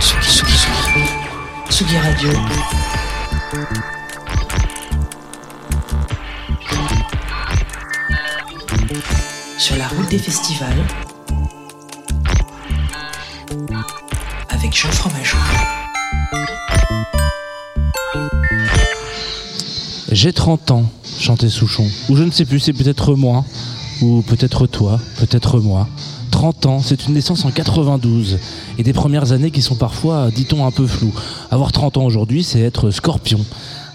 [0.00, 2.30] Tsugi Radio.
[9.58, 10.72] Sur la route des festivals.
[14.48, 15.36] Avec Jean Fromageau.
[20.10, 21.86] J'ai 30 ans, chantait Souchon.
[22.08, 23.44] Ou je ne sais plus, c'est peut-être moi.
[24.00, 25.86] Ou peut-être toi, peut-être moi.
[26.40, 28.38] 30 ans, c'est une naissance en 92.
[28.78, 31.12] Et des premières années qui sont parfois, dit-on, un peu floues.
[31.50, 33.40] Avoir 30 ans aujourd'hui, c'est être scorpion.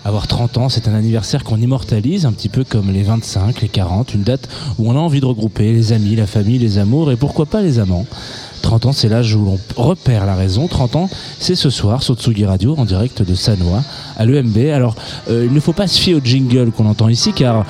[0.04, 3.68] Avoir 30 ans, c'est un anniversaire qu'on immortalise, un petit peu comme les 25, les
[3.68, 7.12] 40, une date où on a envie de regrouper les amis, la famille, les amours
[7.12, 8.06] et pourquoi pas les amants.
[8.66, 10.68] 30 ans, c'est l'âge où l'on repère la raison.
[10.68, 13.84] 30 ans, c'est ce soir sur Tsugi Radio en direct de Sanois
[14.18, 14.58] à l'EMB.
[14.74, 14.96] Alors,
[15.30, 17.64] euh, il ne faut pas se fier au jingle qu'on entend ici car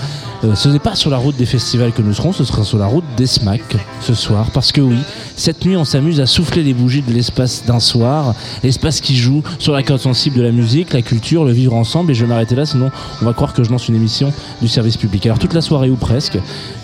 [0.46, 2.78] euh, ce n'est pas sur la route des festivals que nous serons, ce sera sur
[2.78, 4.52] la route des SMAC ce soir.
[4.54, 4.98] Parce que oui,
[5.36, 9.44] cette nuit, on s'amuse à souffler les bougies de l'espace d'un soir, l'espace qui joue
[9.60, 12.12] sur la corde sensible de la musique, la culture, le vivre ensemble.
[12.12, 12.90] Et je vais m'arrêter là, sinon
[13.22, 15.26] on va croire que je lance une émission du service public.
[15.26, 16.38] Alors toute la soirée ou presque,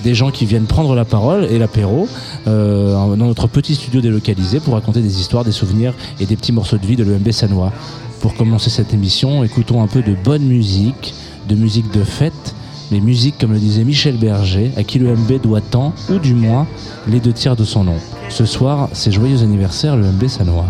[0.03, 2.07] des gens qui viennent prendre la parole et l'apéro
[2.47, 6.51] euh, dans notre petit studio délocalisé pour raconter des histoires, des souvenirs et des petits
[6.51, 7.71] morceaux de vie de l'EMB Sanois.
[8.21, 11.13] Pour commencer cette émission, écoutons un peu de bonne musique,
[11.49, 12.55] de musique de fête
[12.91, 16.33] les musiques, comme le disait Michel Berger, à qui le MB doit tant, ou du
[16.33, 16.67] moins
[17.07, 17.95] les deux tiers de son nom.
[18.29, 20.65] Ce soir, c'est joyeux anniversaire le MB Sanois.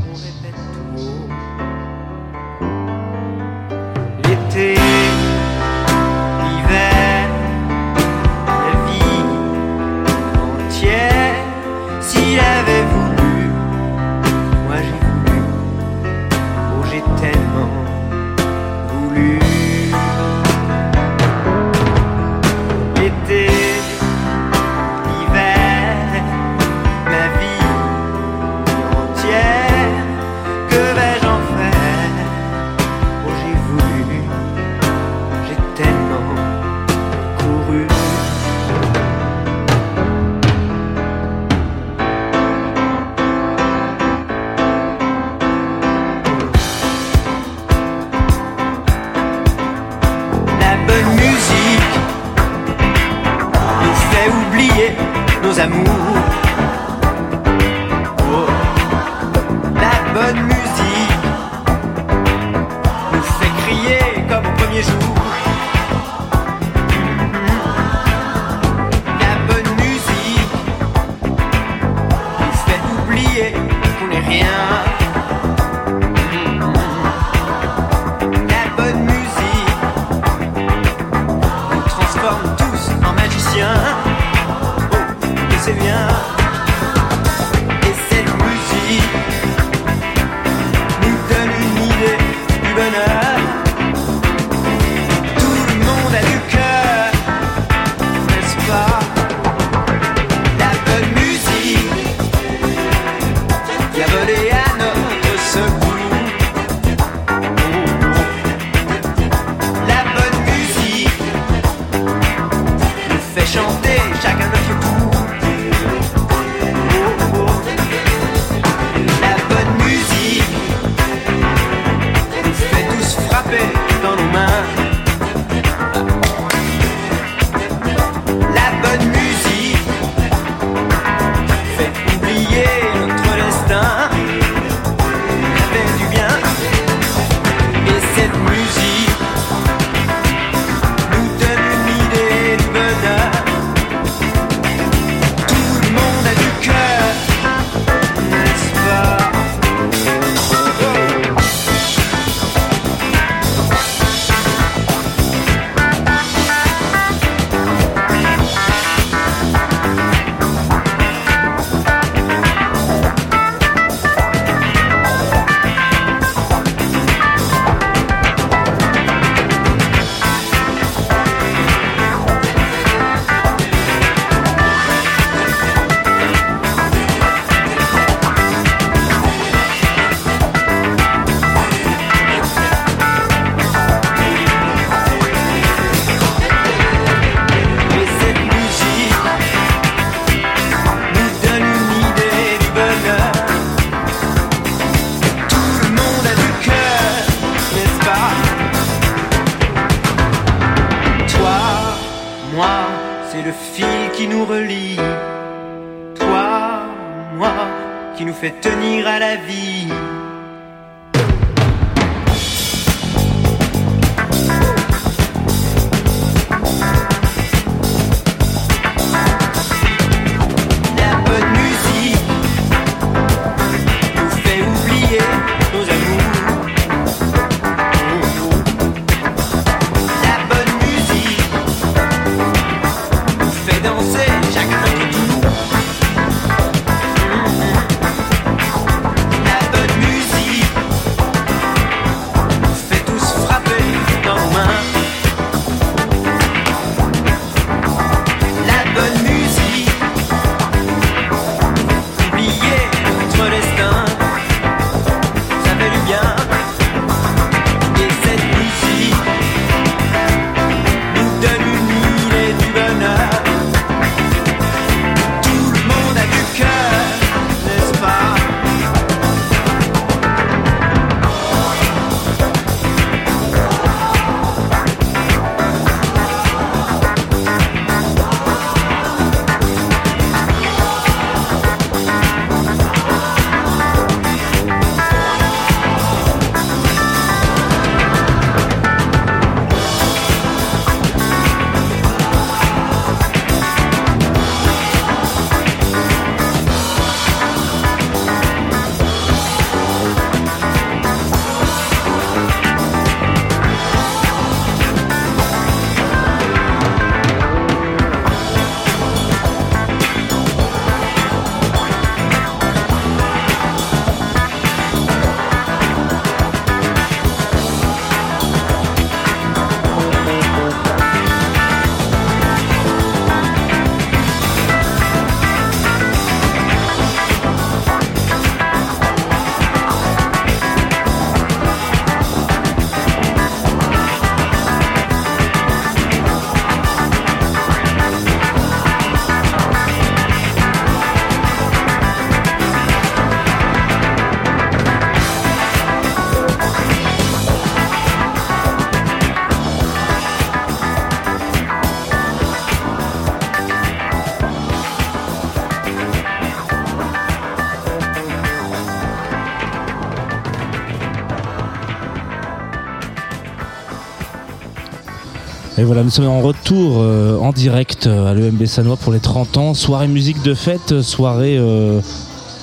[365.81, 369.19] Et voilà, nous sommes en retour euh, en direct euh, à l'EMB Sanois pour les
[369.19, 369.74] 30 ans.
[369.74, 372.00] Soirée musique de fête, soirée euh,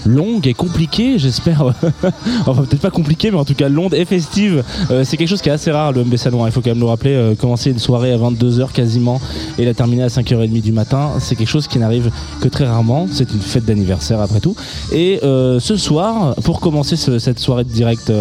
[0.07, 1.65] longue et compliquée, j'espère.
[2.47, 4.63] enfin, peut-être pas compliquée, mais en tout cas longue et festive.
[5.03, 6.47] C'est quelque chose qui est assez rare, le MB Sanois.
[6.49, 7.35] Il faut quand même le rappeler.
[7.41, 9.21] commencer une soirée à 22h quasiment
[9.59, 13.09] et la terminer à 5h30 du matin, c'est quelque chose qui n'arrive que très rarement.
[13.11, 14.55] C'est une fête d'anniversaire après tout.
[14.93, 18.13] Et ce soir, pour commencer ce- cette soirée de direct,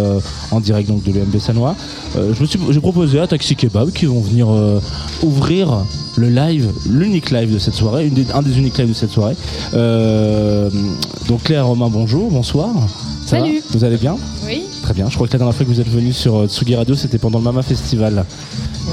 [0.50, 1.76] en direct donc de l'UMB Sanois,
[2.18, 4.80] euh, je me suis, j'ai proposé à Taxi Kebab qui vont venir euh,
[5.24, 5.86] ouvrir
[6.16, 9.12] le live, l'unique live de cette soirée, une des- un des uniques lives de cette
[9.12, 9.36] soirée.
[9.74, 10.70] Euh,
[11.28, 12.70] donc Claire Romain, bonjour, bonsoir.
[13.26, 13.60] Ça Salut.
[13.60, 14.16] va Vous allez bien
[14.46, 14.64] Oui.
[14.84, 15.10] Très bien.
[15.10, 17.40] Je crois que la dernière fois que vous êtes venu sur Tsugi Radio, c'était pendant
[17.40, 18.26] le Mama Festival.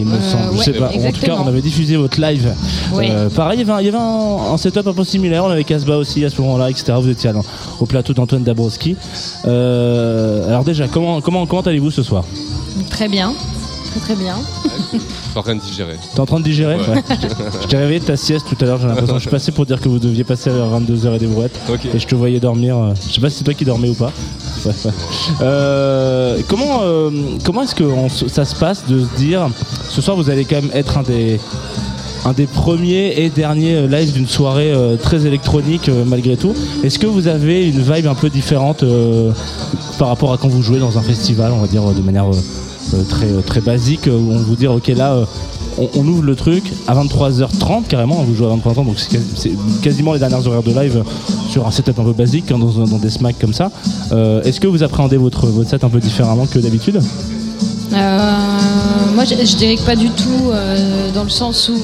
[0.01, 0.51] Il me semble.
[0.55, 0.89] Je ouais, sais pas.
[0.91, 2.53] En tout cas, on avait diffusé votre live.
[2.95, 3.07] Oui.
[3.37, 5.45] Pareil, il y avait, un, un, setup un peu similaire.
[5.45, 6.95] On avait Casbah aussi à ce moment-là, etc.
[7.01, 7.31] Vous étiez
[7.79, 8.97] au plateau d'Antoine Dabrowski.
[9.45, 12.25] Alors déjà, comment comment comment allez-vous ce soir?
[12.91, 13.35] Très bien.
[13.91, 14.35] Très très bien.
[14.93, 15.97] Je suis en train de digérer.
[16.15, 17.03] T'es en train de digérer Ouais.
[17.63, 18.79] Je t'ai réveillé de ta sieste tout à l'heure.
[18.81, 19.15] J'ai l'impression.
[19.17, 21.57] Je suis passé pour dire que vous deviez passer vers 22h et des brouettes.
[21.73, 21.87] Ok.
[21.95, 22.77] Et je te voyais dormir.
[22.77, 24.11] euh, Je sais pas si c'est toi qui dormais ou pas.
[24.65, 24.91] Ouais, ouais.
[25.43, 27.11] Euh, comment euh,
[27.45, 29.49] comment est-ce que on se- ça se passe de se dire
[29.91, 31.39] ce soir vous allez quand même être un des
[32.25, 36.55] un des premiers et derniers euh, lives d'une soirée euh, très électronique euh, malgré tout.
[36.83, 39.31] Est-ce que vous avez une vibe un peu différente euh,
[39.99, 42.25] par rapport à quand vous jouez dans un festival, on va dire euh, de manière
[42.33, 42.37] euh,
[43.03, 45.25] très euh, très basique, euh, où on vous dit ok là euh,
[45.79, 49.25] on, on ouvre le truc à 23h30 carrément, vous jouez à 23h30 donc c'est quasi-
[49.37, 51.03] c'est quasiment les dernières horaires de live
[51.51, 53.71] sur un setup un peu basique hein, dans, dans des smacks comme ça.
[54.13, 57.01] Euh, Est-ce que vous appréhendez votre, votre set un peu différemment que d'habitude?
[57.93, 58.31] Euh,
[59.15, 61.79] moi, je, je dirais que pas du tout, euh, dans le sens où.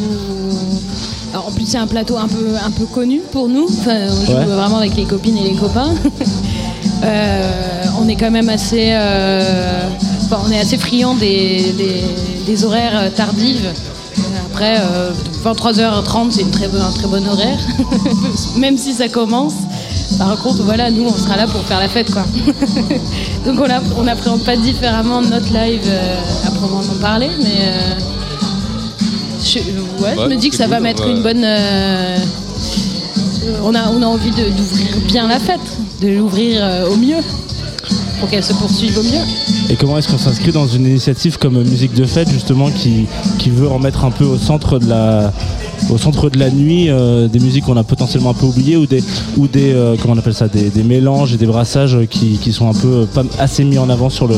[1.33, 3.67] Alors, en plus, c'est un plateau un peu, un peu connu pour nous.
[3.69, 4.45] Enfin, on joue Ouais.
[4.47, 5.95] vraiment avec les copines et les copains.
[7.03, 8.91] Euh, on est quand même assez.
[10.33, 12.05] Euh, on est assez friand des, des-
[12.47, 13.69] des horaires euh, tardives.
[14.53, 15.11] Après, euh,
[15.45, 17.59] 23h30, c'est une très, un très bon horaire.
[18.57, 19.55] même si ça commence.
[20.19, 22.25] Par contre, voilà, nous, on sera là pour faire la fête, quoi.
[23.47, 23.59] Donc,
[23.99, 27.95] on n'appréhende pas différemment notre live euh, à proprement parler, mais euh,
[29.43, 29.59] je,
[30.03, 31.13] ouais, je me dis que ça va mettre ouais.
[31.13, 31.43] une bonne.
[31.45, 32.19] euh,
[33.65, 35.61] on, a, on a envie d'ouvrir bien la fête,
[36.03, 37.17] de l'ouvrir euh, au mieux,
[38.21, 39.25] pour qu'elle se poursuive au mieux.
[39.71, 43.07] Et comment est-ce qu'on s'inscrit dans une initiative comme Musique de Fête justement qui,
[43.39, 45.33] qui veut remettre un peu au centre de la
[45.89, 48.85] au centre de la nuit euh, des musiques qu'on a potentiellement un peu oubliées ou
[48.87, 49.03] des
[49.39, 52.53] ou des euh, comment on appelle ça des, des mélanges et des brassages qui, qui
[52.53, 54.37] sont un peu euh, pas assez mis en avant sur le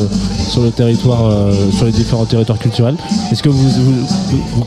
[0.48, 1.32] sur le territoire
[1.76, 2.94] sur les différents territoires culturels.
[3.32, 4.06] Est-ce que vous-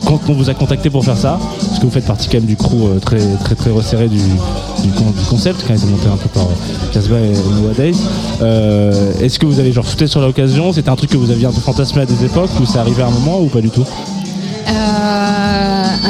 [0.04, 1.38] quand on vous a contacté pour faire ça
[1.76, 4.16] parce que vous faites partie quand même du crew euh, très très très resserré du,
[4.16, 7.74] du, con- du concept qui a été monté un peu par euh, Casbah et Noah
[7.76, 7.94] Days.
[8.40, 10.72] Euh, Est-ce que vous avez genre sauté sur l'occasion?
[10.72, 13.02] C'était un truc que vous aviez un peu fantasmé à des époques ou c'est arrivé
[13.02, 13.84] à un moment ou pas du tout?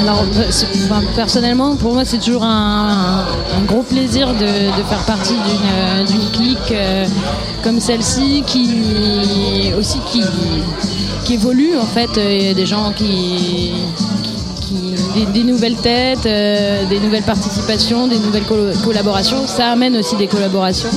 [0.00, 0.24] Alors,
[1.16, 3.24] personnellement, pour moi, c'est toujours un,
[3.66, 5.34] gros plaisir de, faire partie
[6.08, 6.74] d'une clique
[7.64, 10.22] comme celle-ci, qui aussi qui,
[11.24, 12.10] qui évolue en fait.
[12.16, 13.72] Il y a des gens qui-
[15.24, 18.44] des, nouvelles têtes, euh, des nouvelles participations, des nouvelles
[18.84, 19.46] collaborations.
[19.46, 20.90] Ça amène aussi des collaborations.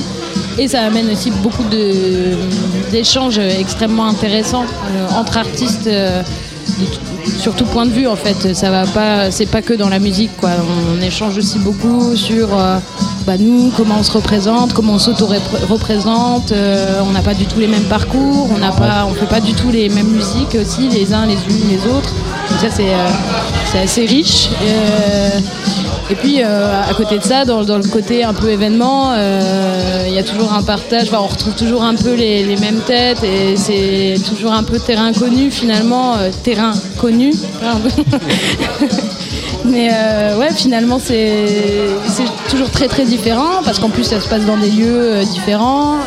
[0.58, 1.64] Et ça amène aussi beaucoup
[2.92, 6.22] d'échanges extrêmement intéressants euh, entre artistes euh,
[7.24, 8.54] sur tout point de vue en fait.
[8.54, 10.30] Ça va pas, c'est pas que dans la musique.
[10.42, 12.78] On échange aussi beaucoup sur euh,
[13.26, 16.52] bah, nous comment on se représente, comment on s'auto-représente.
[16.52, 19.52] Euh, on n'a pas du tout les mêmes parcours, on n'a pas, fait pas du
[19.54, 22.12] tout les mêmes musiques aussi les uns les unes les autres.
[22.50, 24.48] Donc ça c'est euh, assez riche.
[26.10, 30.12] Et puis euh, à côté de ça, dans, le côté un peu événement, euh, il
[30.12, 31.08] y a toujours un partage.
[31.12, 35.52] On retrouve toujours un peu les, mêmes têtes et c'est toujours un peu terrain connu
[35.52, 37.32] finalement, euh, terrain connu.
[39.64, 39.90] Mais
[40.38, 41.46] ouais, finalement c'est
[42.48, 45.98] toujours très très différent parce qu'en plus ça se passe dans des lieux différents,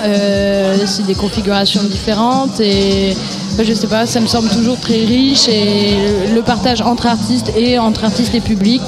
[0.88, 3.16] c'est des configurations différentes et
[3.54, 5.96] enfin, je sais pas, ça me semble toujours très riche et
[6.34, 8.82] le, partage entre artistes et entre artistes et public.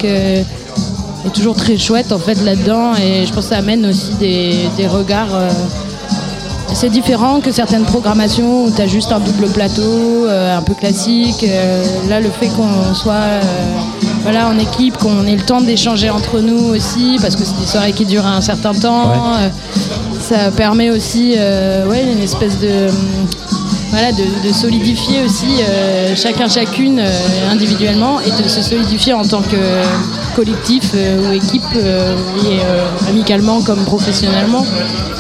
[1.25, 4.69] Est toujours très chouette en fait là-dedans et je pense que ça amène aussi des,
[4.77, 5.49] des regards euh,
[6.75, 10.73] assez différents que certaines programmations où tu as juste un double plateau euh, un peu
[10.73, 11.45] classique.
[11.47, 13.41] Euh, là le fait qu'on soit euh,
[14.23, 17.65] voilà, en équipe, qu'on ait le temps d'échanger entre nous aussi parce que c'est des
[17.65, 19.07] soirées qui durent un certain temps.
[19.09, 19.51] Ouais.
[20.19, 21.35] ça permet aussi
[21.87, 22.87] ouais, une espèce de,
[23.95, 29.41] voilà, de, solidifier aussi euh, chacun chacune euh, individuellement et de se solidifier en tant
[29.41, 29.55] que
[30.35, 32.59] collectif euh, ou équipe et
[33.09, 34.65] amicalement comme professionnellement.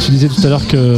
[0.01, 0.97] Tu disais tout à l'heure que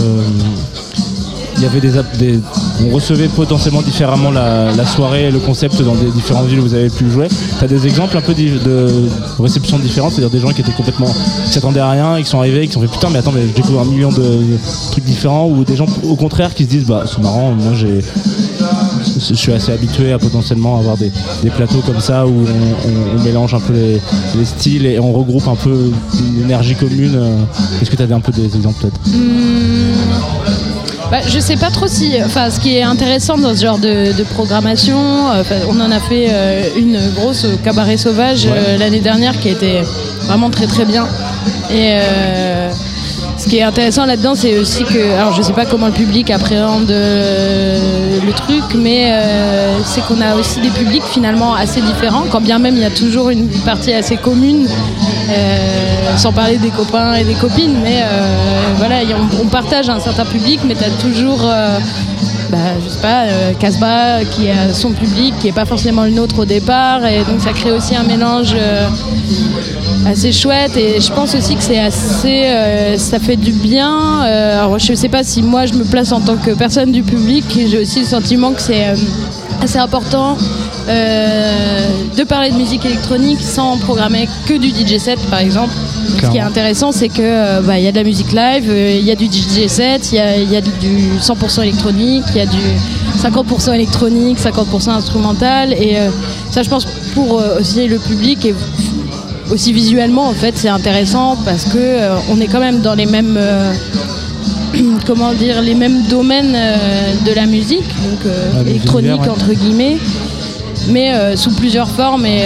[1.58, 2.40] il y avait des,
[2.86, 6.74] on recevait potentiellement différemment la, soirée et le concept dans des différentes villes où vous
[6.74, 7.28] avez pu jouer.
[7.58, 8.88] Tu as des exemples un peu di- de
[9.40, 11.08] réception différentes, c'est-à-dire des gens qui étaient complètement
[11.46, 13.32] qui s'attendaient à rien et qui sont arrivés et qui sont fait putain mais attends
[13.34, 14.58] mais je découvre un million de, de
[14.92, 18.02] trucs différents ou des gens au contraire qui se disent bah c'est marrant moi j'ai
[19.20, 21.12] je suis assez habitué à potentiellement avoir des,
[21.44, 22.34] des plateaux comme ça où
[23.18, 24.02] on, mélange un peu les,
[24.38, 27.16] les styles et on regroupe un peu une énergie commune.
[27.16, 27.38] euh.
[27.82, 29.00] Est-ce que tu avais un peu des exemples peut-être?
[31.10, 32.18] Bah, je sais pas trop si.
[32.26, 36.02] Enfin, ce qui est intéressant dans ce genre de, de programmation, euh, on en a
[36.02, 39.84] fait euh, une grosse au cabaret sauvage euh, l'année dernière qui été
[40.24, 41.08] vraiment très très bien.
[41.72, 42.57] Et euh,
[43.48, 45.13] ce qui est intéressant là-dedans, c'est aussi que.
[45.18, 50.20] Alors, je sais pas comment le public appréhende euh, le truc, mais euh, c'est qu'on
[50.20, 53.48] a aussi des publics finalement assez différents, quand bien même il y a toujours une
[53.63, 54.68] partie assez commune.
[55.30, 58.01] Euh, sans parler des copains et des copines, mais
[58.77, 58.96] voilà,
[59.42, 61.46] on, partage un certain public, mais tu as toujours,
[62.50, 66.12] bah, je sais pas, euh, Casbah qui a son public, qui est pas forcément le
[66.12, 68.56] nôtre au départ, et donc ça crée aussi un mélange
[70.08, 74.24] assez chouette, et je pense aussi que c'est assez, euh, ça fait du bien.
[74.24, 77.04] Euh, alors je sais pas si moi je me place en tant que personne du
[77.04, 78.96] public, j'ai aussi le sentiment que c'est euh,
[79.62, 80.38] assez important
[80.88, 85.74] euh, de parler de musique électronique sans programmer que du DJ set par exemple.
[86.22, 89.06] Ce qui est intéressant c'est que bah, il y a de la musique live, il
[89.06, 92.38] y a du DJ set, il y a, il y a du 100% électronique, il
[92.38, 92.58] y a du
[93.20, 95.98] 50% électronique, 50% instrumental et
[96.50, 98.56] ça je pense pour aussi le public et
[99.51, 103.06] aussi visuellement en fait c'est intéressant parce que euh, on est quand même dans les
[103.06, 103.74] mêmes euh,
[105.06, 109.30] comment dire les mêmes domaines euh, de la musique donc euh, électronique ouais.
[109.30, 109.98] entre guillemets
[110.89, 112.44] mais sous plusieurs formes et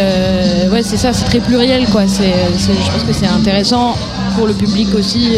[0.72, 3.96] ouais c'est ça c'est très pluriel quoi c'est je pense que c'est intéressant
[4.36, 5.36] pour le public aussi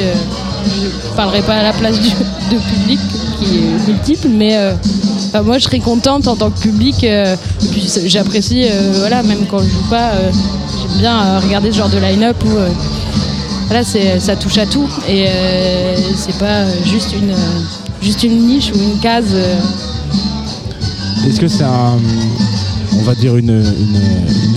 [0.65, 2.99] je parlerai pas à la place du de public
[3.39, 4.57] qui est multiple mais
[5.33, 7.35] enfin, moi je serais contente en tant que public euh,
[8.05, 10.31] j'apprécie euh, voilà même quand je joue pas euh,
[10.97, 12.69] bien euh, regarder ce genre de line-up où euh,
[14.19, 17.33] ça touche à tout et euh, c'est pas juste une,
[18.01, 19.35] juste une niche ou une case.
[21.27, 21.97] Est-ce que c'est un,
[22.99, 23.63] on va dire une,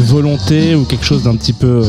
[0.00, 1.82] volonté ou quelque chose d'un petit peu,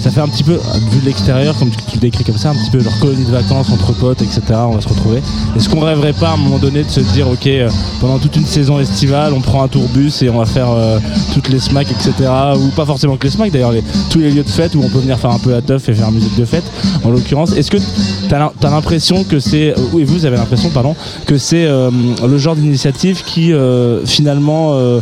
[0.00, 0.58] ça fait un petit peu,
[0.90, 3.30] vu de l'extérieur, comme tu, le décris comme ça, un petit peu genre colonie de
[3.30, 4.40] vacances entre potes, etc.
[4.54, 5.20] On va se retrouver.
[5.56, 8.36] Est-ce qu'on rêverait pas à un moment donné de se dire, ok, euh, pendant toute
[8.36, 10.98] une saison estivale, on prend un tourbus et on va faire euh,
[11.34, 12.12] toutes les smacks, etc.
[12.56, 13.72] Ou pas forcément que les smacks, d'ailleurs,
[14.10, 15.94] tous les lieux de fête où on peut venir faire un peu la teuf et
[15.94, 16.64] faire musique de fête.
[17.04, 20.96] En l'occurrence, est-ce que tu as l'impression que c'est, euh, oui, vous avez l'impression, pardon,
[21.26, 21.90] que c'est euh,
[22.26, 25.00] le genre d'initiative qui euh, finalement euh,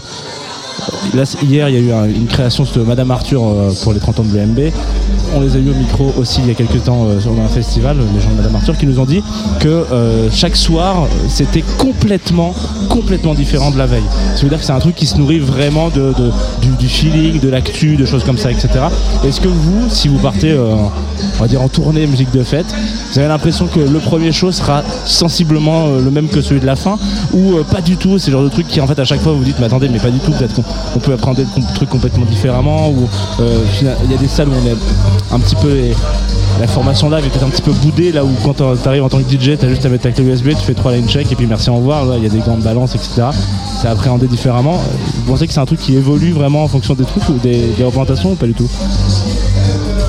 [1.42, 4.20] Hier, il y a eu un- une création de Madame Arthur euh, pour les 30
[4.20, 4.73] ans de l'EMB.
[5.35, 7.49] On les a eu au micro aussi il y a quelques temps euh, sur un
[7.49, 9.23] festival, les gens de Madame Arthur, qui nous ont dit
[9.61, 12.54] que euh, chaque soir, c'était complètement,
[12.88, 14.02] complètement différent de la veille.
[14.37, 17.97] Ça veut dire que c'est un truc qui se nourrit vraiment du, feeling, de l'actu,
[17.97, 18.68] de choses comme ça, etc.
[19.25, 20.75] Est-ce que vous, si vous partez, euh,
[21.49, 22.66] dire en tournée musique de fête,
[23.12, 26.76] vous avez l'impression que le premier show sera sensiblement le même que celui de la
[26.76, 26.99] fin?
[27.32, 29.32] Ou pas du tout C'est le genre de truc qui en fait à chaque fois
[29.32, 30.64] vous dites mais attendez mais pas du tout peut-être qu'on
[30.97, 33.08] on peut appréhender le com- truc complètement différemment ou
[33.80, 34.76] il y a des salles où on est
[35.31, 35.69] un petit peu
[36.61, 39.09] la formation live est peut-être un petit peu boudée là où quand tu arrives en
[39.09, 41.31] tant que DJ t'as juste à mettre ta clé USB tu fais trois line check
[41.31, 43.31] et puis merci au revoir il y a des grandes balances etc
[43.81, 44.83] c'est appréhendé différemment.
[45.15, 47.69] Vous pensez que c'est un truc qui évolue vraiment en fonction des trucs ou des,
[47.77, 48.69] des représentations ou pas du tout?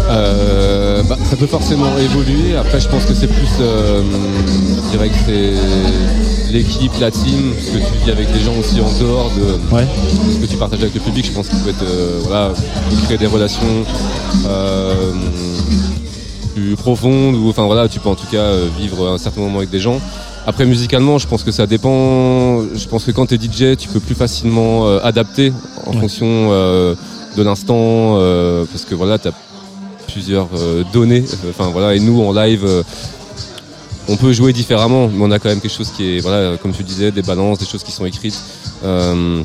[0.10, 2.56] Euh, bah, ça peut forcément évoluer.
[2.58, 4.02] Après, je pense que c'est plus, euh,
[4.86, 5.54] je dirais que c'est
[6.52, 9.86] l'équipe, la team, ce que tu vis avec les gens aussi en dehors de ouais
[10.34, 11.26] ce que tu partages avec le public.
[11.26, 12.52] Je pense qu'il peut être, euh, voilà,
[13.06, 13.86] créer des relations
[14.48, 14.94] euh,
[16.56, 19.60] plus profondes ou, enfin voilà, tu peux en tout cas euh, vivre un certain moment
[19.60, 20.00] avec des gens.
[20.48, 22.62] Après, musicalement, je pense que ça dépend.
[22.74, 25.54] Je pense que quand tu es DJ, tu peux plus facilement euh, adapter
[25.86, 26.00] en Ouais.
[26.02, 26.50] fonction
[27.38, 28.16] de l'instant,
[28.72, 29.34] parce que voilà, tu as
[30.08, 30.48] plusieurs
[30.94, 31.24] données.
[31.50, 32.66] Enfin voilà, et nous en live,
[34.10, 36.74] on peut jouer différemment, mais on a quand même quelque chose qui est, voilà, comme
[36.74, 38.40] tu disais, des balances, des choses qui sont écrites.
[38.84, 39.44] Euh,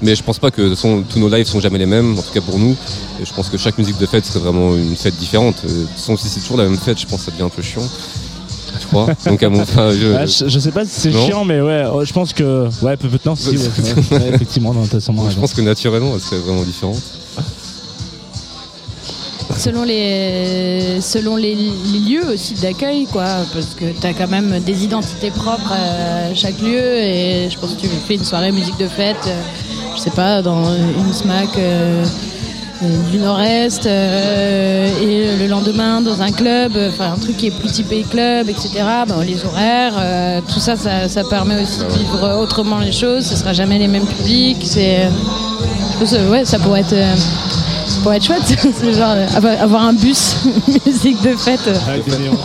[0.00, 0.74] mais je pense pas que
[1.10, 2.76] tous nos lives sont jamais les mêmes, en tout cas pour nous.
[3.20, 5.56] Et je pense que chaque musique de fête serait vraiment une fête différente.
[5.64, 7.42] Euh, De toute façon, si c'est toujours la même fête, je pense que ça devient
[7.44, 7.82] un peu chiant.
[8.80, 9.06] Je crois.
[9.26, 11.84] Donc à mon enfin, je- Ah, je, je sais pas si c'est chiant mais ouais
[11.92, 13.54] oh, je pense que ouais peut-être non si ouais,
[14.34, 15.40] effectivement non, sûrement je raison.
[15.40, 17.00] pense que naturellement, elle serait vraiment différente.
[19.56, 24.84] Selon les, selon les, lieux aussi d'accueil, quoi, parce que tu as quand même des
[24.84, 26.98] identités propres à chaque lieu.
[26.98, 29.40] Et je pense que tu fais une soirée musique de fête, euh,
[29.96, 32.04] je sais pas, dans une SMAC euh,
[33.10, 37.58] du nord-est euh, et le lendemain dans un club, euh, enfin un truc qui est
[37.58, 38.84] plus typé club, etc.
[39.06, 43.24] Bon, les horaires, euh, tout ça, ça, ça permet aussi de vivre autrement les choses.
[43.24, 44.62] Ce sera jamais les mêmes publics.
[44.64, 47.14] C'est, euh, ouais, ça pourrait être, euh,
[48.04, 48.42] pourrait être chouette.
[48.80, 50.36] C'est genre avoir- un bus
[50.86, 51.60] musique de fête.
[52.20, 52.38] Néons.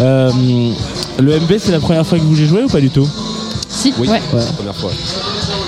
[0.00, 0.30] Euh,
[1.18, 3.08] le MB, c'est la première fois que vous y jouez ou pas du tout
[3.68, 4.20] Si, Oui, ouais.
[4.30, 4.90] c'est la première fois.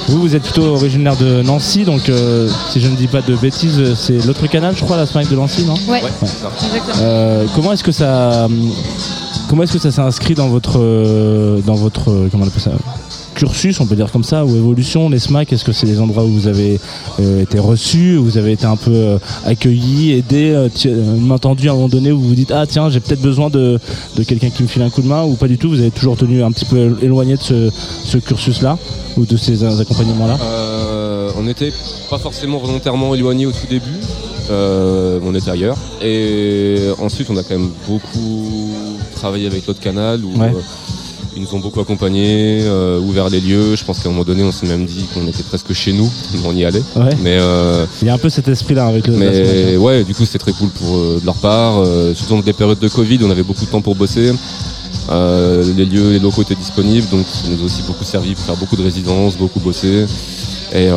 [0.09, 3.35] Vous, vous êtes plutôt originaire de Nancy, donc euh, si je ne dis pas de
[3.37, 6.51] bêtises, c'est l'autre canal, je crois, la Smile de Nancy, non Ouais, Ouais, ça.
[6.65, 6.95] exactement.
[7.01, 8.49] Euh, comment est-ce que ça
[9.49, 10.79] comment est-ce que ça s'inscrit dans votre
[11.65, 12.71] dans votre comment on appelle ça?
[13.37, 16.25] Cursus on peut dire comme ça ou évolution les SMAC est-ce que c'est des endroits
[16.25, 16.81] où vous avez
[17.21, 21.37] euh, été reçus où vous avez été un peu euh, accueillis aidés euh, euh, main
[21.39, 23.79] tendue à un moment donné où vous vous dites ah tiens j'ai peut-être besoin de,
[24.17, 25.91] de quelqu'un qui me file un coup de main ou pas du tout vous avez
[25.91, 27.71] toujours tenu un petit peu éloigné de ce,
[28.05, 28.79] ce cursus là
[29.19, 31.73] ou de ces euh, accompagnements là Euh, on n'était
[32.09, 33.99] pas forcément volontairement éloignés au tout début.
[34.49, 35.77] On était ailleurs.
[36.03, 38.71] Et ensuite, on a quand même beaucoup
[39.17, 40.53] travaillé avec l'autre canal où Ouais.
[41.37, 43.77] Ils nous ont beaucoup accompagnés, euh, ouvert les lieux.
[43.77, 46.11] Je pense qu'à un moment donné, on s'est même dit qu'on était presque chez nous.
[46.45, 46.83] On y allait.
[46.97, 50.05] ouais Mais, euh, il y a un peu cet esprit là avec le mais ouais,
[50.05, 51.85] du coup, c'était très cool pour, euh, de leur part.
[52.15, 54.33] Surtout dans des périodes de Covid, on avait beaucoup de temps pour bosser.
[55.11, 58.57] Les lieux, les locaux étaient disponibles, donc ça nous a aussi beaucoup servi pour faire
[58.57, 60.07] beaucoup de résidences, beaucoup bosser.
[60.75, 60.89] Et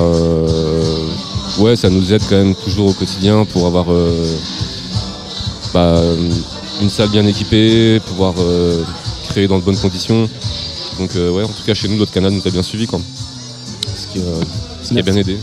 [1.60, 3.88] ouais, ça nous aide quand même toujours au quotidien pour avoir
[5.74, 6.02] bah,
[6.82, 8.82] une salle bien équipée, pouvoir euh,
[9.30, 10.28] créer dans de bonnes conditions.
[11.00, 13.00] Donc euh, ouais, en tout cas chez nous, notre canal nous a bien suivi quoi.
[13.96, 14.42] Ce qui, euh,
[14.84, 15.38] ce qui a bien aidé.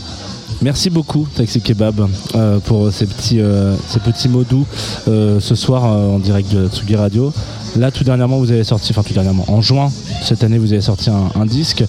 [0.61, 3.39] Merci beaucoup Taxi Kebab euh, pour ces petits,
[3.87, 4.65] ces petits mots doux
[5.05, 7.31] ce soir en direct de Tsugi Radio.
[7.75, 9.91] Là tout dernièrement vous avez sorti, enfin tout dernièrement, en juin
[10.23, 11.83] cette année vous avez sorti un, un disque.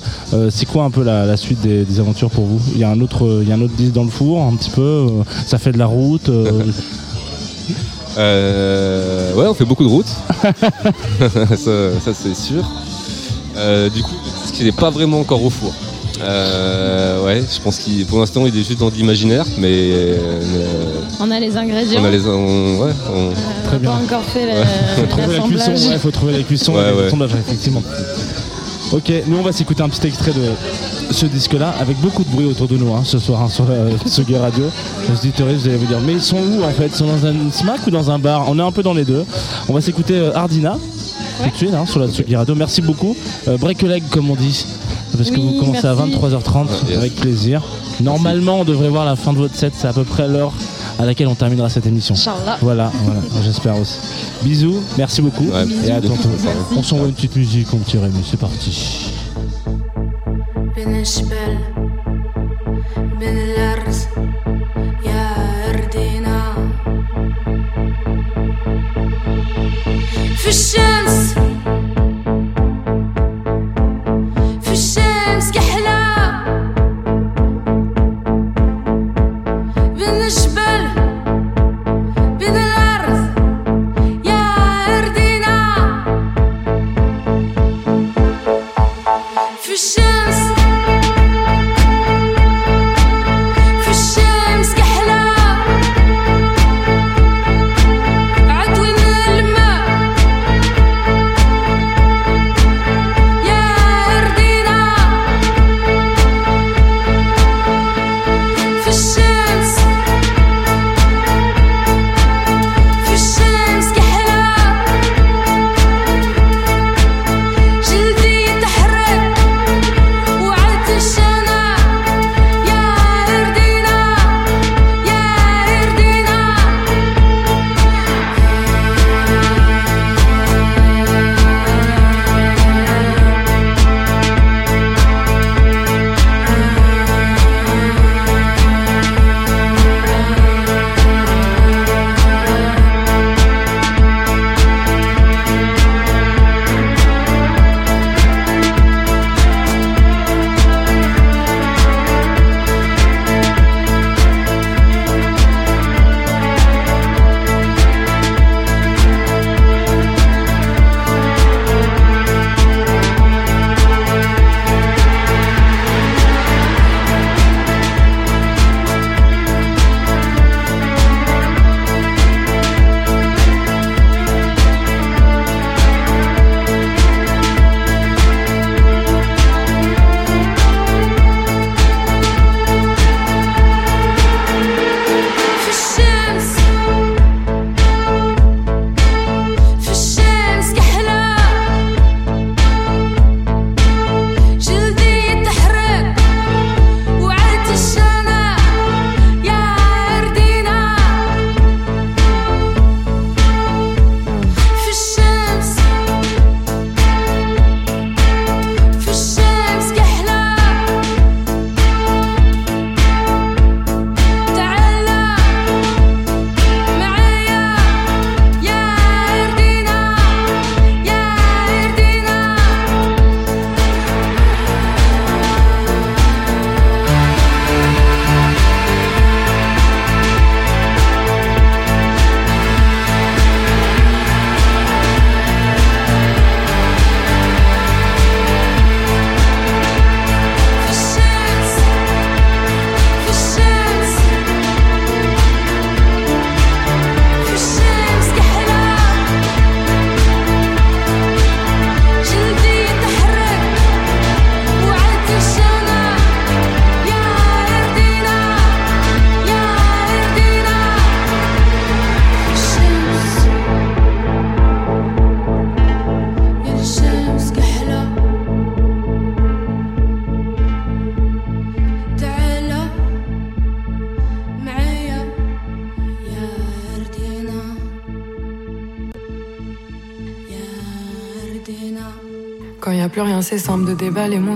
[0.50, 2.60] C'est quoi un peu la, la suite des, des aventures pour vous?
[2.74, 4.54] Il y a un autre, il y a un autre disque dans le four un
[4.56, 5.06] petit peu.
[5.46, 6.30] ça fait de la route.
[8.18, 10.06] euh, ouais, on fait beaucoup de routes.
[11.56, 12.64] ça, ça, c'est sûr.
[13.56, 14.14] Euh, du coup,
[14.46, 15.72] ce qui n'est pas vraiment encore au four.
[16.20, 20.16] Euh, ouais, je pense qu'il, pour l'instant, il est juste dans l'imaginaire, mais euh,
[21.20, 22.00] On a les ingrédients.
[22.02, 23.32] on a les, on- ouais, on- Euh,
[23.66, 23.90] Très on bien.
[23.90, 24.64] a pas encore fait Ouais.
[25.00, 27.02] le- trouver la cuisson, il faut trouver la cuisson Ouais, et ouais.
[27.04, 27.82] l'assemblage, effectivement.
[28.90, 30.40] Ok, nous on va s'écouter un petit extrait de
[31.18, 33.90] ce disque-là, avec beaucoup de bruit autour de nous hein, ce soir hein, sur la
[34.08, 34.64] Tsugi Radio.
[35.08, 36.86] Les auditeurs, vous allez vous dire, mais ils sont où en fait?
[36.86, 38.44] Ils sont dans un smack ou dans un bar?
[38.48, 39.24] On est un peu dans les deux.
[39.68, 40.76] On va s'écouter euh, Ardina,
[41.42, 42.54] tout de suite, hein, sur la Tsugi Radio.
[42.54, 43.16] Merci beaucoup.
[43.48, 44.64] Euh, break a leg, comme on dit,
[45.16, 46.12] parce que vous commencez à merci.
[46.12, 46.98] 23h30, Yes.
[46.98, 47.62] avec plaisir.
[48.00, 50.52] Normalement, on devrait voir la fin de votre set, c'est à peu près l'heure
[51.00, 52.14] à laquelle on terminera cette émission.
[52.14, 52.58] Inch'Allah.
[52.60, 53.96] Voilà, voilà, j'espère aussi.
[54.44, 55.44] Bisous, merci beaucoup.
[55.46, 56.28] Ouais, et à tantôt.
[56.44, 56.56] Merci.
[56.76, 59.10] On s'envoie une petite musique, mon petit Rémi, c'est parti.
[60.88, 61.58] بين الجبال
[65.04, 65.34] يا
[65.70, 66.54] أردينا.
[70.36, 70.97] في الشمس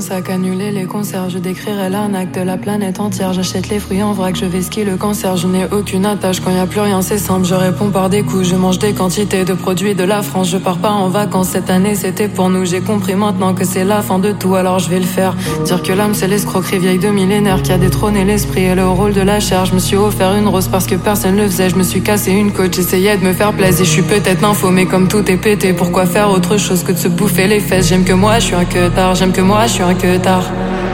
[0.01, 1.31] sac, annuler les concerts.
[1.31, 3.33] Je décrirai l'arnaque de la planète entière.
[3.33, 5.37] J'achète les fruits en vrac, je vais skier le cancer.
[5.37, 6.41] Je n'ai aucune attache.
[6.41, 7.47] Quand y a plus rien, c'est simple.
[7.47, 8.49] Je réponds par des coups.
[8.49, 10.51] Je mange des quantités de produits de la France.
[10.51, 12.65] Je pars pas en vacances cette année, c'était pour nous.
[12.65, 15.35] J'ai compris maintenant que c'est la fin de tout, alors je vais le faire.
[15.65, 19.13] Dire que l'âme, c'est l'escroquerie vieille de millénaire qui a détrôné l'esprit et le rôle
[19.13, 19.65] de la chair.
[19.65, 21.71] Je me suis offert une rose parce que personne le faisait.
[21.71, 23.85] Je me suis cassé une côte, j'essayais de me faire plaisir.
[23.85, 26.99] Je suis peut-être nympho, mais comme tout est pété, pourquoi faire autre chose que de
[26.99, 27.89] se bouffer les fesses?
[27.89, 29.15] J'aime que moi, je suis un que tard.
[29.15, 30.45] J'aime que moi, je suis un que tard.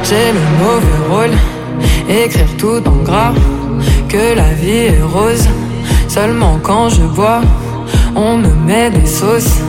[0.02, 1.36] J'ai le mauvais rôle,
[2.08, 3.32] écrire tout en gras.
[4.08, 5.48] Que la vie est rose,
[6.08, 7.40] seulement quand je bois.
[8.14, 9.60] On me met des sauces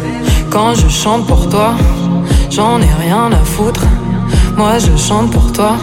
[0.49, 1.73] quand je chante pour toi.
[2.49, 3.85] J'en ai rien à foutre,
[4.57, 5.73] moi je chante pour toi.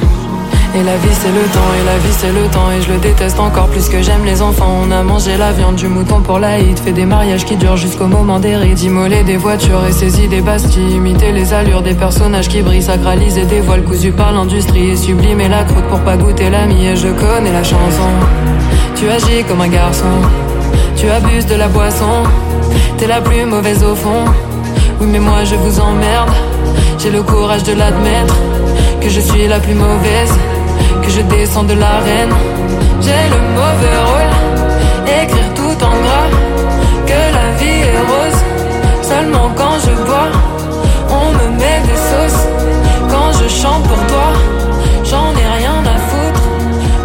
[0.78, 2.98] Et la vie c'est le temps, et la vie c'est le temps, et je le
[2.98, 4.82] déteste encore plus que j'aime les enfants.
[4.86, 8.08] On a mangé la viande du mouton pour l'Aïd, fait des mariages qui durent jusqu'au
[8.08, 12.48] moment des rides, immoler des voitures et saisi des bastilles, imiter les allures des personnages
[12.48, 16.88] qui brillent, sacraliser des voiles cousus par l'industrie, et la croûte pour pas goûter l'ami,
[16.88, 18.10] et je connais la chanson.
[18.96, 20.12] Tu agis comme un garçon,
[20.94, 22.24] tu abuses de la boisson,
[22.98, 24.26] t'es la plus mauvaise au fond.
[25.00, 26.30] Oui mais moi je vous emmerde,
[26.98, 28.36] j'ai le courage de l'admettre,
[29.00, 30.32] que je suis la plus mauvaise,
[31.06, 32.34] que je descends de l'arène.
[33.00, 34.34] J'ai le mauvais rôle,
[35.22, 36.30] écrire tout en gras,
[37.10, 38.40] que la vie est rose,
[39.02, 40.30] seulement quand je bois,
[41.20, 42.44] on me met des sauces,
[43.12, 44.28] quand je chante pour toi,
[45.04, 46.44] j'en ai rien à foutre,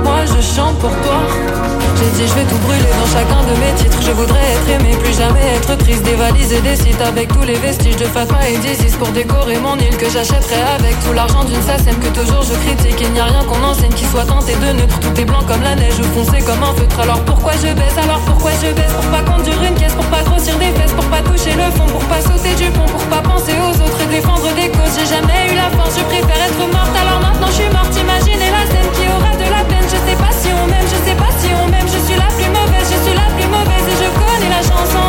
[0.03, 1.60] moi je chante pour toi.
[2.01, 4.01] J'ai dit je vais tout brûler dans chacun de mes titres.
[4.01, 7.95] Je voudrais être aimé, plus jamais être triste Dévaliser des sites avec tous les vestiges
[7.97, 11.95] de Fatma et d'Isis Pour décorer mon île que j'achèterai avec tout l'argent d'une SACEM
[11.99, 14.99] Que toujours je critique, il n'y a rien qu'on enseigne qui soit tenté de neutre.
[14.99, 16.99] Tout est blanc comme la neige foncé comme un feutre.
[16.99, 18.93] Alors pourquoi je baisse, alors pourquoi je baisse?
[18.93, 21.85] Pour pas conduire une caisse, pour pas grossir des fesses Pour pas toucher le fond,
[21.85, 24.97] pour pas sauter du pont Pour pas penser aux autres et défendre des causes.
[24.97, 26.95] J'ai jamais eu la force, je préfère être morte.
[26.97, 29.85] Alors maintenant je suis morte, imaginez la scène qui aura de la peine.
[29.85, 32.27] Je sais pas si on m'aime, je sais pas si on m'aime Je suis la
[32.37, 35.05] plus mauvaise, je suis la plus mauvaise et je connais la chanson.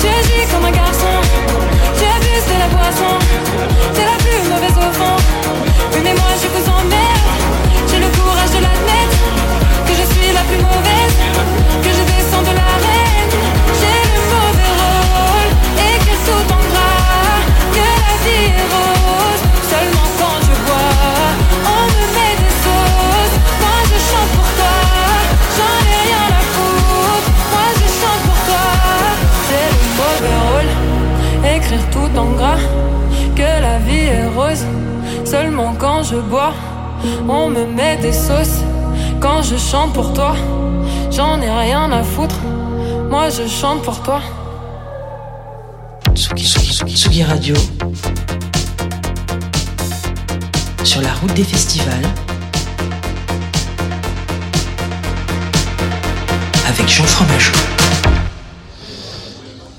[0.00, 1.14] Tu agis comme un garçon,
[1.98, 3.12] tu abuses de la boisson.
[3.94, 5.16] T'es la plus mauvaise au fond.
[6.02, 7.26] Mais moi je vous emmerde.
[7.88, 9.20] J'ai le courage de l'admettre
[9.86, 11.14] que je suis la plus mauvaise,
[11.82, 12.61] que je descends de l'arène.
[31.90, 32.58] Tout en gras.
[33.36, 34.64] Que la vie est rose,
[35.24, 36.54] seulement quand je bois.
[37.28, 38.62] On me met des sauces
[39.20, 40.34] quand je chante pour toi.
[41.10, 42.40] J'en ai rien à foutre,
[43.10, 44.20] moi je chante pour toi.
[47.28, 47.54] Radio.
[50.84, 52.06] Sur la route des festivals.
[56.68, 57.71] Avec Jean Fromageau.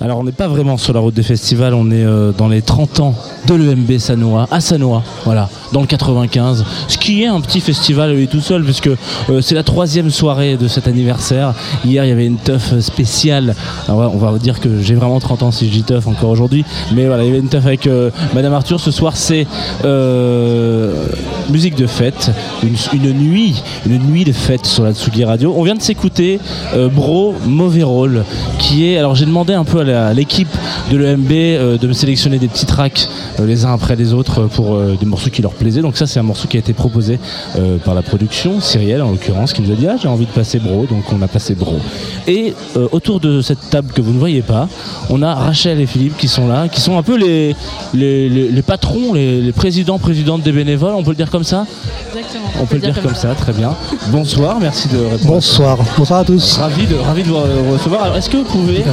[0.03, 2.61] Alors on n'est pas vraiment sur la route des festivals, on est euh, dans les
[2.61, 3.15] 30 ans
[3.47, 8.13] de l'EMB Sanois, à Sanois, voilà, dans le 95, ce qui est un petit festival
[8.15, 11.53] lui tout seul, puisque euh, c'est la troisième soirée de cet anniversaire.
[11.83, 13.55] Hier il y avait une teuf spéciale,
[13.89, 16.63] Alors, on va dire que j'ai vraiment 30 ans si je dis teuf encore aujourd'hui,
[16.93, 19.47] mais voilà, il y avait une teuf avec euh, Madame Arthur, ce soir c'est
[19.83, 21.07] euh,
[21.49, 22.31] musique de fête,
[22.61, 25.53] une, une nuit, une nuit de fête sur la Tsugi Radio.
[25.57, 26.39] On vient de s'écouter
[26.93, 28.23] Bro Mauvais Rôle,
[28.59, 30.55] qui est, alors j'ai demandé un peu à l'équipe
[30.91, 33.09] de l'EMB de me sélectionner des petits tracks
[33.39, 36.47] les uns après les autres pour des morceaux qui leur Donc ça c'est un morceau
[36.47, 37.19] qui a été proposé
[37.57, 40.31] euh, par la production, Cyrielle en l'occurrence, qui nous a dit ah j'ai envie de
[40.31, 41.77] passer Bro, donc on a passé Bro.
[42.27, 44.67] Et euh, autour de cette table que vous ne voyez pas,
[45.09, 47.55] on a Rachel et Philippe qui sont là, qui sont un peu les,
[47.93, 51.43] les, les- les patrons, les, les présidents, présidentes des bénévoles, on peut le dire comme
[51.43, 51.65] ça
[52.15, 52.43] Exactement.
[52.61, 53.73] On peut le dire comme ça, très bien.
[54.09, 55.25] Bonsoir, merci de répondre.
[55.25, 56.57] Bonsoir, bonsoir à tous.
[56.57, 57.37] Ravi de, ravi de vous
[57.73, 58.03] recevoir.
[58.03, 58.83] Alors, est-ce que vous pouvez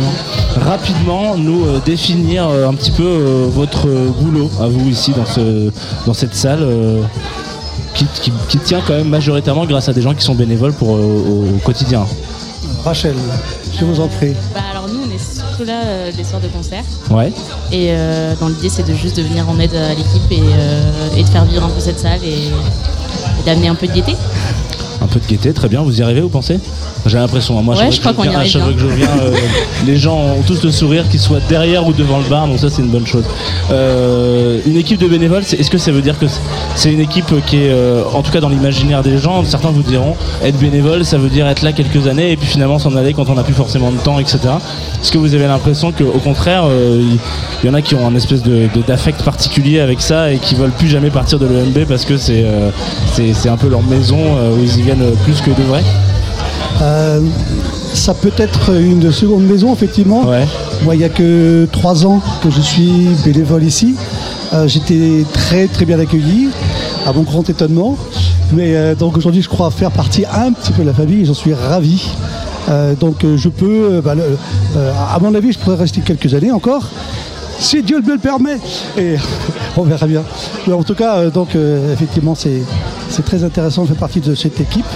[0.56, 5.12] rapidement nous euh, définir euh, un petit peu euh, votre euh, boulot à vous ici
[5.16, 5.70] dans, ce,
[6.06, 7.02] dans cette salle euh,
[7.94, 10.96] qui, qui- qui tient quand même majoritairement grâce à des gens qui sont bénévoles pour,
[10.96, 12.04] euh, au, au quotidien
[12.84, 13.14] Rachel,
[13.78, 14.32] je vous en prie.
[14.54, 17.30] Bah alors nous on est surtout là euh, des soirs de concert Ouais.
[17.72, 21.16] et euh, dans l'idée c'est de juste de venir en aide à l'équipe et, euh,
[21.16, 24.16] et de faire vivre un peu cette salle et, et d'amener un peu de gaieté.
[25.02, 25.82] Un peu de gaieté, très bien.
[25.82, 26.58] Vous y arrivez, vous pensez?
[27.06, 27.58] J'ai l'impression.
[27.58, 27.62] hein.
[27.62, 28.72] Moi, Ouais, je crois qu'on y arrive bien.
[28.72, 29.34] que je viens, euh,
[29.86, 32.68] les gens ont tous le sourire, qu'ils soient derrière ou devant le bar, donc ça
[32.70, 33.24] c'est une bonne chose.
[33.70, 36.26] Euh, une équipe de bénévoles, est-ce que ça veut dire que
[36.74, 39.82] c'est- une équipe qui est, euh, en tout cas dans l'imaginaire des gens, certains vous
[39.82, 43.14] diront, être bénévole, ça veut dire être là quelques années et puis finalement s'en aller
[43.14, 44.38] quand on n'a plus forcément de temps, etc.
[45.02, 46.64] Est-ce que vous avez l'impression qu'au contraire,
[47.62, 50.38] il y en a qui ont un espèce de- de- d'affect particulier avec ça et
[50.38, 52.44] qui veulent plus jamais partir de l'EMB parce que c'est
[53.48, 55.82] un peu leur maison où ils y viennent plus que de vrai
[56.82, 57.20] Euh,
[57.92, 60.24] ça peut être une seconde maison, effectivement.
[60.24, 60.46] Ouais.
[60.82, 63.96] Moi, il n'y a que trois ans que je suis bénévole ici.
[64.54, 66.48] Euh, J'étais très très bien accueilli,
[67.06, 67.96] à mon grand étonnement.
[68.52, 71.24] Mais euh, donc aujourd'hui, je crois faire partie un petit peu de la famille et
[71.26, 72.08] j'en suis ravi.
[72.70, 74.38] Euh, donc euh, je peux, euh, bah, le-
[74.76, 76.84] euh, à mon avis, je pourrais rester quelques années encore.
[77.58, 78.56] Si Dieu me le permet.
[78.96, 79.16] Et
[79.76, 80.22] on verra bien.
[80.66, 82.62] Mais en tout cas, euh, donc euh, effectivement, c'est
[83.10, 84.86] c'est très intéressant de faire partie de cette équipe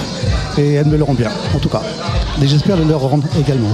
[0.56, 1.82] et elles me le rendent bien, en tout cas.
[2.42, 3.68] Et j'espère le leur rendre également.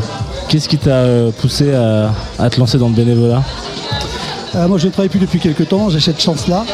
[0.48, 3.42] Qu'est-ce qui t'a euh, poussé à, à te lancer dans le bénévolat?
[4.57, 6.64] Euh, moi, je ne travaille plus depuis quelques temps, j'ai cette chance-là.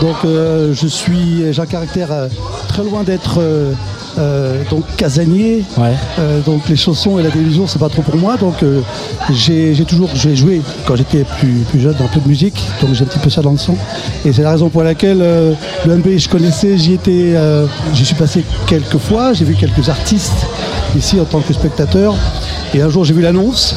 [0.00, 2.28] Donc, euh, je suis, j'ai un caractère euh,
[2.68, 3.40] très loin d'être
[4.18, 5.64] euh, donc casanier.
[5.76, 5.94] Ouais.
[6.18, 8.36] Euh, donc, les chansons et la télévision, c'est pas trop pour moi.
[8.36, 8.80] Donc, euh,
[9.30, 12.62] j'ai toujours, j'ai joué quand j'étais plus, plus jeune dans un peu de musique.
[12.80, 13.76] Donc, j'ai un petit peu ça dans le son.
[14.24, 17.34] Et c'est la raison pour laquelle le MB, je connaissais, j'y étais,
[17.94, 19.32] j'y suis passé quelques fois.
[19.32, 20.46] J'ai vu quelques artistes
[20.96, 22.14] ici en tant que spectateur.
[22.74, 23.76] Et un jour, j'ai vu l'annonce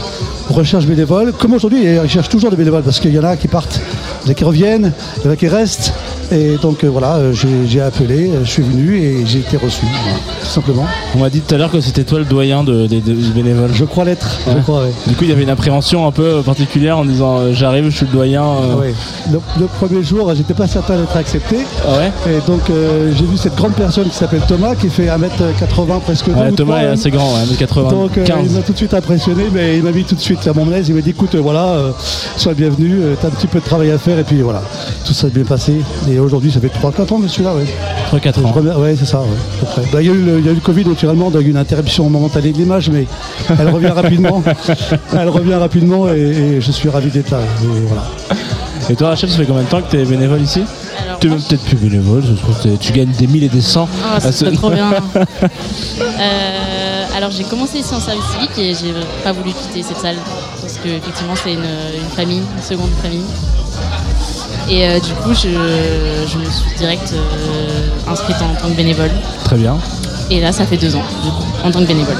[0.49, 1.33] recherche bénévole.
[1.33, 3.79] Comme aujourd'hui, ils cherchent toujours des bénévoles parce qu'il y en a qui partent,
[4.23, 5.93] il y en a qui reviennent, il y en a qui restent.
[6.31, 9.57] Et donc euh, voilà, euh, j'ai j'ai appelé, euh, je suis venu et j'ai été
[9.57, 10.85] reçu, voilà, tout simplement.
[11.15, 13.71] On m'a dit tout à l'heure que c'était toi le doyen de- des des bénévoles.
[13.73, 14.61] Je crois l'être, je Ouais.
[14.61, 14.91] crois, ouais.
[15.07, 17.95] Du coup, il y avait une appréhension un peu particulière en disant euh, j'arrive, je
[17.97, 18.43] suis le doyen.
[18.43, 18.73] euh.
[18.73, 18.93] Ah ouais.
[19.31, 21.57] Le, le premier jour, j'étais pas certain d'être accepté.
[21.87, 25.07] Ah ouais Et donc euh, j'ai vu cette grande personne qui s'appelle Thomas, qui fait
[25.07, 26.25] 1m80 presque.
[26.25, 27.89] deux Ouais, ou Thomas trois, est assez grand, ouais, 1m95.
[27.91, 30.45] Donc euh, il m'a tout de suite impressionné, mais il m'a mis tout de suite
[30.47, 30.89] à mon aise.
[30.89, 31.91] Il m'a dit écoute, euh, voilà, euh,
[32.37, 34.61] sois le bienvenu, euh, t'as un petit peu de travail à faire, et puis voilà,
[35.05, 35.81] tout ça s'est bien passé.
[36.09, 37.65] Et aujourd'hui, ça fait 3-4 ans que je suis là, ouais.
[38.11, 38.51] 3-4 ans.
[38.51, 39.81] Première- ouais, c'est ça, ouais, à peu près.
[39.91, 41.43] Bah, Il y, a eu le- il y a eu le Covid, naturellement, donc il
[41.43, 43.05] y a eu une interruption momentanée de l'image, mais
[43.59, 44.41] elle revient rapidement.
[45.17, 46.19] Elle revient rapidement, et,
[46.57, 47.39] et je suis ravi d'être là.
[47.63, 48.03] et voilà.
[48.89, 50.61] Et toi, Rachel, ça fait combien de temps que tu es bénévole ici?
[51.19, 53.87] Tu es même peut-être plus bénévole, je trouve tu gagnes des 1000 et des 100.
[54.03, 54.91] Ah, à ça ce- trop bien.
[55.99, 60.15] Euh, alors j'ai commencé ici en service civique et j'ai pas voulu quitter cette salle
[60.61, 63.23] parce que effectivement c'est une, une famille, une seconde famille.
[64.69, 65.49] Et euh, du coup je,
[66.27, 69.11] je me suis direct euh, inscrite en tant que bénévole.
[69.43, 69.77] Très bien.
[70.31, 72.17] Et là ça fait deux ans du coup, en tant que bénévole.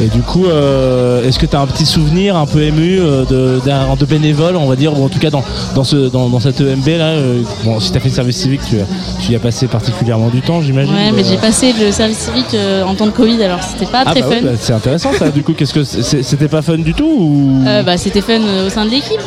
[0.00, 3.60] Et du coup, euh, est-ce que tu as un petit souvenir un peu ému de,
[3.60, 5.42] de bénévole, on va dire, ou en tout cas dans,
[5.74, 8.60] dans, ce, dans, dans cette EMB là euh, Bon, si tu as fait service civique,
[8.68, 8.76] tu,
[9.20, 10.94] tu y as passé particulièrement du temps, j'imagine.
[10.94, 14.04] Ouais mais euh, j'ai passé le service civique en temps de Covid alors c'était pas
[14.06, 14.34] Ah très bah fun.
[14.36, 15.30] ouais, bah, c'est intéressant ça.
[15.30, 17.64] Du coup, qu'est-ce que c'était pas fun du tout ou?
[17.66, 19.20] Euh, bah, c'était fun au sein de l'équipe.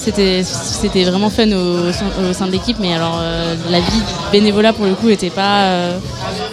[0.00, 4.00] C'était, c'était vraiment fun au, sein- au sein de l'équipe, mais alors euh, la vie
[4.32, 5.98] bénévolat pour le coup était pas, euh,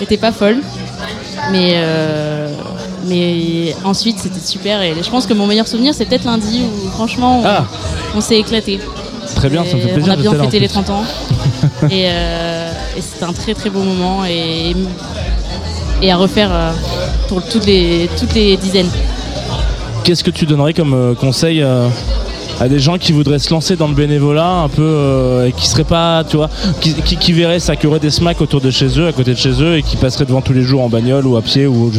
[0.01, 0.57] était pas folle.
[1.51, 2.49] Mais, euh,
[3.07, 6.89] mais ensuite c'était super et je pense que mon meilleur souvenir c'est peut-être lundi où
[6.89, 7.65] franchement on, Ah.
[8.15, 8.79] on s'est éclaté.
[9.35, 10.13] Très bien, ça me fait plaisir.
[10.15, 10.73] On a bien fêté les plus.
[10.73, 11.03] 30 ans
[11.91, 14.75] et, et c'était un très très beau moment et,
[16.01, 16.49] et à refaire
[17.27, 18.89] pour toutes les, toutes les dizaines.
[20.03, 21.63] Qu'est-ce que tu donnerais comme conseil
[22.59, 25.67] à des gens qui voudraient se lancer dans le bénévolat un peu euh, et qui
[25.67, 26.49] seraient pas, tu vois,
[26.81, 29.33] qui, qui, qui verraient ça, qui auraient des smacks autour de chez eux, à côté
[29.33, 31.67] de chez eux et qui passeraient devant tous les jours en bagnole ou à pied
[31.67, 31.91] ou,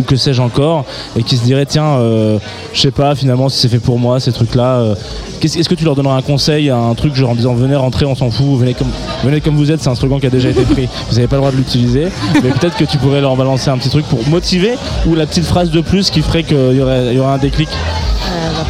[0.00, 0.84] ou que sais-je encore
[1.16, 2.38] et qui se diraient tiens, euh,
[2.72, 4.78] je sais pas finalement si c'est fait pour moi ces trucs-là.
[4.80, 4.94] euh,
[5.40, 8.04] qu'est-ce- Est-ce que tu leur donnerais un conseil, un truc genre en disant venez rentrer,
[8.06, 8.88] on s'en fout, venez comme,
[9.24, 11.36] venez comme vous êtes, c'est un slogan qui a déjà été pris, vous n'avez pas
[11.36, 12.08] le droit de l'utiliser,
[12.42, 14.72] mais peut-être que tu pourrais leur balancer un petit truc pour motiver
[15.06, 17.68] ou la petite phrase de plus qui ferait qu'il y aurait, y aurait un déclic.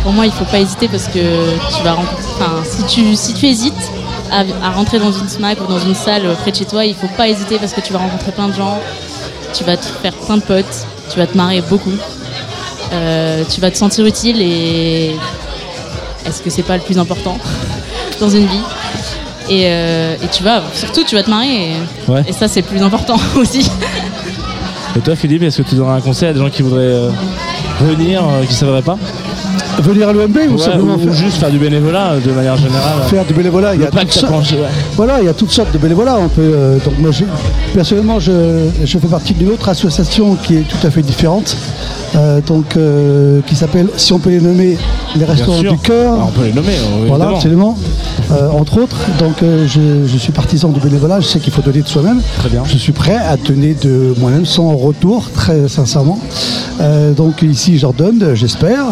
[0.01, 1.19] Euh, pour moi, il faut pas hésiter parce que
[1.77, 2.25] tu vas rencontrer.
[2.37, 3.75] Enfin, si tu, si tu hésites
[4.31, 6.95] à, à rentrer dans une SMAC ou dans une salle près de chez toi, il
[6.95, 8.79] faut pas hésiter parce que tu vas rencontrer plein de gens,
[9.55, 11.93] tu vas te faire plein de potes, tu vas te marrer beaucoup,
[12.93, 15.15] Euh, tu vas te sentir utile et
[16.27, 17.39] est-ce que c'est pas le plus important
[18.21, 18.65] dans une vie?
[19.49, 21.73] Et, euh, et tu vas surtout tu vas te marrer et,
[22.11, 22.23] Ouais.
[22.27, 23.71] et ça c'est le plus important aussi.
[24.97, 27.11] Et toi, Philippe, est-ce que tu donnerais un conseil à des gens qui voudraient euh,
[27.81, 28.99] venir, euh, qui ne savraient pas?
[29.79, 32.57] Venir à l'OMB ou Ouais, simplement ou, faire, juste faire du bénévolat euh, de manière
[32.57, 34.59] générale faire du bénévolat Il y a toutes sortes- ouais.
[34.97, 36.19] Voilà, il y a toutes sortes de bénévolats.
[36.21, 37.25] On peut, euh, donc moi, je-
[37.73, 41.57] personnellement, je, je fais partie d'une autre association qui est tout à fait différente,
[42.17, 44.77] euh, donc euh, qui s'appelle, si on peut les nommer,
[45.17, 46.15] les restaurants du cœur.
[46.21, 47.37] Ah, on peut les nommer, euh, Voilà, évidemment.
[47.37, 47.79] absolument.
[48.33, 48.97] euh, entre autres.
[49.19, 52.21] Donc euh, je, je suis partisan du bénévolat, je sais qu'il faut donner de soi-même.
[52.39, 52.63] Très bien.
[52.65, 56.19] Je suis prêt à donner de moi-même sans retour, très sincèrement.
[56.81, 58.85] Euh, donc ici, j'en donne, j'espère.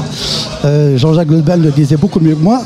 [0.96, 2.62] Jean-Jacques Goldman le disait beaucoup mieux que moi.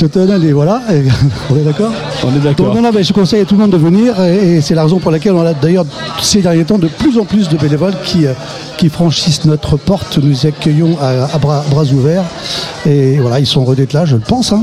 [0.00, 0.82] Je te donne et voilà.
[0.90, 1.02] Et-
[1.50, 1.92] on est d'accord?
[2.24, 2.74] On est donc d'accord.
[2.74, 4.82] non, non, mais je conseille à tout le monde de venir et, et c'est la
[4.84, 5.84] raison pour laquelle on a d'ailleurs
[6.22, 8.24] ces derniers temps de plus en plus de bénévoles qui,
[8.76, 10.18] qui franchissent notre porte.
[10.18, 12.24] Nous accueillons à, à bras, bras ouverts
[12.86, 14.52] et voilà, ils sont d'être là, je le pense.
[14.52, 14.62] hein.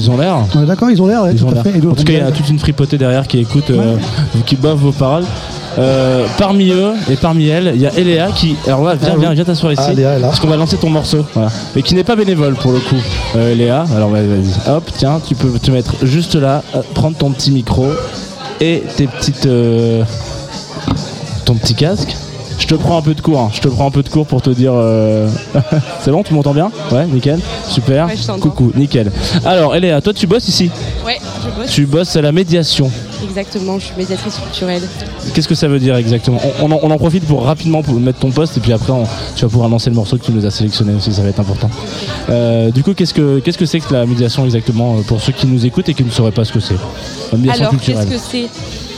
[0.00, 0.36] Ils ont l'air.
[0.62, 2.96] Est d'accord, ils ont l'air, ouais, En tout cas, il y a toute une fripotée
[2.96, 3.96] derrière qui écoute, euh,
[4.46, 5.24] qui bave vos paroles.
[5.76, 8.54] Euh, parmi eux et parmi elles, il y a Eléa qui.
[8.66, 9.82] Alors là, viens, Ah viens, viens t'asseoir ici.
[9.88, 10.16] Ah, Léa.
[10.22, 11.26] Parce qu'on va lancer ton morceau.
[11.34, 11.50] Voilà.
[11.74, 12.94] Mais qui n'est pas bénévole pour le coup,
[13.36, 13.84] euh, Léa.
[13.94, 14.70] Alors vas-y.
[14.70, 17.88] Hop, tiens, tu peux te mettre juste là, euh, prendre ton petit micro
[18.60, 19.48] et tes petites.
[21.44, 22.16] ton petit casque.
[22.58, 23.50] Je te prends un peu de cours, hein.
[23.52, 24.72] je te prends un peu de cours pour te dire.
[24.74, 25.28] euh,
[26.00, 26.70] C'est bon, tu m'entends bien?
[26.90, 27.38] Ouais, nickel,
[27.68, 28.06] super.
[28.06, 28.40] Ouais, je t'entends.
[28.40, 29.10] Coucou, nickel.
[29.44, 30.70] Alors, Eléa, toi tu bosses ici?
[31.04, 31.70] Ouais, je bosse.
[31.70, 32.90] Tu bosses à la médiation.
[33.22, 34.82] Exactement, je suis médiatrice culturelle.
[35.34, 36.38] Qu'est-ce que ça veut dire exactement?
[36.60, 38.92] On, on en, on en profite pour rapidement pour mettre ton poste et puis après
[38.92, 41.28] on- tu vas pouvoir lancer le morceau que tu nous as sélectionné aussi, ça va
[41.28, 41.68] être important.
[42.30, 45.32] Euh, du coup, qu'est-ce que qu'est-ce que c'est que la médiation exactement euh, pour ceux
[45.32, 46.76] qui nous écoutent et qui ne sauraient pas ce que c'est?
[47.32, 48.08] La médiation Alors, qu'est-ce culturelle.
[48.08, 48.48] que c'est?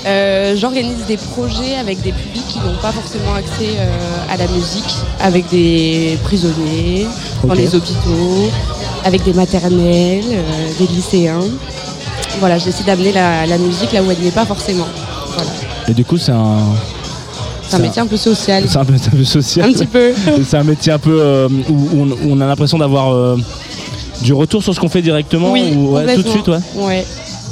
[0.07, 3.89] Euh, J'organise des projets avec des publics qui n'ont pas forcément accès euh,
[4.33, 7.07] à la musique, avec des prisonniers,
[7.45, 8.51] dans les hôpitaux,
[9.05, 11.41] avec des maternelles, euh, des lycéens.
[12.39, 14.87] Voilà, j'essaie d'amener la, la musique là où elle n'y est pas forcément.
[15.35, 15.51] Voilà.
[15.89, 16.59] Et du coup, c'est un
[17.69, 18.65] C'est un métier un peu social.
[18.69, 19.69] c'est un un peu social.
[19.69, 20.13] Un petit peu.
[20.49, 23.37] c'est un métier un peu euh, où, où on, a l'impression d'avoir euh,
[24.23, 26.59] du retour sur ce qu'on fait directement Oui, ou ouais, tout de suite, ouais.
[26.77, 27.05] Ouais.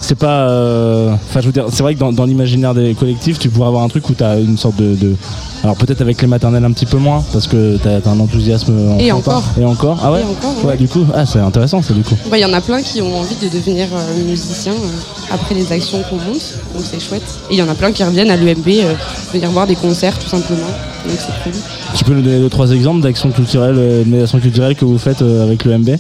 [0.05, 0.49] C'est pas.
[0.49, 3.83] euh, Enfin, je veux dire, c'est vrai que dans, l'imaginaire des collectifs, tu pourrais avoir
[3.83, 5.17] un truc où tu une sorte de-
[5.65, 8.75] alors peut-être avec les maternelles un petit peu moins, parce que tu as, un enthousiasme.
[9.01, 9.39] Et enfantin.
[9.39, 9.45] encore.
[9.59, 9.99] Et encore.
[10.05, 10.21] Ah ouais.
[10.21, 10.77] Et encore, Ouais, ouais.
[10.77, 12.15] du coup, ah, c'est intéressant, ça du coup.
[12.31, 15.55] Bah, Il y en a plein qui ont envie de devenir euh, musiciens euh, après
[15.55, 17.23] les actions qu'on monte, donc c'est chouette.
[17.51, 18.93] Et il y en a plein qui reviennent à l'UMB euh,
[19.33, 20.67] venir voir des concerts tout simplement,
[21.09, 21.59] donc c'est cool.
[21.95, 24.99] Tu peux nous donner deux trois exemples d'actions culturelles, euh, de médiation culturelle que vous
[24.99, 25.91] faites avec le MB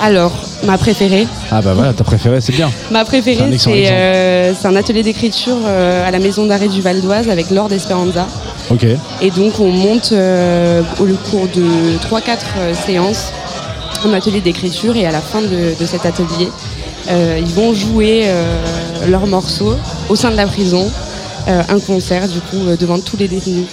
[0.00, 0.32] Alors,
[0.64, 2.70] ma préférée, Ah bah voilà, ta préférée, c'est bien.
[2.90, 7.72] ma préférée c'est un atelier d'écriture à la maison d'arrêt du Val d'Oise avec Lord
[7.72, 8.26] Esperanza.
[9.20, 13.32] Et donc on monte euh, au cours de 3-4 euh, séances
[14.04, 16.48] un atelier d'écriture et à la fin de, cet atelier,
[17.08, 18.62] euh, ils vont jouer euh,
[19.08, 19.74] leurs morceaux
[20.08, 20.90] au sein de la prison,
[21.48, 23.66] un concert du coup devant tous les détenus.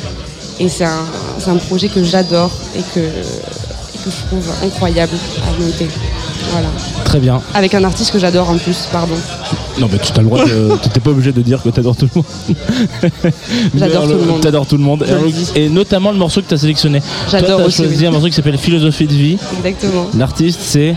[0.59, 1.05] Et c'est un,
[1.39, 5.13] c'est un projet que j'adore et que, et que je trouve incroyable
[5.47, 5.87] à monter.
[6.51, 6.67] Voilà.
[7.05, 7.41] Très bien.
[7.53, 9.15] Avec un artiste que j'adore en plus, pardon.
[9.79, 10.71] Non, mais tu as le droit de.
[10.93, 12.25] T'es pas obligé de dire que t'adores tout le monde.
[13.77, 14.41] J'adore tout le monde.
[14.41, 15.05] T'adores tout le monde.
[15.55, 17.01] Et, notamment le morceau que t'as sélectionné.
[17.29, 18.05] J'adore Toi, aussi, choisi oui.
[18.05, 19.37] un morceau qui s'appelle Philosophie de vie.
[19.57, 20.07] Exactement.
[20.17, 20.95] L'artiste, c'est.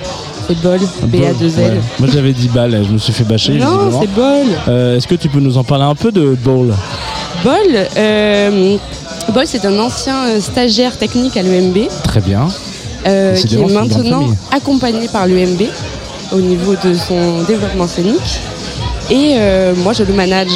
[0.48, 1.20] C'est Bol, Bol.
[1.20, 1.58] BA2L.
[1.58, 1.80] Ouais.
[1.98, 3.54] Moi, j'avais dit balle, je me suis fait bâcher.
[3.54, 4.46] Non, c'est Bol.
[4.68, 6.72] Euh, Est-ce que tu peux nous en parler un peu de Ball
[7.42, 7.54] Bol,
[7.96, 8.76] euh,
[9.34, 12.48] Bol, c'est un ancien euh, stagiaire technique à l'UMB Très bien.
[13.06, 15.62] Euh, qui est maintenant accompagné par l'UMB
[16.32, 18.40] au niveau de son développement scénique.
[19.10, 20.50] Et euh, moi, je le manage.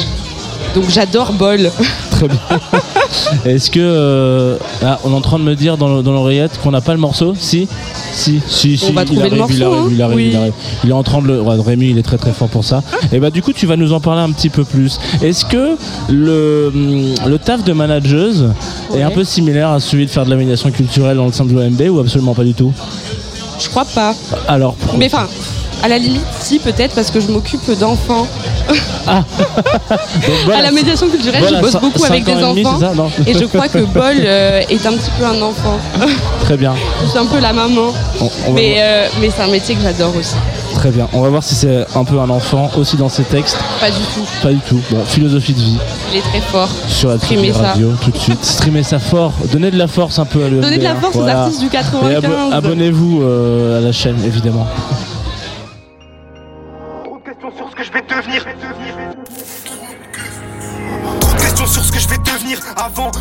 [0.75, 1.71] Donc j'adore Bol.
[2.11, 2.39] Très bien.
[3.45, 3.79] Est-ce que.
[3.81, 6.81] euh, ah, on est en train de me dire dans le- dans l'oreillette qu'on n'a
[6.81, 7.67] pas le morceau Si
[8.13, 8.85] Si, si, si.
[8.89, 9.87] On va il trouver arrive, le il arrive, hein.
[9.91, 10.29] il arrive, Oui.
[10.31, 10.53] il arrive.
[10.83, 11.41] Il est en train de le.
[11.41, 12.83] ouais, Rémi, il est très très fort pour ça.
[13.11, 14.99] Et bah, du coup, tu vas nous en parler un petit peu plus.
[15.21, 15.75] Est-ce que
[16.09, 18.47] le, hum, le taf de manageuse
[18.95, 21.45] est un peu similaire à celui de faire de la médiation culturelle dans le sein
[21.45, 22.71] de l'OMB ou absolument pas du tout?
[23.59, 24.15] Je crois pas.
[24.47, 25.27] Alors, Mais enfin,
[25.83, 28.27] à la limite, si peut-être parce que je m'occupe d'enfants.
[30.45, 32.79] Voilà, à la médiation culturelle, voilà, je bosse beaucoup avec des demi, enfants.
[32.79, 32.93] ça.
[33.25, 35.77] Et je crois que Bol euh, est un petit peu un enfant.
[36.41, 36.73] Très bien.
[37.03, 37.91] je suis un peu la maman.
[38.21, 40.35] On- on va Mais, euh, mais c'est un métier que j'adore aussi.
[40.75, 41.07] Très bien.
[41.13, 43.57] On va voir si c'est un peu un enfant aussi dans ses textes.
[43.79, 44.25] Pas du tout.
[44.41, 44.79] Pas du tout.
[44.91, 45.77] Bon, philosophie de vie
[46.13, 46.69] Il est très fort.
[46.87, 47.59] sur la Streamer ça.
[47.71, 48.43] radio tout de suite.
[48.45, 49.33] Streamer ça fort.
[49.51, 50.61] Donnez de la force un peu à l'UMB.
[50.61, 51.41] Donnez de la force aux Voilà.
[51.43, 52.53] artistes du Et abo- 95.
[52.53, 54.67] abonnez-vous euh, à la chaîne, évidemment.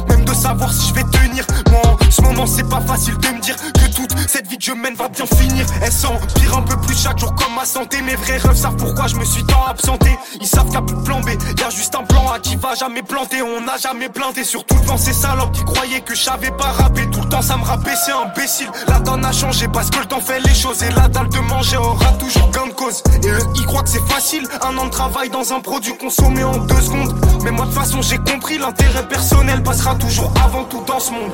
[0.08, 1.46] Même de savoir si je vais tenir.
[1.70, 4.72] Moi, ce moment, c'est pas facile de me dire que toute cette vie que je
[4.72, 5.66] mène va bien finir.
[5.82, 8.02] Elle s'empire un peu plus chaque jour comme ma santé.
[8.02, 10.10] Mes vrais rêves savent pourquoi je me suis tant absenté.
[10.40, 11.28] Ils savent qu'il y a plus de plan B.
[11.28, 13.42] Y a juste un plan A qui va jamais planter.
[13.42, 14.44] On n'a jamais planté.
[14.44, 17.08] Surtout devant ces salopes qui croyaient que je savais pas rapper.
[17.10, 18.70] Tout le temps, ça me rappait, c'est imbécile.
[18.88, 20.82] La donne a changé parce que le temps fait les choses.
[20.82, 23.02] Et la dalle de manger aura toujours gain de cause.
[23.22, 24.46] Et eux, ils croient que c'est facile.
[24.62, 27.14] Un an de travail dans un produit consommé en deux secondes.
[27.44, 29.62] Mais moi, de façon, j'ai compris l'intérêt personnel.
[29.62, 31.30] passera toujours avant tout dans ce monde.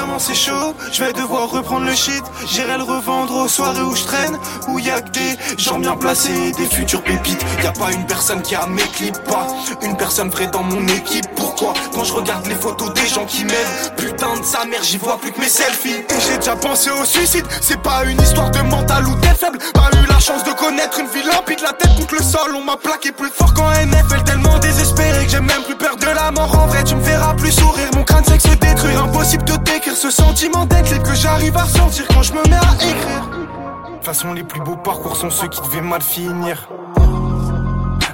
[0.00, 2.22] Financièrement c'est chaud, je vais devoir reprendre le shit.
[2.46, 4.38] J'irai le revendre aux soirées où je traîne,
[4.68, 7.44] où y a que des gens bien placés, des futurs pépites.
[7.62, 9.46] Y a pas une personne qui a mes clips, pas
[9.82, 11.26] une personne vraie dans mon équipe.
[11.36, 11.74] Pourquoi?
[11.92, 15.18] Quand je regarde les photos des gens qui m'aiment, putain de sa mère, j'y vois
[15.18, 15.96] plus que mes selfies.
[15.96, 19.58] Et j'ai déjà pensé au suicide, c'est pas une histoire de mental ou d'être faible.
[19.74, 22.64] Pas eu la chance de connaître une vie limpide, la tête contre le sol, on
[22.64, 26.30] m'a plaqué plus fort qu'en NFL, tellement désespéré que j'ai même plus peur de la
[26.30, 26.58] mort.
[26.58, 29.02] En vrai, tu me verras plus sourire, mon crâne sait que se détruire.
[29.02, 32.56] Impossible de décrire ce sentiment d'être libre que j'arrive à ressentir quand je me mets
[32.56, 33.28] à écrire.
[33.30, 36.68] De toute façon, les plus beaux parcours sont ceux qui devaient mal finir.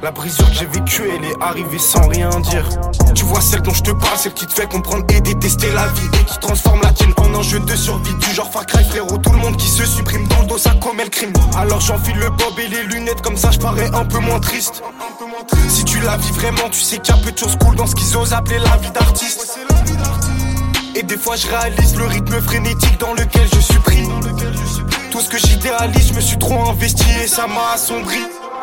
[0.02, 2.68] La brisure que j'ai vécue, elle est arrivée sans rien dire.
[3.14, 5.86] Tu vois celle dont je te parle, celle qui te fait comprendre et détester la
[5.88, 9.18] vie et qui transforme la tienne en enjeu de survie du genre Far Cry frérot.
[9.18, 11.32] Tout le monde qui se supprime dans le dos, ça commet le crime.
[11.56, 14.82] Alors j'enfile le bob et les lunettes, comme ça je parais un peu moins triste.
[15.68, 17.86] Si tu la vis vraiment, tu sais qu'il y a peu de choses cool dans
[17.86, 19.58] ce qu'ils osent appeler la vie d'artiste.
[20.98, 24.08] Et des fois je réalise le rythme frénétique dans lequel je suis pris.
[25.10, 28.16] Tout ce que j'idéalise, je me suis trop investi et ça m'a assombri.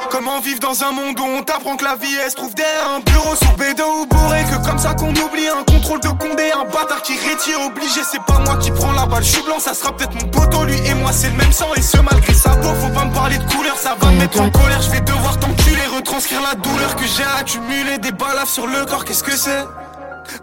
[0.10, 2.90] Comment vivre dans un monde où on t'apprend que la vie elle se trouve derrière
[2.90, 6.52] un bureau sous bédo ou bourré Que comme ça qu'on oublie un contrôle de condé
[6.52, 9.60] Un bâtard qui retire obligé c'est pas moi qui prends la balle Je suis blanc
[9.60, 12.34] ça sera peut-être mon poteau Lui et moi c'est le même sang et ce malgré
[12.34, 14.92] sa peau Faut pas me parler de couleur ça va me mettre en colère Je
[14.92, 19.24] vais devoir t'enculer retranscrire la douleur que j'ai accumulée Des balafres sur le corps qu'est-ce
[19.24, 19.66] que c'est?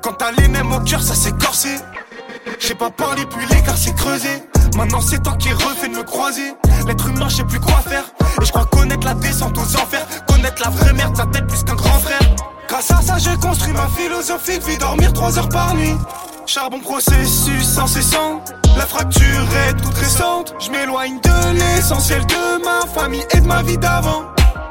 [0.03, 1.77] Quand t'as les mêmes au cœur ça s'est corsé.
[2.59, 4.43] J'ai pas parlé puis l'écart s'est creusé.
[4.77, 6.55] Maintenant c'est toi qui refait de me croiser.
[6.87, 8.05] L'être humain je sais plus quoi faire.
[8.41, 10.07] Et je crois connaître la descente aux enfers.
[10.27, 12.21] Connaître la vraie merde ça t'aide plus qu'un grand frère.
[12.69, 14.79] Grâce à ça j'ai construit ma philosophie de vie.
[14.79, 15.97] Dormir 3 heures par nuit.
[16.47, 18.43] Charbon processus incessant.
[18.77, 20.55] La fracture est toute récente.
[20.61, 24.25] Je m'éloigne de l'essentiel de ma famille et de ma vie d'avant.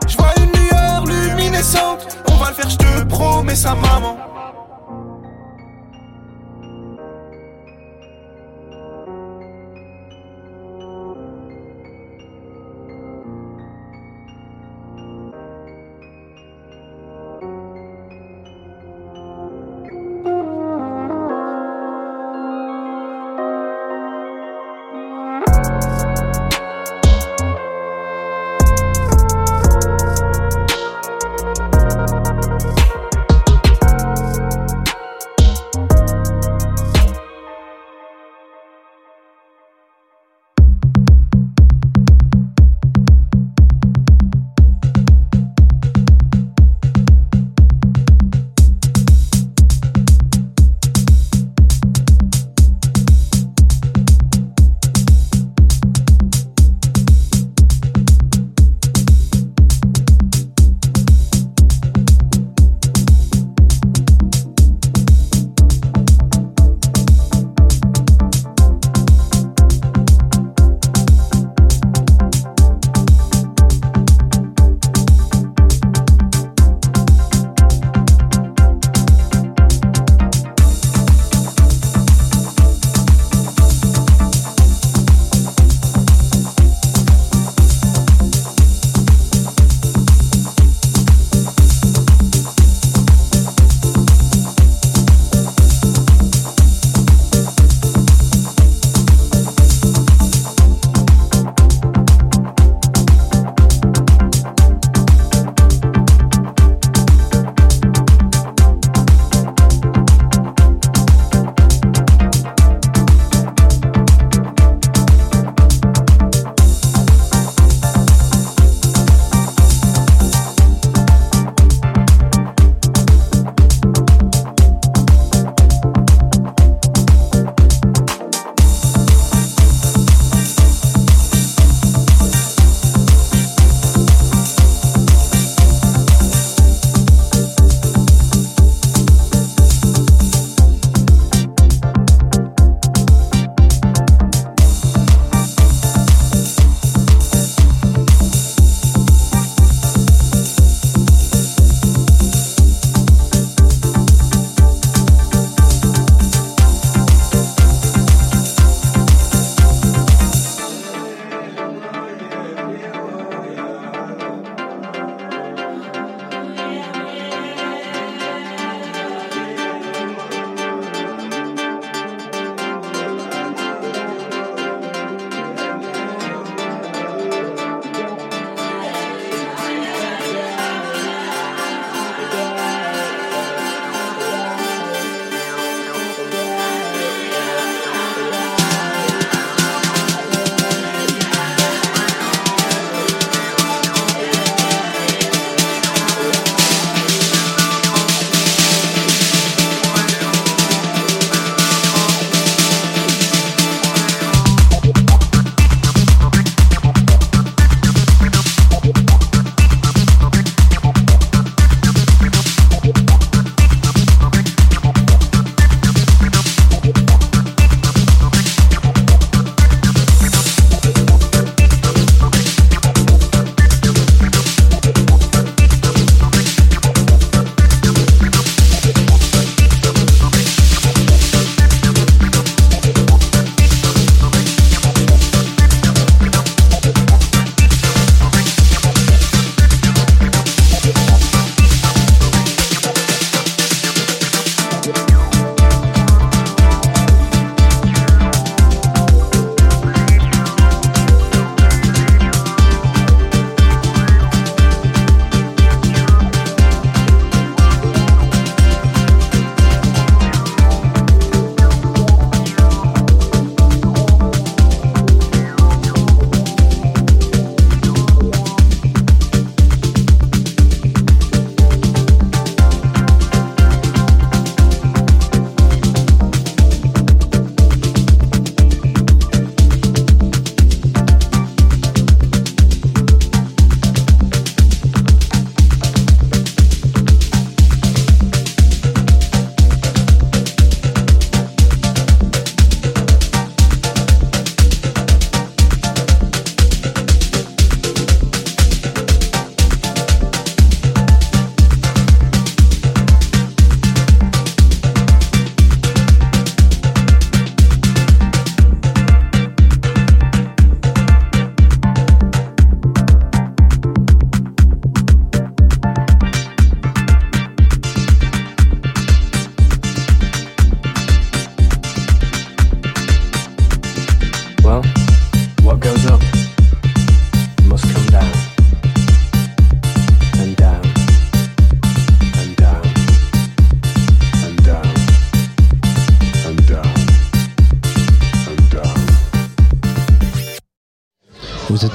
[0.07, 2.17] Je vois une lueur luminescente.
[2.29, 4.17] On va le faire je te promets sa maman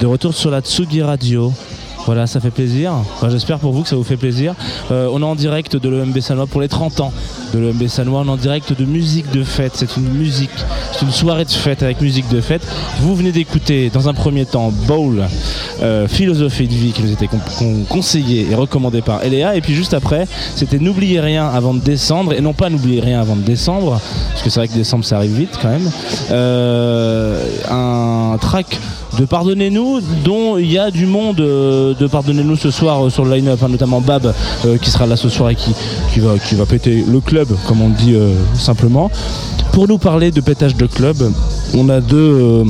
[0.05, 1.51] de retour sur la Tsugi Radio.
[2.05, 2.93] Voilà, ça fait plaisir.
[3.31, 4.55] J'espère pour vous que ça vous fait plaisir.
[4.91, 7.13] Euh, on est en direct de l'EMB Sanois pour les 30 ans
[7.55, 8.21] de l'EMB Sanois.
[8.21, 9.73] On est en direct de musique de fête.
[9.77, 10.51] C'est une musique,
[10.93, 12.61] c'est une soirée de fête avec musique de fête.
[13.01, 15.25] Vous venez d'écouter dans un premier temps Bowl,
[15.83, 19.57] euh, philosophie de vie qui nous était con- con- conseillé et recommandé par Eléa.
[19.57, 22.33] Et puis juste après, c'était N'oubliez rien avant de descendre.
[22.33, 24.01] Et non pas N'oubliez rien avant de descendre,
[24.31, 25.91] parce que c'est vrai que décembre ça arrive vite quand même.
[26.31, 27.39] Euh,
[27.71, 28.79] un track
[29.19, 33.35] de Pardonnez-nous, dont il y a du monde euh, de Pardonnez-nous ce soir sur le
[33.37, 34.33] line-up, hein, notamment Bab
[34.83, 35.71] qui sera là ce soir et qui,
[36.13, 38.17] qui, va, qui va péter le club, comme on dit
[38.55, 39.11] simplement.
[39.73, 41.17] Pour nous parler de pétage de club,
[41.77, 42.65] on a deux,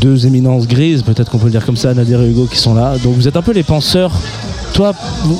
[0.00, 2.74] deux éminences grises, peut-être qu'on peut le dire comme ça, Nadir et Hugo qui sont
[2.74, 2.96] là.
[3.02, 4.12] Donc vous êtes un peu les penseurs.
[4.74, 4.94] Toi,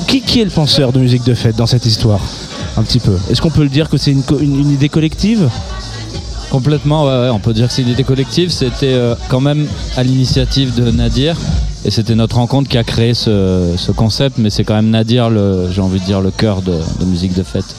[0.09, 2.21] qui, est le penseur de musique de fête dans cette histoire
[2.77, 3.17] Un petit peu?
[3.31, 5.49] Est-ce qu'on peut le dire que c'est une, idée collective?
[6.51, 8.51] Complètement, on peut dire que c'est une idée collective.
[8.51, 11.37] C'était euh, quand même à l'initiative de Nadir.
[11.85, 15.31] Et c'était notre rencontre qui a créé ce, ce concept, mais c'est quand même Nadir,
[15.71, 17.77] j'ai envie de dire, le cœur de musique de fête.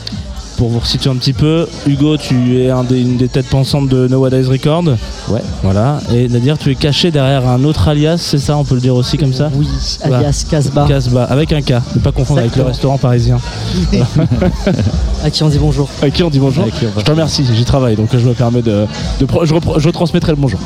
[0.59, 3.87] Pour vous resituer un petit peu, Hugo, tu es un des- une des têtes pensantes
[3.87, 4.83] de Nowadays Record.
[5.29, 5.39] Ouais.
[5.63, 6.01] Voilà.
[6.13, 8.93] Et Nadir, tu es caché derrière un autre alias, c'est ça On peut le dire
[8.93, 9.67] aussi comme ça Oui,
[10.03, 10.85] alias Casbah.
[10.85, 11.75] Casbah, avec un K.
[11.95, 13.37] Ne pas confondre avec le restaurant parisien.
[15.23, 15.89] À qui on dit bonjour.
[16.01, 16.65] À qui on dit bonjour
[16.97, 18.85] Je te remercie, j'y travaille, donc je me permets de.
[19.19, 20.59] je, je transmettrai le bonjour.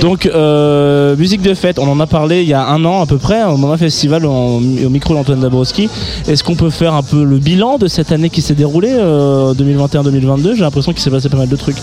[0.00, 3.06] Donc, euh, musique de fête, on en a parlé il y a un an à
[3.06, 5.88] peu près, au moment festival au micro d'Antoine Dabrowski.
[6.26, 9.54] Est-ce qu'on peut faire un peu le bilan de cette année qui s'est déroulée, euh,
[9.54, 11.76] 2021-2022 J'ai l'impression qu'il s'est passé pas mal de trucs.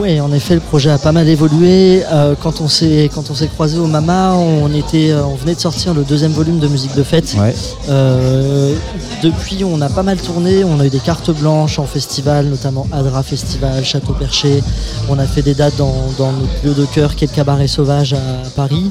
[0.00, 2.02] Oui, en effet, le projet a pas mal évolué.
[2.10, 5.54] Euh, quand on s'est quand on s'est croisé au Mama, on était, euh, on venait
[5.54, 7.34] de sortir le deuxième volume de musique de fête.
[7.38, 7.54] Ouais.
[7.88, 8.74] Euh,
[9.22, 10.64] depuis, on a pas mal tourné.
[10.64, 14.64] On a eu des cartes blanches en festival, notamment Adra Festival, Château Perché.
[15.08, 17.68] On a fait des dates dans, dans notre lieu de cœur, qui est le cabaret
[17.68, 18.90] sauvage à Paris.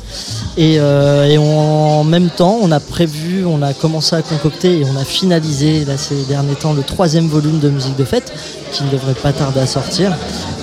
[0.58, 4.80] Et, euh, et on- en même temps, on a prévu, on a commencé à concocter
[4.80, 8.32] et on a finalisé là, ces derniers temps le troisième volume de musique de fête,
[8.72, 10.16] qui ne devrait pas tarder à sortir.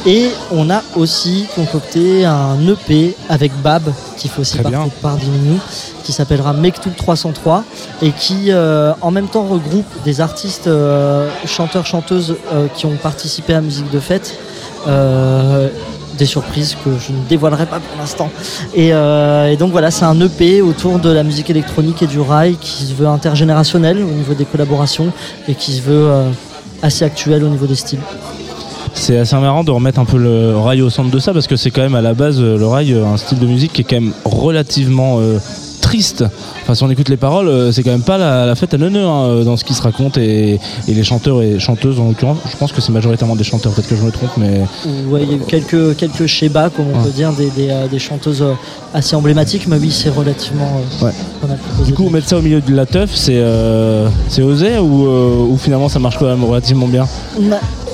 [0.06, 3.82] Et on a aussi concocté un EP avec Bab,
[4.16, 5.58] qui fait aussi partie de Pardini,
[6.04, 7.64] qui s'appellera Mektoub 303
[8.02, 12.96] et qui euh, en même temps regroupe des artistes euh, chanteurs chanteuses euh, qui ont
[12.96, 14.38] participé à musique de fête.
[16.18, 18.28] Des surprises que je ne dévoilerai pas pour l'instant.
[18.74, 22.56] Et, et donc voilà c'est un EP autour de la musique électronique et du rail
[22.60, 25.12] qui se veut intergénérationnel au niveau des collaborations
[25.48, 26.10] et qui se veut
[26.82, 28.00] assez actuel au niveau des styles
[28.94, 31.56] C'est assez marrant de remettre un peu le rail au centre de ça parce que
[31.56, 33.80] c'est quand même à la base euh, le rail euh, un style de musique qui
[33.82, 35.38] est quand même relativement euh,
[35.80, 36.24] triste.
[36.62, 38.78] Enfin, si on écoute les paroles, euh, c'est quand même pas la, la fête à
[38.78, 42.36] neuneu hein, dans ce qui se raconte et, et les chanteurs et chanteuses en l'occurrence.
[42.50, 44.60] Je pense que c'est majoritairement des chanteurs, peut-être que je me trompe, mais
[45.08, 47.04] ouais, il y a eu quelques, quelques schémas, comme on Ouais.
[47.04, 48.44] peut dire, des, des, des chanteuses
[48.92, 51.12] assez emblématiques, mais oui, c'est relativement euh, Ouais.
[51.86, 55.46] du coup, mettre ça au milieu de la teuf, c'est euh, c'est osé ou, euh,
[55.48, 57.06] ou finalement ça marche quand même relativement bien?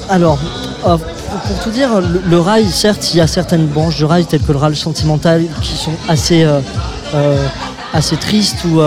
[0.09, 0.39] Alors,
[0.87, 4.43] euh, pour, tout dire, le, rail, certes, il y a certaines branches du rail, telles
[4.43, 6.61] que le rail sentimental, qui sont assez, euh,
[7.15, 7.47] euh,
[7.93, 8.81] assez tristes ou,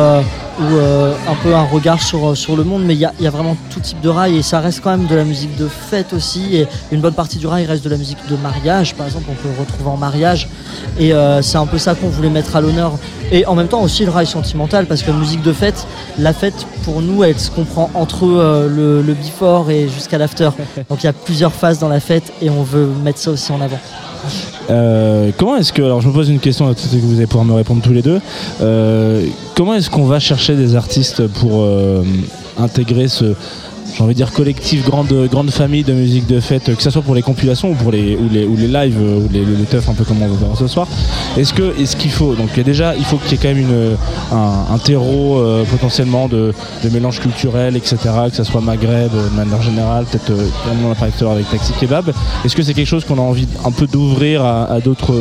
[0.60, 3.55] ou euh, un peu un regard sur, sur le monde, mais il y a, vraiment
[3.70, 6.55] tout type de rail et ça reste quand même de la musique de fête aussi.
[6.55, 9.36] Et une bonne partie du rail reste de la musique de mariage, par exemple, on
[9.36, 10.49] peut retrouver en mariage.
[10.99, 12.93] Et euh, c'est un peu ça qu'on voulait mettre à l'honneur.
[13.32, 15.88] Et en même temps aussi le rail sentimental, parce que musique de fête,
[16.18, 20.49] la fête pour nous, elle se comprend entre euh, le before et jusqu'à l'after.
[20.89, 23.51] Donc il y a plusieurs phases dans la fête et on veut mettre ça aussi
[23.51, 23.80] en avant.
[24.70, 27.53] Euh, comment est-ce que, alors je me pose une question, que vous allez pouvoir me
[27.53, 28.20] répondre tous les deux.
[28.61, 32.03] Euh, comment est-ce qu'on va chercher des artistes pour euh,
[32.57, 33.36] intégrer ce,
[34.00, 37.02] j'ai envie de dire collectif, grande, grande famille de musique de fête, que ce soit
[37.02, 39.66] pour les compilations ou pour les, ou les, ou les lives, euh, ou les, les
[39.66, 40.88] teufs un peu comme on va voir ce soir.
[41.38, 43.97] Est-ce que, est-ce qu'il faut, donc déjà, il faut qu'il y ait quand même une,
[44.32, 47.97] un, terreau euh, potentiellement de, de mélange culturel, etc.,
[48.30, 50.32] que ce soit Maghreb euh, de manière générale, peut-être
[50.82, 52.14] on a avec Taxi Kebab.
[52.45, 55.14] Est-ce que c'est quelque chose qu'on a envie un peu d'ouvrir à, d'autres,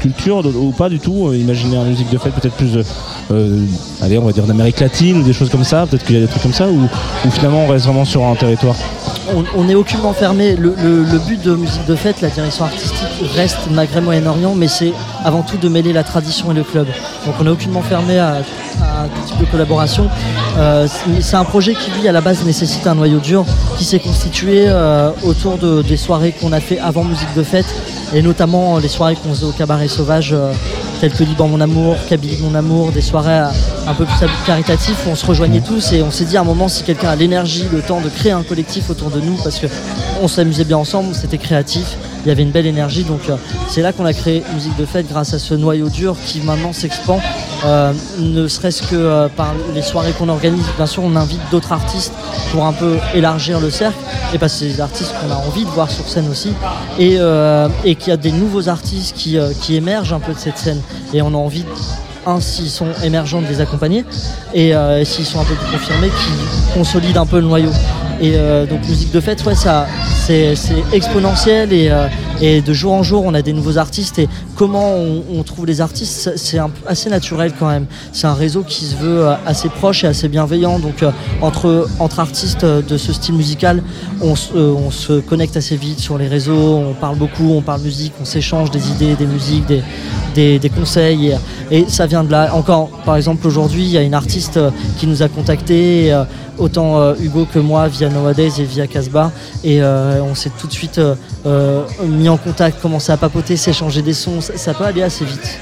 [0.00, 2.78] cultures ou pas du tout Imaginer une musique de fête peut-être plus,
[4.02, 5.86] allez, on va dire d'Amérique latine ou des choses comme ça.
[5.86, 6.88] Peut-être qu'il y a des trucs comme ça ou,
[7.24, 8.74] ou finalement on reste vraiment sur un territoire.
[9.36, 10.56] On, on est aucunement fermé.
[10.56, 10.70] Le,
[11.26, 13.06] but de musique de fête, la direction artistique
[13.36, 14.92] reste Maghreb Moyen-Orient, mais c'est
[15.24, 16.86] avant tout de mêler la tradition et le club.
[17.26, 18.36] Donc on est aucunement fermé à,
[18.80, 20.08] à tout type de collaboration.
[20.56, 20.86] Euh,
[21.20, 23.44] c'est- un projet qui lui à la base nécessite un noyau dur
[23.76, 27.66] qui s'est constitué euh, autour de, des soirées qu'on a fait avant musique de fête
[28.14, 30.34] et notamment les soirées qu'on faisait au cabaret sauvage
[31.00, 33.44] telles que Liban mon amour, Kabylie mon amour, des soirées
[33.86, 34.14] un peu plus
[34.46, 37.10] caritatifs où on se rejoignait tous et on s'est dit à un moment si quelqu'un
[37.10, 39.66] a l'énergie, le temps de créer un collectif autour de nous parce que
[40.22, 43.04] on s'amusait bien ensemble, c'était créatif, il y avait une belle énergie.
[43.04, 43.36] Donc euh,
[43.68, 46.72] c'est là qu'on a créé Musique de Fête grâce à ce noyau dur qui maintenant
[46.72, 47.20] s'expand,
[47.64, 50.64] euh, ne serait-ce que euh, par les soirées qu'on organise.
[50.76, 52.12] Bien sûr, on invite d'autres artistes
[52.52, 53.98] pour un peu élargir le cercle
[54.34, 56.52] et parce que c'est des artistes qu'on a envie de voir sur scène aussi
[56.98, 57.18] et,
[57.84, 60.80] et qu'il y a des nouveaux artistes qui, qui émergent un peu de cette scène
[61.14, 61.64] et on a envie
[62.26, 64.04] un s'ils sont émergents de les accompagner
[64.54, 64.72] et
[65.04, 67.70] s'ils sont un peu plus confirmés qui consolident un peu le noyau
[68.20, 69.54] et euh, donc musique de fête ouais
[70.26, 70.54] c'est
[70.92, 72.06] exponentiel et, euh,
[72.42, 74.18] et de jour en jour on a des nouveaux artistes.
[74.18, 77.86] Et comment on, trouve les artistes c'est- assez naturel quand même.
[78.12, 80.78] C'est un réseau qui se veut euh, assez proche et assez bienveillant.
[80.78, 81.02] Donc
[81.40, 81.88] entre,
[82.18, 83.82] artistes de ce style musical
[84.20, 86.76] on, se- on se connecte assez vite sur les réseaux.
[86.90, 89.64] On parle beaucoup on parle musique on s'échange des idées des musiques
[90.34, 91.36] des, conseils.
[91.70, 92.54] Et, et ça vient de là.
[92.54, 94.58] Encore par exemple aujourd'hui il y a une artiste
[94.98, 96.14] qui nous a contacté
[96.58, 99.32] autant Hugo que moi via Nowadays et via Casbah.
[99.64, 101.14] Et euh, on s'est tout de suite euh,
[101.46, 104.40] euh, mis en contact commencé à papoter s'échanger des sons.
[104.40, 105.58] Ça, ça peut aller assez vite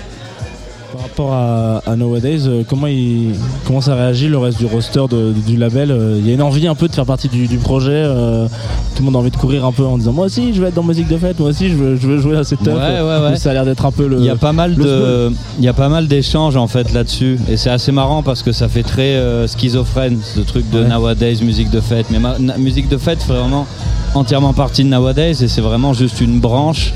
[0.97, 3.35] Par rapport à, à Nowadays, euh, comment, il,
[3.67, 6.41] comment ça réagit le reste du roster de- du label euh, Il y a une
[6.41, 7.91] envie un peu de faire partie du, du projet.
[7.93, 8.47] euh,
[8.95, 10.69] tout le monde a envie de courir un peu en disant Moi aussi, je veux
[10.69, 11.39] être dans musique de fête.
[11.39, 13.37] Moi aussi, je veux, je veux jouer à cette Ouais, ouais, ouais.
[13.37, 14.19] Ça a l'air d'être un peu le.
[14.21, 16.91] Il y a pas mal le de, il y a pas mal d'échanges en fait
[16.95, 21.43] là-dessus, et c'est assez marrant parce que ça fait très schizophrène ce truc de nowadays
[21.43, 22.07] musique de fête.
[22.11, 23.67] Mais ma- na- musique de fête fait vraiment
[24.15, 26.95] entièrement partie de nowadays et c'est vraiment juste une branche.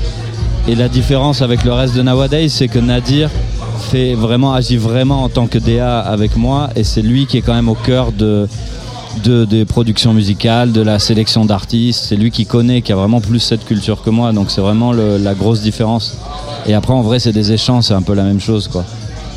[0.67, 3.29] Et la différence avec le reste de nowadays, c'est que Nadir
[3.81, 7.41] fait vraiment agit vraiment en tant que DA avec moi, et c'est lui qui est
[7.41, 8.47] quand même au cœur de
[9.25, 12.05] de, des productions musicales, de la sélection d'artistes.
[12.07, 14.31] C'est lui qui connaît, qui a vraiment plus cette culture que moi.
[14.31, 16.15] Donc c'est vraiment le- la grosse différence.
[16.65, 18.85] Et après, en vrai, c'est des échanges, c'est un peu la même chose, quoi.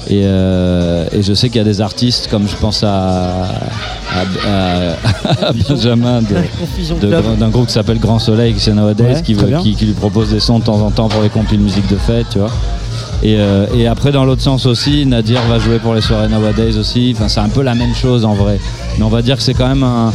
[0.09, 4.21] Et, euh, et je sais qu'il y a des artistes, comme je pense à, à-
[4.47, 6.23] à- à Benjamin
[7.41, 9.15] d'un groupe qui s'appelle Grand Soleil, qui c'est Nowadays,
[9.73, 11.97] Ouais, qui lui propose des sons de temps en temps pour les compiles musique de
[11.97, 12.51] fête, tu vois.
[13.25, 16.77] Et, euh, et après, dans l'autre sens aussi, Nadir va jouer pour les soirées Nowadays
[16.77, 17.15] aussi.
[17.17, 18.61] Enfin, c'est un peu la même chose en vrai.
[18.99, 20.13] Mais on va dire que c'est quand même un,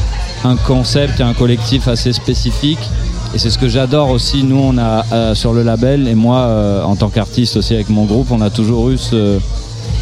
[0.68, 2.80] concept et un collectif assez spécifique.
[3.34, 4.43] Et c'est ce que j'adore aussi.
[4.43, 7.89] Nous, on a euh, sur le label, et moi, euh, en tant qu'artiste aussi avec
[7.89, 9.39] mon groupe, on a toujours eu ce-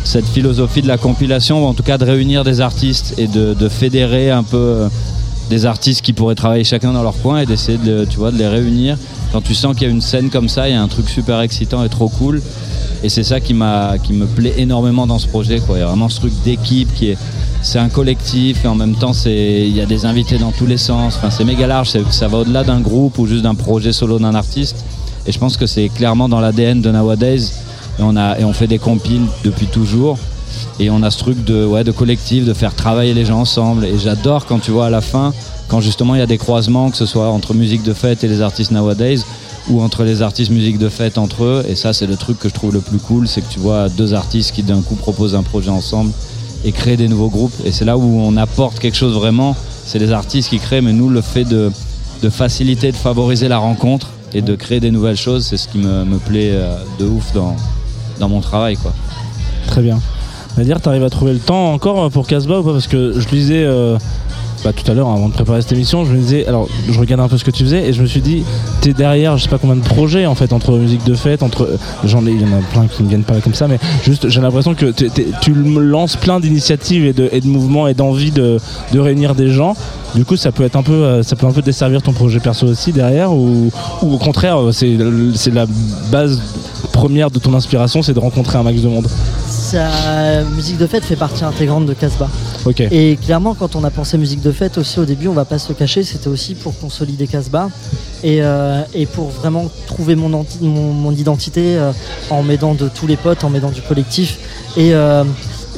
[0.03, 3.69] cette philosophie de la compilation, ou en tout cas de réunir des artistes et de,
[3.69, 4.87] fédérer un peu
[5.49, 8.37] des artistes qui pourraient travailler chacun dans leur coin et d'essayer de, tu vois, de
[8.37, 8.97] les réunir.
[9.31, 11.09] Quand tu sens qu'il y a une scène comme ça, il y a un truc
[11.09, 12.41] super excitant et trop cool.
[13.03, 15.59] Et c'est ça qui, m'a, qui me plaît énormément dans ce projet.
[15.59, 15.77] Quoi.
[15.77, 17.17] Il y a vraiment ce truc d'équipe qui est.
[17.61, 20.67] C'est un collectif et en même temps c'est il y a des invités dans tous
[20.67, 21.15] les sens.
[21.17, 24.35] Enfin, c'est méga large, ça va au-delà d'un groupe ou juste d'un projet solo d'un
[24.35, 24.85] artiste.
[25.25, 27.51] Et je pense que c'est clairement dans l'ADN de Nowadays.
[27.99, 30.17] Et on, a, et on fait des compiles depuis toujours.
[30.79, 33.85] Et on a ce truc de, ouais, de collectif, de faire travailler les gens ensemble.
[33.85, 35.33] Et j'adore quand tu vois à la fin,
[35.67, 38.27] quand justement il y a des croisements, que ce soit entre musique de fête et
[38.27, 39.19] les artistes Nowadays,
[39.69, 41.65] ou entre les artistes musique de fête entre eux.
[41.67, 43.89] Et ça, c'est le truc que je trouve le plus cool, c'est que tu vois
[43.89, 46.11] deux artistes qui d'un coup proposent un projet ensemble
[46.63, 47.53] et créent des nouveaux groupes.
[47.65, 49.55] Et c'est là où on apporte quelque chose vraiment.
[49.85, 51.71] C'est les artistes qui créent, mais nous, le fait de,
[52.21, 55.77] de faciliter, de favoriser la rencontre et de créer des nouvelles choses, c'est ce qui
[55.77, 57.55] me, me plaît euh, de ouf dans,
[58.19, 58.75] dans mon travail.
[58.75, 58.93] Quoi.
[59.67, 59.99] Très bien.
[60.57, 62.73] Nadir, t'arrives à trouver le temps encore pour Casbah ou pas?
[62.73, 63.97] Parce que je lisais euh,
[64.63, 67.23] bah, tout à l'heure, avant de préparer cette émission, je me disais, alors je regardais
[67.23, 68.43] un peu ce que tu faisais et je me suis dit,
[68.81, 71.63] t'es derrière, je sais pas combien de projets en fait, entre musique de fête, entre.
[71.63, 73.79] euh, J'en ai, il y en a plein qui me viennent pas comme ça, mais
[74.03, 78.31] juste j'ai l'impression que t'es- t'es- tu lances plein d'initiatives et de, mouvements et d'envie
[78.31, 78.57] de,
[78.95, 79.75] réunir des gens.
[80.15, 82.39] Du coup, ça peut être un peu, euh, ça peut un peu desservir ton projet
[82.39, 83.69] perso aussi derrière, ou,
[84.01, 84.97] au contraire, euh, c'est
[85.35, 85.65] c'est la
[86.11, 86.41] base
[86.93, 89.07] première de ton inspiration, c'est de rencontrer un max de monde.
[89.47, 92.29] Sa musique de fête fait partie intégrante de Casbah.
[92.91, 95.59] Et clairement, quand on a pensé musique de fête aussi au début, on va pas
[95.59, 97.69] se cacher, c'était aussi pour consolider Casbah
[98.23, 101.91] et, euh, et pour vraiment trouver mon identité euh,
[102.29, 104.37] en m'aidant de tous les potes, en m'aidant du collectif.
[104.75, 105.23] Et, euh,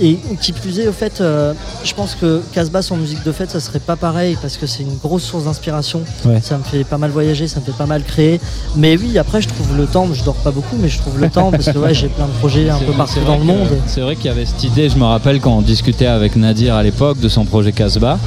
[0.01, 3.51] et qui plus est, au fait, euh, je pense que Casbah sans musique de fête,
[3.51, 6.01] ça serait pas pareil parce que c'est une grosse source d'inspiration.
[6.25, 6.39] Ouais.
[6.41, 8.39] Ça me fait pas mal voyager, ça me fait pas mal créer.
[8.75, 11.29] Mais oui, après, je trouve le temps, je dors pas beaucoup, mais je trouve le
[11.37, 13.67] temps parce que ouais, j'ai plein de projets un peu partout dans le que- monde.
[13.87, 16.75] C'est vrai qu'il y avait cette idée, je me rappelle quand on discutait avec Nadir
[16.75, 18.17] à l'époque de son projet Casbah.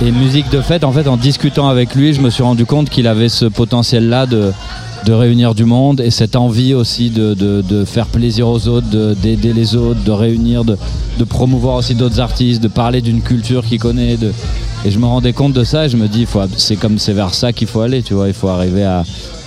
[0.00, 2.88] Et musique de fête, en fait, en discutant avec lui, je me suis rendu compte
[2.88, 4.52] qu'il avait ce potentiel-là de,
[5.06, 9.52] de réunir du monde et cette envie aussi de, faire plaisir aux autres, de- d'aider
[9.52, 10.76] les autres, de réunir, de,
[11.24, 14.16] promouvoir aussi d'autres artistes, de parler d'une culture qu'il connaît.
[14.16, 14.32] de-
[14.84, 16.26] Et je me rendais compte de ça et je me dis,
[16.56, 18.28] c'est comme c'est vers ça qu'il faut aller, tu vois.
[18.28, 19.04] Il faut arriver à,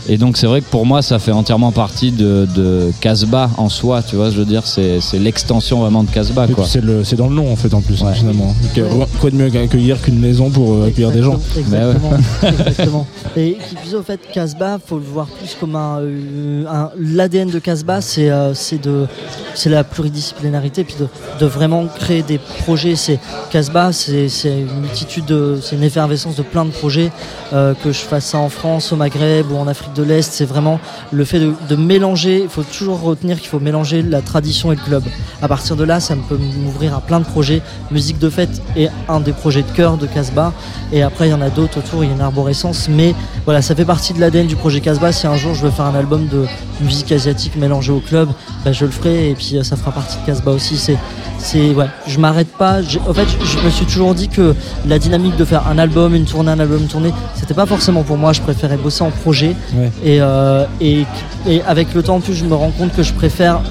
[0.10, 3.70] Et donc c'est vrai que pour moi ça fait entièrement partie de, de Casbah en
[3.70, 6.66] soi, tu vois, je veux dire c'est c'est l'extension vraiment de Casbah quoi.
[6.66, 8.56] C'est le- c'est dans le nom en fait en plus hein, finalement.
[8.76, 8.82] Que-
[9.20, 12.12] Quoi de mieux qu'accueillir qu'une maison pour euh, accueillir des gens Exactement.
[12.43, 13.08] exactement.
[13.38, 17.49] Et qui plus au fait, Casbah, faut le voir plus comme un, euh, un- l'ADN
[17.49, 19.06] de Casbah, c'est euh, c'est de
[19.54, 21.08] c'est la pluridisciplinarité, puis de,
[21.39, 22.95] de vraiment créer des projets.
[22.95, 23.20] C'est
[23.52, 27.12] Casbah, c'est c'est une multitude, de- c'est une effervescence de plein de projets.
[27.54, 30.46] euh, que je fasse ça en France, au Maghreb ou en Afrique de l'Est, c'est
[30.46, 30.80] vraiment
[31.12, 32.42] le fait de, mélanger.
[32.44, 35.04] Il faut toujours retenir qu'il faut mélanger la tradition et le club.
[35.42, 37.62] À partir de là, ça me peut m'ouvrir à plein de projets.
[37.92, 40.54] Musique de fête est un des projets de cœur de Casbah.
[40.92, 42.88] Et après, il y en a d'autres autour, il y a une arborescence.
[42.89, 43.16] Mais
[43.46, 45.12] voilà, ça fait partie de l'ADN du projet Casbah.
[45.12, 46.46] Si un jour je veux faire un album de
[46.82, 48.30] musique asiatique mélangée au club,
[48.64, 49.32] bah, je le ferai.
[49.32, 50.78] Et puis ça fera partie de Casbah aussi.
[50.78, 50.98] C'est,
[51.42, 52.80] c'est, ouais, je m'arrête pas.
[53.08, 54.56] En fait, je me suis toujours dit que
[54.88, 58.04] la dynamique de faire un album, une tournée, un album, une tournée, c'était pas forcément
[58.04, 58.34] pour moi.
[58.34, 59.56] Je préférais bosser en projet.
[59.76, 59.92] Ouais.
[60.04, 61.06] Et, euh, et,
[61.48, 63.62] et avec le temps, en plus, je me rends compte que je préfère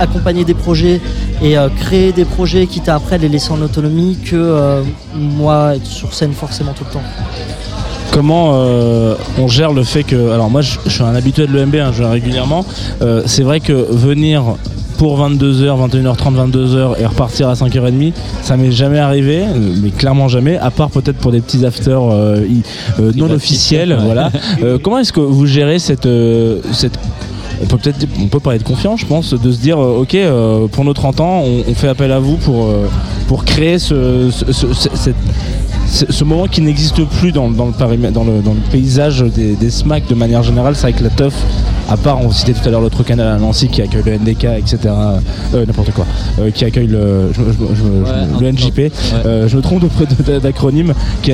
[0.00, 1.00] accompagner des projets
[1.42, 4.82] et euh, créer des projets, quitte à après les laisser en autonomie, que euh,
[5.14, 7.02] moi être sur scène forcément tout le temps.
[8.10, 10.32] Comment euh, on gère le fait que.
[10.32, 12.64] Alors, moi, je, je suis un habitué de l'EMB, hein, je viens régulièrement.
[13.00, 14.42] Euh, c'est vrai que venir
[15.02, 20.28] pour 22h, 21h30, 22h et repartir à 5h30, ça m'est jamais arrivé, euh, mais clairement
[20.28, 22.36] jamais, à part peut-être pour des petits afters euh,
[23.00, 23.90] euh, non officiels.
[23.94, 24.04] ouais.
[24.04, 24.30] Voilà.
[24.84, 26.06] Comment est-ce que vous gérez cette.
[26.70, 26.96] cette
[27.60, 30.68] on peut peut-être on peut parler de confiance, je pense, de se dire ok euh,
[30.68, 32.86] pour nos 30 ans, on, on fait appel à vous pour euh,
[33.26, 35.14] pour créer ce, ce- ce- ce- cette-
[35.88, 37.72] ce, ce moment qui n'existe plus dans, dans le
[38.12, 41.34] dans, le, dans le paysage des, des SMAC de manière générale, c'est avec la teuf.
[41.92, 44.44] À part, on citait tout à l'heure l'autre canal à Nancy qui accueille le NDK,
[44.56, 44.78] etc.
[45.54, 46.06] Euh, N'importe quoi.
[46.40, 48.90] Euh, qui accueille le, je- je- je- je- Ouais, le NJP.
[49.26, 49.84] Euh, je me trompe
[50.42, 50.94] d'acronyme.
[51.26, 51.30] Il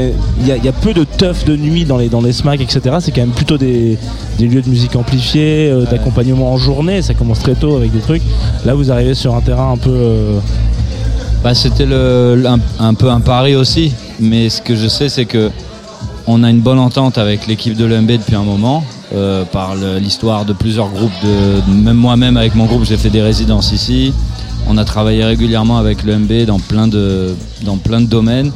[0.47, 2.61] y, a- il y a peu de teuf de nuit dans les, dans les SMAC,
[2.61, 2.81] etc.
[3.01, 3.97] C'est quand même plutôt des,
[4.39, 7.03] des lieux de musique amplifiés, euh, d'accompagnement en journée.
[7.03, 8.23] Ça commence très tôt avec des trucs.
[8.67, 9.93] Là, vous arrivez sur un terrain un peu.
[11.45, 15.51] Bah, c'était un, un peu un pari aussi, mais ce que je sais, c'est que
[16.27, 18.83] on a une bonne entente avec l'équipe de l'EMB depuis un moment,
[19.15, 21.11] euh, par l'histoire de plusieurs groupes.
[21.23, 24.13] De, même moi-même, avec mon groupe, j'ai fait des résidences ici.
[24.69, 27.35] On a travaillé régulièrement avec l'EMB dans plein de,
[28.03, 28.53] domaines,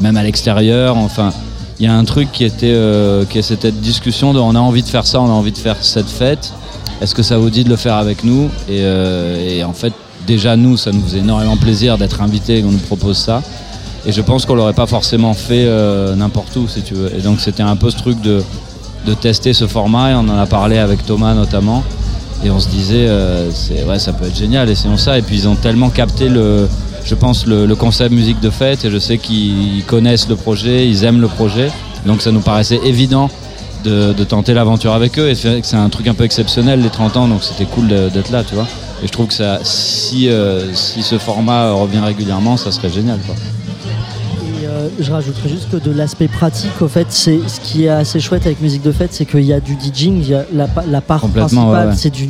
[0.00, 0.96] même à l'extérieur.
[0.96, 1.32] Enfin,
[1.80, 4.88] il y a un truc qui était, euh, qui cette discussion on a envie de
[4.88, 6.52] faire ça, on a envie de faire cette fête.
[7.00, 8.44] Est-ce que ça vous dit de le faire avec nous?
[8.68, 9.92] Et, euh, et en fait,
[10.24, 13.42] déjà nous, ça nous faisait énormément plaisir d'être invités et qu'on nous propose ça.
[14.06, 15.68] Et je pense qu'on l'aurait pas forcément fait
[16.14, 17.12] n'importe où, si tu veux.
[17.12, 18.40] Et donc c'était un peu ce truc de,
[19.06, 21.82] de tester ce format et on en a parlé avec Thomas notamment.
[22.44, 23.50] Et on se disait, euh,
[23.88, 25.18] ouais, ça peut être génial, essayons ça.
[25.18, 26.68] Et puis ils ont tellement capté le,
[27.04, 31.04] je pense, le, concept musique de fête et je sais qu'ils connaissent le projet, ils
[31.04, 31.70] aiment le projet.
[32.04, 33.30] Donc ça nous paraissait évident
[33.84, 35.30] de, tenter l'aventure avec eux.
[35.30, 38.44] Et c'est un truc un peu exceptionnel, les 30 ans, donc c'était cool d'être là,
[38.44, 38.66] tu vois.
[39.02, 43.18] Et je trouve que ça, si, euh, si ce format revient régulièrement, ça serait génial.
[44.86, 48.20] Euh, je rajouterais juste que de l'aspect pratique, au fait, c'est ce qui est assez
[48.20, 50.66] chouette avec musique de fête, c'est qu'il y a du DJing, il y a la,
[50.68, 51.96] pa- la part principale, ouais, ouais.
[51.96, 52.26] c'est du,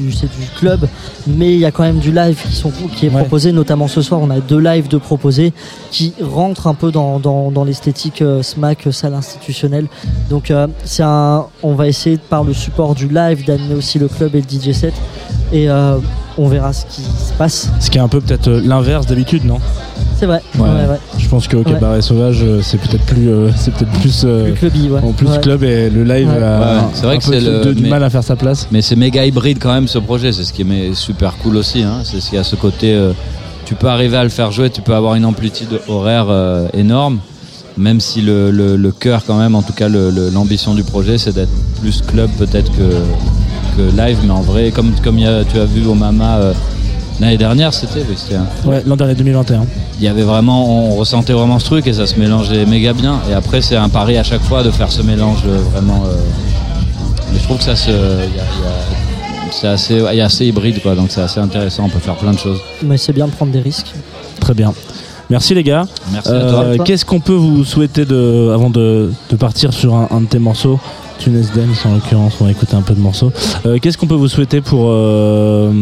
[0.59, 0.89] club,
[1.27, 4.03] mais il y a quand même du live qui, sont, qui est proposé, notamment ce
[4.03, 5.53] soir, on a deux lives de proposés
[5.91, 9.87] qui rentrent un peu dans, dans, dans l'esthétique euh, SMAC, euh, salle institutionnelle.
[10.31, 14.09] Donc, euh, c'est un, on va essayer par le support du live d'amener aussi le
[14.09, 14.95] club et le DJ set,
[15.53, 15.99] et euh,
[16.39, 17.69] on verra ce qui se passe.
[17.81, 19.59] Ce qui est un peu peut-être l'inverse d'habitude, non?
[20.19, 20.99] C'est vrai, ouais, ouais.
[21.27, 21.73] Je pense que au Ouais.
[21.73, 25.01] cabaret sauvage, euh, c'est peut-être plus, euh, c'est peut-être plus, euh, Plus clubby, ouais.
[25.03, 25.41] en plus Ouais.
[25.41, 26.41] club et le live Ouais.
[26.41, 28.69] a c'est vrai un que c'est le de- du mais- mal à faire sa place.
[28.71, 31.83] Mais c'est méga hybride quand même ce projet, c'est ce qui est super cool aussi.
[31.83, 32.03] Hein.
[32.05, 33.11] C'est ce qu'il y a ce côté, euh,
[33.65, 37.19] tu peux arriver à le faire jouer, tu peux avoir une amplitude horaire euh, énorme,
[37.77, 41.35] même si le, le, le cœur quand même, en tout cas l'ambition du projet, c'est
[41.35, 41.51] d'être
[41.81, 45.59] plus club peut-être que, que live, mais en vrai, comme, comme il y a- tu
[45.59, 46.53] as vu au Mama euh,
[47.21, 49.65] l'année dernière, c'était, oui, c'était un- Ouais, l'an dernier 2021.
[49.99, 53.21] il y avait vraiment, on ressentait vraiment ce truc et ça se mélangeait méga bien.
[53.31, 56.03] Et après, c'est un pari à chaque fois de faire ce mélange euh, vraiment.
[56.07, 56.15] euh,
[57.33, 60.17] mais je trouve que ça se, il y a- il y a- c'est assez, il
[60.17, 61.85] y a assez hybride quoi, donc c'est assez intéressant.
[61.85, 62.59] On peut faire plein de choses.
[62.83, 63.93] Mais c'est bien de prendre des risques.
[64.41, 64.73] Très bien.
[65.31, 65.87] Merci les gars.
[66.13, 66.67] Merci à toi.
[66.85, 70.39] Qu'est-ce qu'on peut vous souhaiter de, avant de, de partir sur un, un de tes
[70.39, 70.79] morceaux?
[71.19, 73.33] Tunes Dance en l'occurrence, on va écouter un peu de morceaux.
[73.65, 75.73] Euh, Qu'est-ce qu'on peut vous souhaiter pour, euh,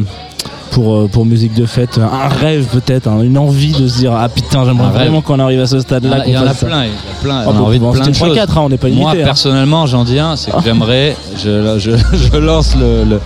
[0.75, 4.13] pour, euh, pour musique de fête Un rêve peut-être, hein, une envie de se dire
[4.13, 6.25] Ah putain, j'aimerais vraiment qu'on arrive à ce stade-là.
[6.27, 7.43] Il y en a plein, il y a plein.
[7.47, 8.37] Ah, on a envie de plein de choses.
[8.37, 9.23] 3-4, hein, on n'est pas Moi, limité.
[9.23, 9.25] hein.
[9.25, 11.91] personnellement, j'en dis un, c'est que j'aimerais, je, je,
[12.33, 13.21] je lance le- le-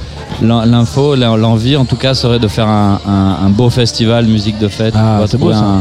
[0.47, 4.27] l'in- l'info, l'en- l'envie en tout cas serait de faire un, un- un beau festival
[4.27, 4.95] musique de fête.
[4.97, 5.81] Ah, On va c'est beau, trouver ça.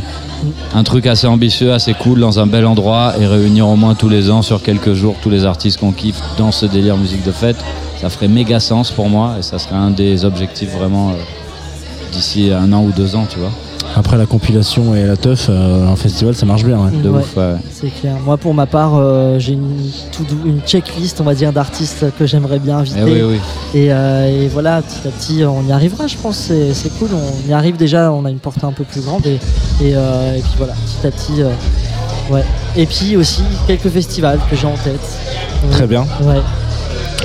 [0.75, 3.93] un, un truc assez ambitieux, assez cool dans un bel endroit et réunir au moins
[3.95, 7.25] tous les ans sur quelques jours tous les artistes qu'on kiffe dans ce délire musique
[7.25, 7.57] de fête
[7.99, 11.13] ça ferait méga sens pour moi et ça serait un des objectifs vraiment euh,
[12.11, 13.51] d'ici un an ou deux ans, tu vois.
[13.95, 16.77] Après la compilation et la teuf, euh, un festival ça marche bien.
[16.77, 16.91] ouais.
[17.01, 17.55] De Ouais, ouf, ouais.
[17.71, 18.15] C'est clair.
[18.23, 19.71] Moi, pour ma part, euh, j'ai une,
[20.65, 22.99] checklist, on va dire, d'artistes que j'aimerais bien inviter.
[22.99, 23.39] Eh oui, oui.
[23.73, 26.37] Et, euh, et voilà, petit à petit, on y arrivera, je pense.
[26.37, 27.09] C'est, c'est cool.
[27.13, 29.25] On y arrive déjà, on a une portée un peu plus grande.
[29.25, 29.39] Et,
[29.81, 31.41] et, euh, et puis voilà, petit à petit.
[31.41, 31.49] euh,
[32.29, 32.43] ouais.
[32.75, 34.99] Et puis aussi, quelques festivals que j'ai en tête.
[35.71, 36.05] Très bien.
[36.21, 36.35] Ouais.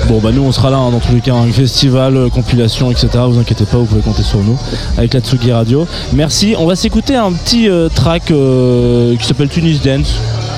[0.07, 2.91] Bon bah nous on sera là hein, dans tous les cas, un festival, euh, compilation,
[2.91, 3.07] etc.
[3.27, 4.57] Vous inquiétez pas, vous pouvez compter sur nous
[4.97, 5.87] avec la Tsugi Radio.
[6.13, 6.55] Merci.
[6.57, 10.15] On va s'écouter un petit euh, track euh, qui s'appelle Tunis Dance.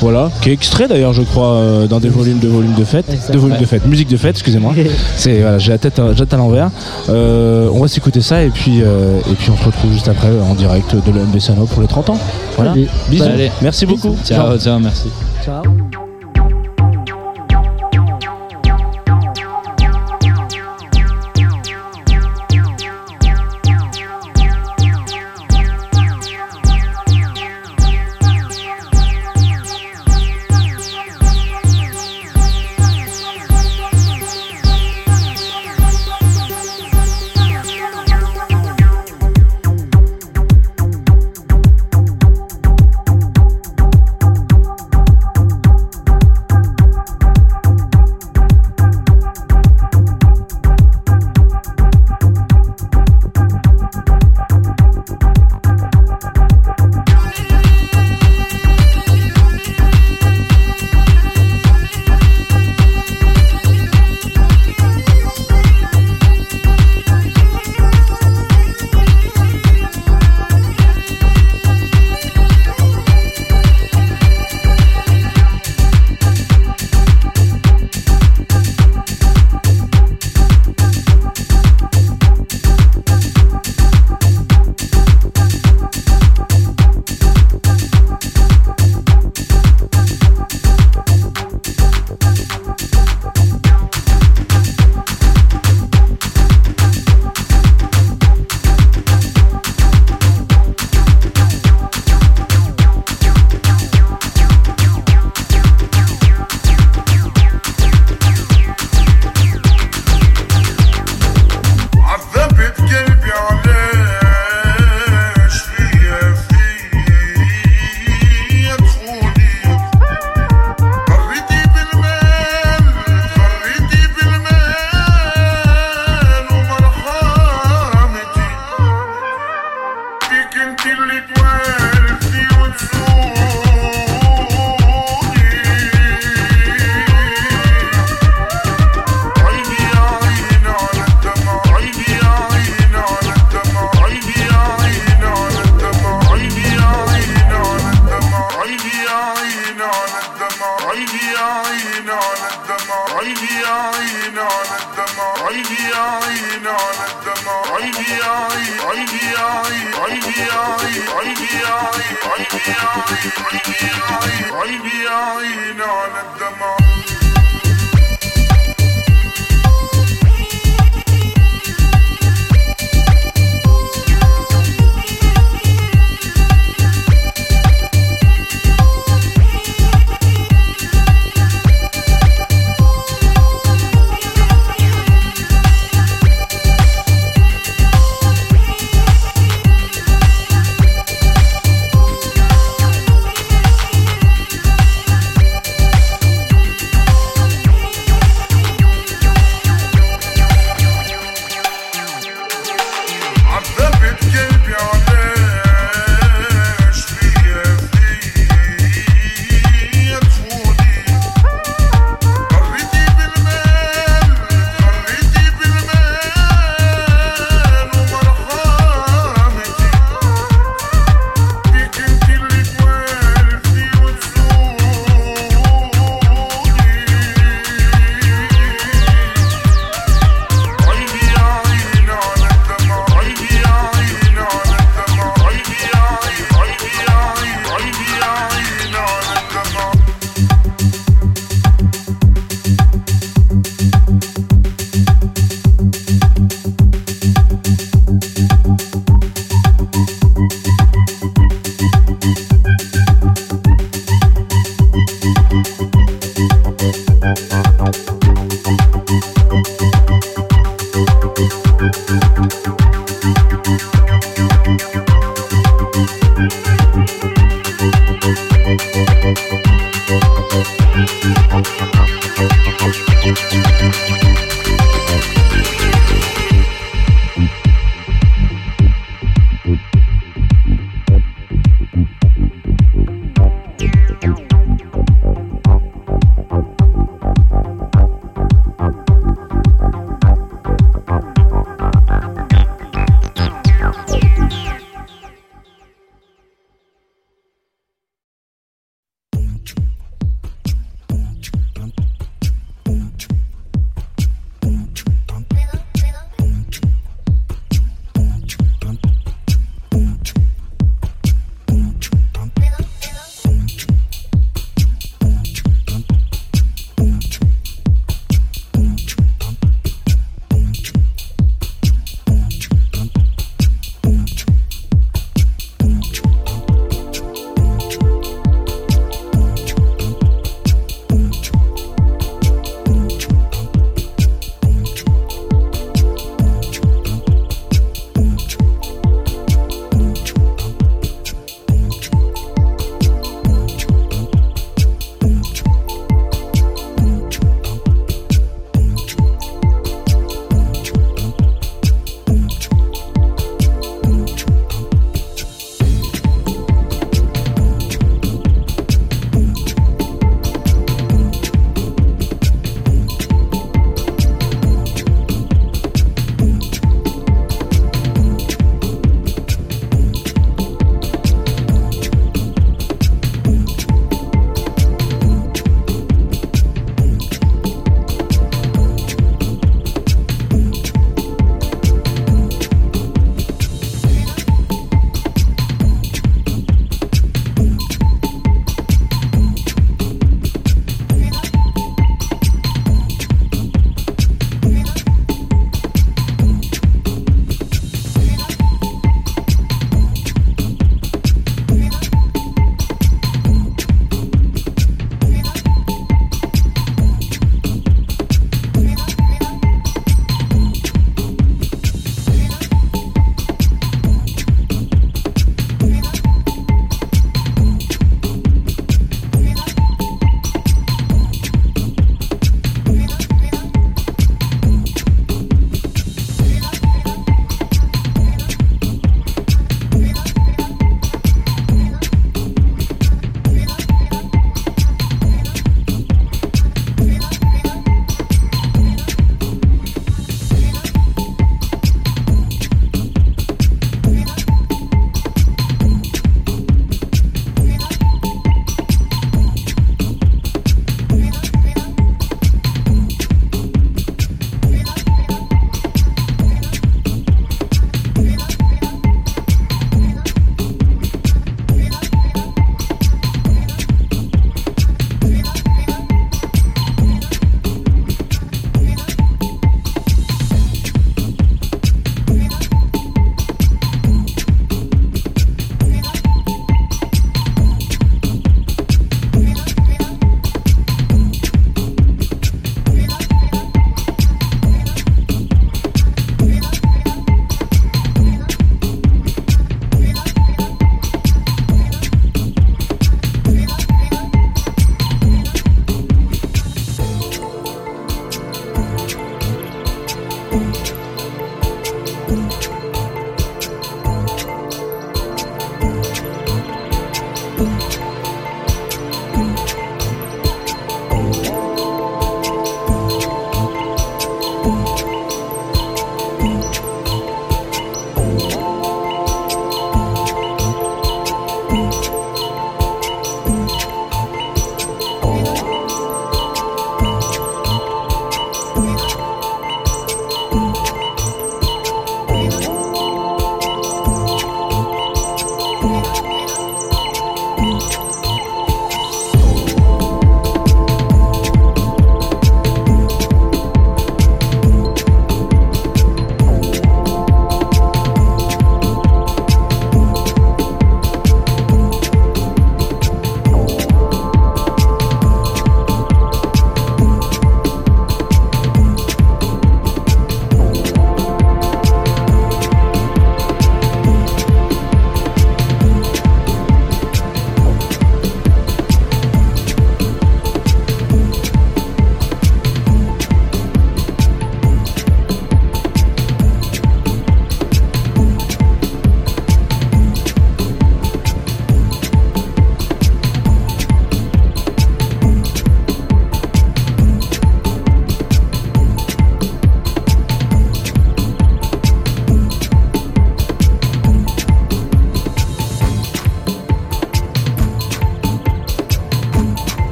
[0.00, 3.06] Voilà, qui est extrait d'ailleurs je crois euh, d'un des volumes de volumes de fête,
[3.32, 4.74] de volumes de fête, musique de fête, excusez-moi.
[5.16, 6.70] C'est voilà, j'ai la tête, à- à l'envers.
[7.08, 10.28] Euh, on va s'écouter ça et puis euh, et puis on se retrouve juste après
[10.50, 12.18] en direct de l'EMB Sano pour les 30 ans.
[12.56, 12.72] Voilà.
[12.72, 12.88] Allez.
[13.08, 13.24] Bisous.
[13.24, 13.50] Allez.
[13.62, 14.14] Merci beaucoup.
[14.24, 15.08] Ciao, ciao, merci.
[15.42, 15.62] Ciao.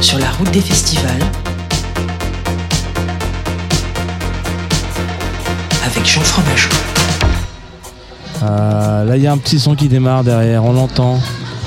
[0.00, 1.22] Sur la route des festivals.
[5.86, 6.68] Avec Jean Fromageau.
[8.42, 11.20] Ah, là, il y a un petit son qui démarre derrière, on l'entend.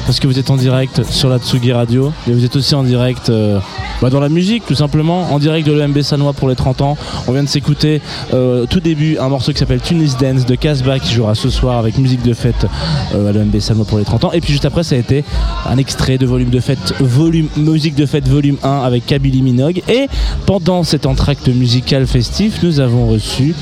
[0.05, 2.11] Parce que vous êtes en direct sur la Tsugi Radio.
[2.27, 3.59] Et vous êtes aussi en direct euh,
[4.01, 5.31] bah, dans la musique, tout simplement.
[5.31, 6.97] En direct de l'EMB Sanois pour les 30 ans.
[7.27, 8.01] On vient de s'écouter
[8.33, 11.77] euh, tout début un morceau qui s'appelle Tunis Dance de Casbah qui jouera ce soir
[11.77, 12.65] avec musique de fête
[13.13, 14.31] euh, à l'EMB Sanois pour les 30 ans.
[14.31, 15.23] Et puis juste après, ça a été
[15.69, 19.81] un extrait de volume de fête, volume, musique de fête volume 1 avec Kabylie Minogue.
[19.87, 20.07] Et
[20.45, 23.53] pendant cet entracte musical festif, nous avons reçu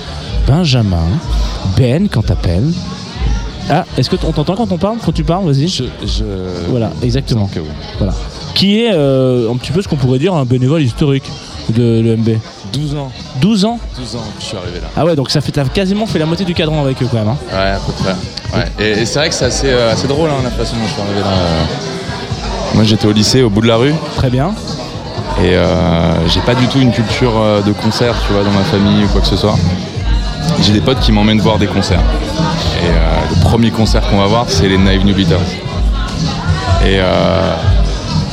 [0.48, 1.07] Benjamin,
[1.78, 2.72] Ben, quand t'appelles.
[3.70, 4.98] Ah, est-ce que on t'entend quand on parle?
[5.06, 5.68] Quand tu parles, vas-y.
[6.70, 7.49] Voilà, exactement.
[7.99, 8.14] Voilà.
[8.60, 11.23] Qui est euh, un petit peu ce qu'on pourrait dire un bénévole historique
[11.69, 12.38] de l'EMB.
[12.73, 13.10] 12 ans.
[13.40, 14.88] 12 ans 12 ans que je suis arrivé là.
[14.98, 17.18] Ah ouais, donc ça fait t'as quasiment fait la moitié du cadran avec eux quand
[17.19, 17.30] même.
[17.30, 17.38] hein.
[17.53, 18.15] Ouais, à peu près.
[18.60, 18.65] Ouais.
[18.80, 20.91] Et, et c'est vrai que c'est assez, euh, assez drôle hein, la façon dont je
[20.91, 21.27] suis arrivé là.
[21.27, 21.64] euh.
[22.76, 23.94] Moi j'étais au lycée au bout de la rue.
[24.18, 24.52] Très bien.
[25.41, 27.31] Et euh, j'ai pas du tout une culture
[27.65, 29.56] de concert, tu vois, dans ma famille ou quoi que ce soit.
[30.61, 32.02] J'ai des potes qui m'emmènent voir des concerts.
[32.84, 35.40] Et euh, le premier concert qu'on va voir, c'est les Naive New Beaters.
[36.86, 37.53] Et euh,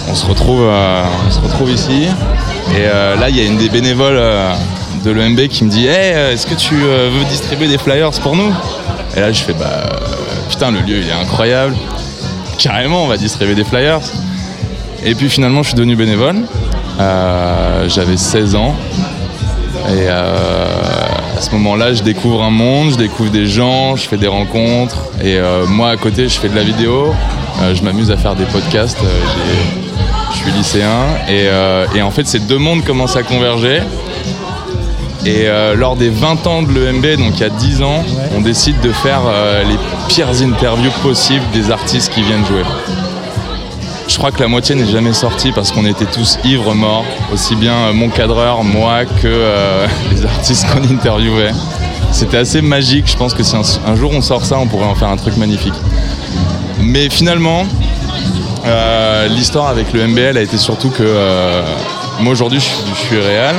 [0.09, 2.09] on, se retrouve, euh, on se retrouve ici.
[2.73, 4.55] Et euh, là, il y a une des bénévoles euh,
[5.05, 8.53] de l'EMB qui me dit Hey, est-ce que tu veux distribuer des flyers pour nous?
[9.17, 9.85] Et là, je fais Bah,
[10.49, 11.75] putain, le lieu, il est incroyable.
[12.59, 14.01] Carrément, on va distribuer des flyers.
[15.05, 16.37] Et puis finalement, je suis devenu bénévole.
[16.99, 18.75] J'avais 16 ans.
[19.97, 24.27] Et à ce moment-là, je découvre un monde, je découvre des gens, je fais des
[24.27, 24.97] rencontres.
[25.23, 25.39] Et
[25.69, 27.15] moi, à côté, je fais de la vidéo.
[27.75, 28.99] Je m'amuse à faire des podcasts.
[30.33, 31.07] Je suis lycéen.
[31.29, 33.81] Et, euh, et en fait, ces deux mondes commencent à converger.
[35.27, 38.05] Et euh, lors des 20 ans de l'EMB, donc il y a 10 ans,
[38.37, 39.77] on décide de faire euh, les
[40.09, 42.63] pires interviews possibles des artistes qui viennent jouer.
[44.07, 47.57] Je crois que la moitié n'est jamais sortie parce qu'on était tous ivres morts, aussi
[47.57, 51.51] bien euh, mon cadreur, moi, que les artistes qu'on interviewait.
[52.13, 54.87] C'était assez magique, je pense que si un, un jour on sort ça, on pourrait
[54.87, 55.75] en faire un truc magnifique.
[56.79, 57.65] Mais finalement,
[58.67, 61.63] euh, l'histoire avec le MBL a été surtout que euh,
[62.21, 63.55] moi aujourd'hui je, suis- je suis réel,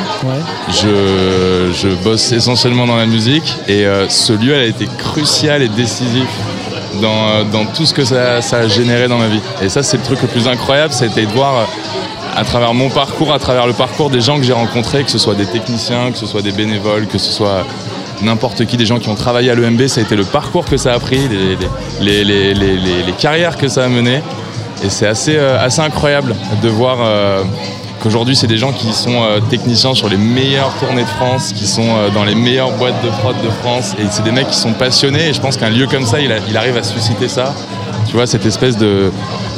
[0.70, 5.62] je, je bosse essentiellement dans la musique et euh, ce lieu elle a été crucial
[5.62, 6.28] et décisif
[7.02, 9.40] dans, dans tout ce que ça, ça a généré dans ma vie.
[9.62, 11.68] Et ça c'est le truc le plus incroyable, c'était de voir
[12.36, 15.18] à travers mon parcours, à travers le parcours des gens que j'ai rencontrés, que ce
[15.18, 17.66] soit des techniciens, que ce soit des bénévoles, que ce soit
[18.22, 20.76] n'importe qui, des gens qui ont travaillé à l'EMB, ça a été le parcours que
[20.78, 21.56] ça a pris, les,
[22.24, 22.24] les-
[23.20, 24.22] carrières que ça a menées.
[24.84, 27.44] Et c'est assez, euh, assez incroyable de voir euh,
[28.02, 31.66] qu'aujourd'hui, c'est des gens qui sont euh, techniciens sur les meilleures tournées de France, qui
[31.66, 33.96] sont dans les meilleures boîtes de prod de France.
[34.00, 35.30] Et c'est des mecs qui sont passionnés.
[35.30, 37.54] Et je pense qu'un lieu comme ça, il, arrive à susciter ça.
[38.08, 39.12] Tu vois, cette espèce de,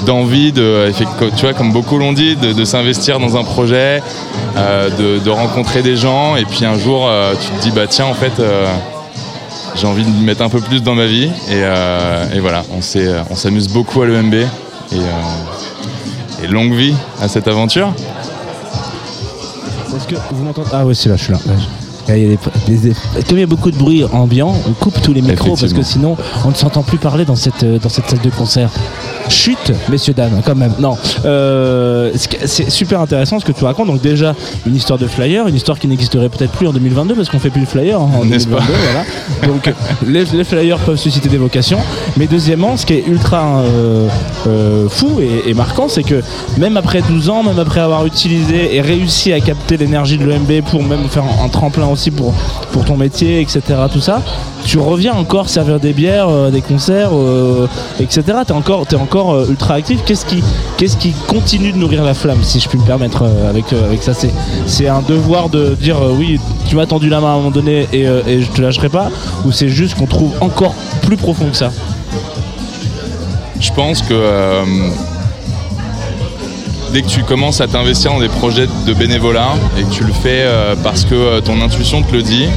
[0.06, 0.91] d'envie de,
[1.36, 4.02] tu vois, comme beaucoup l'ont dit, de, s'investir dans un projet,
[4.56, 7.08] de, rencontrer des gens, et puis un jour,
[7.40, 8.41] tu te dis, bah tiens, en fait,
[9.76, 14.02] j'ai envie de mettre un peu plus dans ma vie, et, voilà, on s'amuse beaucoup
[14.02, 14.34] à l'EMB,
[14.91, 17.94] et, euh, et longue vie à cette aventure.
[19.95, 20.70] Est-ce que vous m'entendez?
[20.74, 21.40] Ah ouais, c'est là, je suis là.
[21.48, 21.53] Ouais.
[22.16, 22.38] Il y a
[22.68, 22.94] des- des-
[23.28, 25.84] comme il y a beaucoup de bruit ambiant, on coupe tous les micros parce que
[25.84, 28.70] sinon on ne s'entend plus parler dans cette, euh, dans cette salle de concert.
[29.30, 30.73] Chut, messieurs, dames, quand même.
[30.80, 32.11] Non, Euh,
[32.45, 33.88] c'est super intéressant ce que tu racontes.
[33.88, 34.35] Donc déjà,
[34.65, 37.49] une histoire de flyer, une histoire qui n'existerait peut-être plus en 2022 parce qu'on fait
[37.49, 38.73] plus de flyer hein, en N'est-ce 2022.
[38.73, 39.53] pas voilà.
[39.53, 39.73] Donc
[40.07, 41.80] les, les flyers peuvent susciter des vocations.
[42.18, 44.07] Mais deuxièmement, ce qui est ultra euh,
[44.47, 46.22] euh, fou et, et marquant, c'est que
[46.57, 50.61] même après 12 ans, même après avoir utilisé et réussi à capter l'énergie de l'EMB
[50.72, 52.34] pour même faire un, un tremplin aussi pour,
[52.72, 53.61] pour ton métier, etc.,
[53.91, 54.22] tout ça,
[54.65, 57.11] tu reviens encore servir des bières, des concerts,
[57.99, 58.22] etc.
[58.45, 58.95] Tu es encore, t'es
[59.28, 60.00] euh, ultra actif.
[60.06, 60.44] Qu'est-ce qui,
[60.78, 63.86] qu'est-ce qui continue de nourrir la flamme, si je puis me permettre euh, avec, euh,
[63.86, 64.14] avec ça?
[64.14, 64.32] C'est,
[64.66, 67.88] c'est un devoir de dire oui, tu m'as tendu la main à un moment donné
[67.94, 69.10] et, je te lâcherai pas,
[69.46, 71.72] ou c'est juste qu'on trouve encore plus profond que ça?
[73.60, 74.64] Je pense que
[76.94, 80.14] dès que tu commences à t'investir dans des projets de bénévolat et que tu le
[80.14, 80.46] fais
[80.84, 82.48] parce que ton intuition te le dit,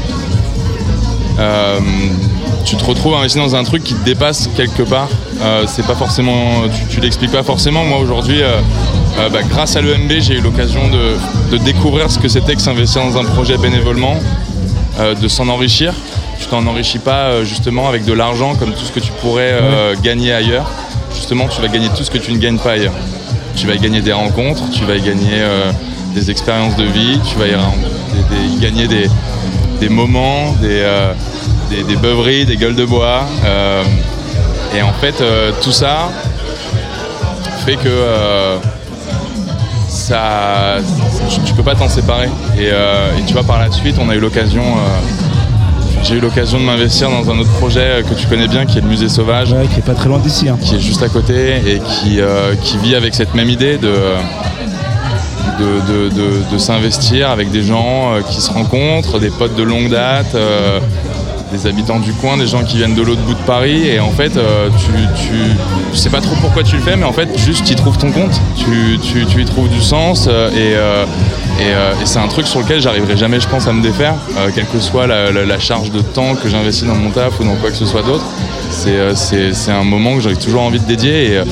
[2.64, 5.08] tu te retrouves investi dans un truc qui te dépasse quelque part.
[5.42, 7.84] Euh, c'est pas forcément, tu, tu l'expliques pas forcément.
[7.84, 8.56] Moi aujourd'hui, euh,
[9.18, 12.62] euh, bah, grâce à l'EMB, j'ai eu l'occasion de, de découvrir ce que c'était que
[12.62, 14.14] s'investir dans un projet bénévolement,
[15.20, 15.92] de s'en enrichir.
[16.38, 19.54] Tu t'en enrichis pas justement avec de l'argent comme tout ce que tu pourrais
[20.02, 20.70] gagner ailleurs.
[21.14, 22.92] Justement, tu vas gagner tout ce que tu ne gagnes pas ailleurs.
[23.56, 25.40] Tu vas y gagner des rencontres, tu vas y gagner
[26.14, 27.72] des expériences de vie, tu vas y, ren-
[28.30, 29.08] des- des- y gagner des,
[29.80, 30.84] des moments, des,
[31.74, 33.22] des, des beuveries, des gueules de bois.
[33.44, 33.82] euh,
[34.76, 36.08] et en fait, euh, tout ça
[37.66, 38.56] fait que euh,
[39.88, 40.76] ça,
[41.30, 42.28] tu, tu peux pas t'en séparer.
[42.58, 44.62] Et, et tu vois, par la suite, on a eu l'occasion.
[46.02, 48.80] j'ai eu l'occasion de m'investir dans un autre projet que tu connais bien, qui est
[48.80, 49.54] le musée sauvage.
[49.72, 50.48] qui est pas très loin d'ici.
[50.48, 50.58] hein.
[50.62, 53.90] Qui est juste à côté et qui, euh, qui vit avec cette même idée de,
[55.60, 56.08] de,
[56.50, 60.78] de- s'investir avec des gens qui se rencontrent, des potes de longue date, euh,
[61.52, 63.86] des habitants du coin, des gens qui viennent de l'autre bout de Paris.
[63.86, 67.28] Et en fait, euh, tu, sais pas trop pourquoi tu le fais, mais en fait,
[67.38, 68.40] juste tu y trouves ton compte.
[68.56, 71.04] Tu, tu- tu y trouves du sens euh, et, euh,
[71.60, 74.14] et, c'est un truc sur lequel j'arriverai jamais, je pense, à me défaire,
[74.54, 77.70] quelle que soit la, charge de temps que j'investis dans mon taf ou dans quoi
[77.70, 78.24] que ce soit d'autre.
[78.70, 81.34] C'est un moment que j'aurais toujours envie de dédier.
[81.34, 81.42] Et,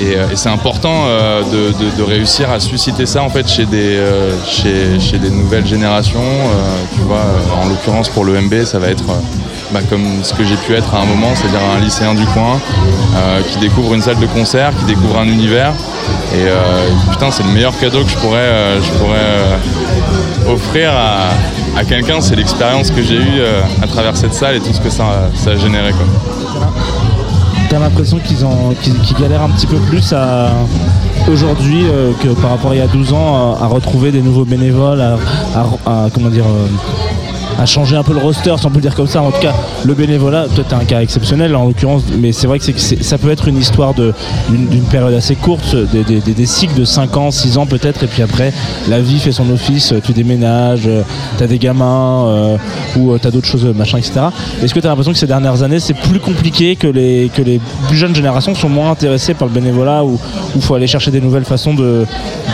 [0.00, 3.96] et, euh, et c'est important euh, de, réussir à susciter ça en fait chez des,
[3.96, 6.20] euh, chez, des nouvelles générations.
[6.94, 7.24] Tu vois,
[7.62, 9.04] en l'occurrence pour l'EMB, ça va être
[9.72, 12.60] bah, comme ce que j'ai pu être à un moment, c'est-à-dire un lycéen du coin
[13.50, 15.72] qui découvre une salle de concert, qui découvre un univers.
[16.34, 16.46] Et
[17.10, 22.20] putain, c'est le meilleur cadeau que je pourrais, je pourrais offrir à, quelqu'un.
[22.20, 23.42] C'est l'expérience que j'ai eue
[23.82, 25.92] à travers cette salle et tout ce que ça, ça a généré.
[27.68, 28.44] T'as l'impression qu'ils
[28.82, 30.12] qu'ils, qu'ils galèrent un petit peu plus
[31.30, 34.44] aujourd'hui euh, que par rapport à il y a 12 ans à, retrouver des nouveaux
[34.44, 35.18] bénévoles, à,
[35.54, 36.66] à- à- comment dire euh,
[37.58, 39.22] à changer un peu le roster, si on peut le dire comme ça.
[39.22, 39.54] En tout cas,
[39.84, 43.48] le bénévolat, t'es un cas exceptionnel en l'occurrence, mais c'est vrai que, ça peut être
[43.48, 48.04] une histoire d'une, période assez courte, des, des- cycles de 5 ans, 6 ans peut-être,
[48.04, 48.52] et puis après,
[48.88, 51.02] la vie fait son office, tu déménages, euh,
[51.38, 52.56] t'as des gamins, euh,
[52.96, 54.20] ou euh, t'as d'autres choses, machin, etc.
[54.62, 57.60] Est-ce que t'as l'impression que ces dernières années, c'est plus compliqué que les, que les
[57.88, 60.18] plus jeunes générations sont moins intéressées par le bénévolat, ou
[60.54, 62.04] il faut aller chercher des nouvelles façons de,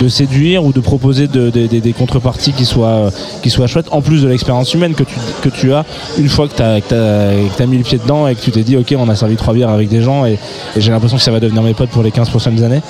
[0.01, 3.11] de séduire ou de proposer de- de- de- des contreparties qui soient, euh,
[3.43, 4.92] qui soient chouettes, en plus de l'expérience humaine?
[4.95, 5.85] Que tu, que tu as
[6.19, 8.95] une fois que tu as, mis le pied dedans et que tu t'es dit ok
[8.99, 10.33] on a servi trois bières avec des gens et,
[10.77, 12.83] et j'ai l'impression que ça va devenir mes potes pour les 15 prochaines années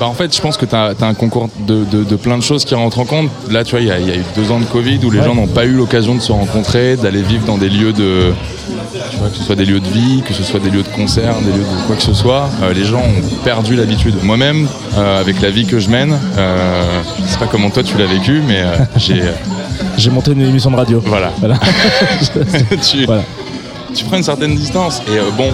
[0.00, 2.42] Bah en fait, je pense que tu as, un concours de, de- de plein de
[2.42, 3.30] choses qui rentrent en compte.
[3.48, 5.10] Là, tu vois, il y, a- il y a eu deux ans de Covid où
[5.12, 5.24] les Ouais.
[5.24, 8.32] gens n'ont pas eu l'occasion de se rencontrer, d'aller vivre dans des lieux de.
[9.10, 10.88] Tu vois, que ce soit des lieux de vie, que ce soit des lieux de
[10.96, 12.48] concert, des lieux de quoi que ce soit.
[12.62, 14.16] Euh, les gens ont perdu l'habitude.
[14.24, 14.66] Moi-même,
[14.98, 16.82] euh, avec la vie que je mène, euh,
[17.24, 19.22] je sais pas comment toi tu l'as vécu, mais euh, j'ai.
[19.96, 21.00] J'ai monté une émission de radio.
[21.04, 21.30] Voilà.
[21.38, 21.56] Voilà.
[22.82, 23.06] tu,
[23.94, 25.00] tu prends une certaine distance.
[25.12, 25.50] Et euh, bon,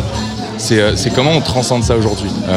[0.58, 2.30] c'est euh, c'est comment on transcende ça aujourd'hui?
[2.48, 2.52] Euh,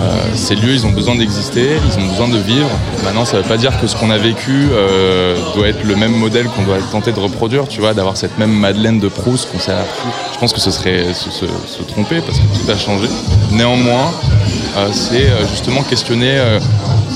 [0.00, 2.68] euh, ces lieux, ils ont besoin d'exister, ils ont besoin de vivre.
[3.04, 5.94] Maintenant, ça ne veut pas dire que ce qu'on a vécu euh, doit être le
[5.96, 9.48] même modèle qu'on doit tenter de reproduire, tu vois, d'avoir cette même Madeleine de Proust
[9.52, 10.08] qu'on tout.
[10.34, 13.06] Je pense que ce serait se, se- se tromper parce que tout a changé.
[13.52, 14.10] Néanmoins,
[14.78, 16.38] euh, c'est justement questionner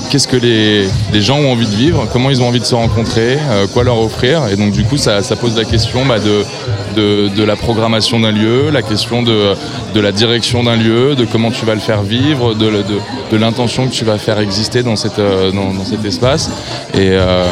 [0.09, 0.87] qu'est-ce que les,
[1.21, 3.99] gens ont envie de vivre, comment ils ont envie de se rencontrer, euh, quoi leur
[3.99, 4.47] offrir?
[4.47, 8.81] Et donc du coup, ça, pose la question bah, de, la programmation d'un lieu, la
[8.81, 9.55] question de,
[9.95, 14.05] la direction d'un lieu, de comment tu vas le faire vivre, de, l'intention que tu
[14.05, 15.51] vas faire exister dans, euh,
[15.85, 16.49] cet espace.
[16.93, 17.45] Et, euh,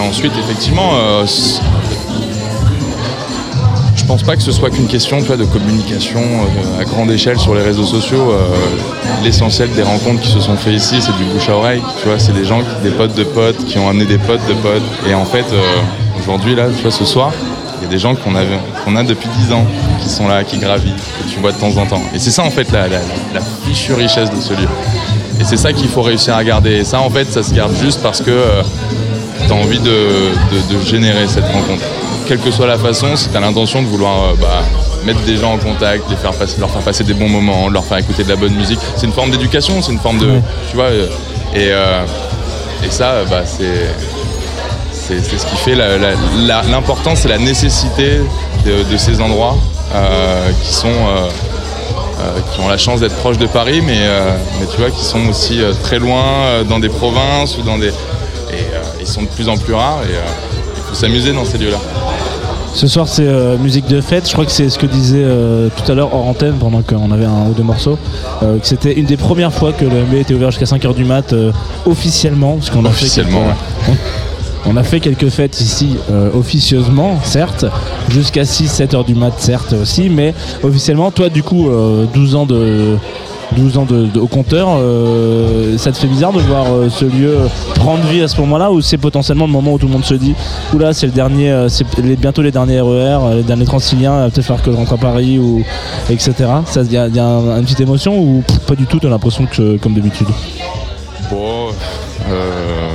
[0.00, 0.92] ensuite, effectivement,
[4.06, 7.62] pense pas que ce soit qu'une question de communication euh, à grande échelle sur les
[7.62, 8.30] réseaux sociaux.
[8.30, 8.54] Euh,
[9.24, 11.82] L'essentiel des rencontres qui se sont faites ici, c'est du bouche à oreille.
[12.18, 14.82] C'est des gens, des potes de potes, qui ont amené des potes de potes.
[15.08, 15.60] Et en fait, euh,
[16.20, 17.32] aujourd'hui, là, ce soir,
[17.78, 19.66] il y a des gens qu'on a depuis 10 ans
[20.00, 22.02] qui sont là, qui gravitent, que tu vois de temps en temps.
[22.14, 24.68] Et c'est ça, en fait, la, la, fichue richesse de ce lieu.
[25.40, 26.76] Et c'est ça qu'il faut réussir à garder.
[26.76, 28.40] Et ça, en fait, ça se garde juste parce que
[29.46, 29.98] tu as envie de
[30.84, 31.84] générer cette rencontre.
[32.26, 34.62] Quelle que soit la façon, si tu as l'intention de vouloir euh, bah,
[35.04, 37.84] mettre des gens en contact, les faire passer, leur faire passer des bons moments, leur
[37.84, 40.40] faire écouter de la bonne musique, c'est une forme d'éducation, c'est une forme de.
[40.68, 41.06] Tu vois, euh,
[41.54, 42.04] et, euh,
[42.84, 43.90] et ça, bah, c'est.
[45.08, 48.18] Ce qui fait l'importance et la nécessité
[48.64, 49.56] de, de ces endroits
[49.94, 51.28] euh, qui sont euh,
[52.20, 54.00] euh, qui ont la chance d'être proches de Paris, mais,
[54.58, 57.88] mais tu vois, qui sont aussi très loin dans des provinces ou dans des.
[57.88, 58.64] Et
[59.00, 60.14] ils sont de plus en plus rares et
[60.76, 61.78] il faut s'amuser dans ces lieux-là.
[62.76, 64.26] Ce soir, c'est euh, musique de fête.
[64.28, 67.10] Je crois que c'est ce que disait euh, tout à l'heure hors antenne pendant qu'on
[67.10, 67.98] avait un ou deux morceaux.
[68.42, 71.04] euh, que c'était une des premières fois que le MB était ouvert jusqu'à 5h du
[71.04, 71.34] mat
[71.86, 72.56] officiellement.
[72.56, 73.34] Parce qu'on a fait quelques-
[74.66, 77.64] on, on a fait quelques fêtes ici euh, officieusement, certes,
[78.10, 82.44] jusqu'à 6-7 heures du mat, certes aussi, mais officiellement, toi, du coup, euh, 12 ans
[82.44, 82.96] de.
[83.52, 87.04] 12 ans de, de- au compteur, euh, ça te fait bizarre de voir euh, ce
[87.04, 87.36] lieu
[87.76, 90.14] prendre vie à ce moment-là ou c'est potentiellement le moment où tout le monde se
[90.14, 90.34] dit
[90.74, 92.88] oula c'est le dernier, euh, c'est les- bientôt les derniers RER,
[93.22, 95.62] euh, les derniers Transiliens, euh, peut-être falloir que je rentre à Paris ou
[96.10, 96.32] etc.
[96.66, 98.86] Ça, il y a, il y a un- une petite émotion ou pff, pas du
[98.86, 100.28] tout, t'as l'impression que comme d'habitude?
[101.30, 101.68] Bon,
[102.30, 102.90] euh,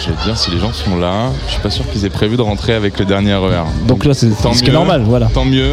[0.00, 2.10] je vais te dire, si les gens sont là, je suis pas sûr qu'ils aient
[2.10, 3.64] prévu de rentrer avec le dernier RER.
[3.86, 5.26] Donc là c'est ce qui est normal, voilà.
[5.32, 5.72] Tant mieux.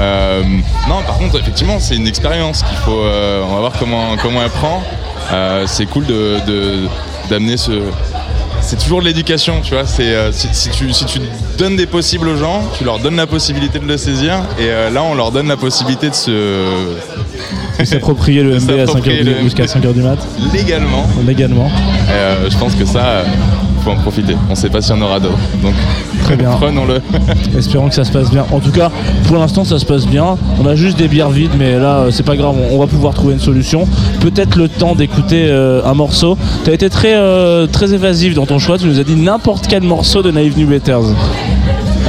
[0.00, 0.42] Euh,
[0.88, 3.00] non, par contre, effectivement, c'est une expérience qu'il faut.
[3.02, 4.82] euh, on va voir comment, comment elle prend.
[5.32, 6.88] Euh, c'est cool de, de-
[7.30, 7.72] d'amener ce.
[8.60, 9.86] C'est toujours de l'éducation, tu vois.
[9.86, 11.20] C'est, euh, si, si tu, si tu
[11.58, 14.34] donnes des possibles aux gens, tu leur donnes la possibilité de le saisir.
[14.58, 16.30] Et euh, là, on leur donne la possibilité de se.
[17.78, 20.18] De s'approprier le MB à 5 s'approprier heures du- le jusqu'à 5h du mat.
[20.52, 21.06] Légalement.
[21.26, 21.70] Légalement.
[22.10, 23.24] Euh, je pense que ça,
[23.82, 24.36] faut en profiter.
[24.50, 25.38] On sait pas s'il y en aura d'autres.
[25.62, 25.74] Donc,
[26.24, 26.50] Très bien.
[26.50, 27.00] prenons-le.
[27.58, 28.44] Espérons que ça se passe bien.
[28.52, 28.90] En tout cas,
[29.26, 30.36] pour l'instant, ça se passe bien.
[30.60, 32.54] On a juste des bières vides, mais là, euh, c'est pas grave.
[32.70, 33.86] On on va pouvoir trouver une solution.
[34.20, 36.36] Peut-être le temps d'écouter euh, un morceau.
[36.64, 38.78] Tu as été très, euh, très évasif dans ton choix.
[38.78, 41.14] Tu nous as dit n'importe quel morceau de Naive New Betters.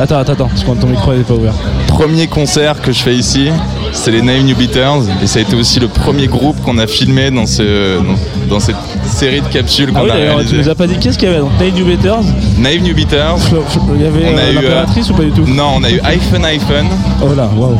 [0.01, 1.53] Attends, attends, attends, parce que ton micro n'est pas ouvert.
[1.87, 3.49] Premier concert que je fais ici,
[3.93, 5.03] c'est les Naive New Beaters.
[5.21, 8.59] Et ça a été aussi le premier groupe qu'on a filmé dans, ce, dans, dans
[8.59, 8.75] cette
[9.05, 10.57] série de capsules Ah qu'on oui, a d'ailleurs, tu réalisées.
[10.63, 11.39] nous as pas dit qu'est-ce qu'il y avait.
[11.41, 12.23] Donc, Naive New Betters,
[12.57, 13.37] Naive New Beaters.
[13.95, 16.45] il y avait euh, l'impératrice euh, ou pas du tout Non, on a eu iPhone
[16.45, 16.87] iPhone.
[17.21, 17.77] Oh là, waouh.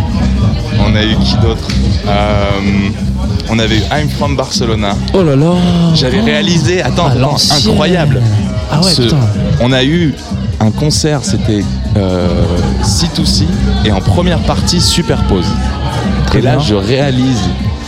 [0.85, 1.67] On a eu qui d'autre
[2.07, 2.49] Euh,
[3.49, 4.95] On avait eu I'm from Barcelona.
[5.13, 5.53] Oh là là.
[5.95, 7.37] J'avais réalisé, attends, Ah, attends,
[7.69, 8.21] incroyable.
[8.71, 9.17] Ah ouais, putain.
[9.61, 10.13] On a eu
[10.59, 11.63] un concert, c'était
[11.97, 12.27] euh,
[12.83, 13.43] C2C,
[13.85, 15.45] et en première partie, Superpose.
[16.35, 16.59] Et là, bien.
[16.65, 17.41] je réalise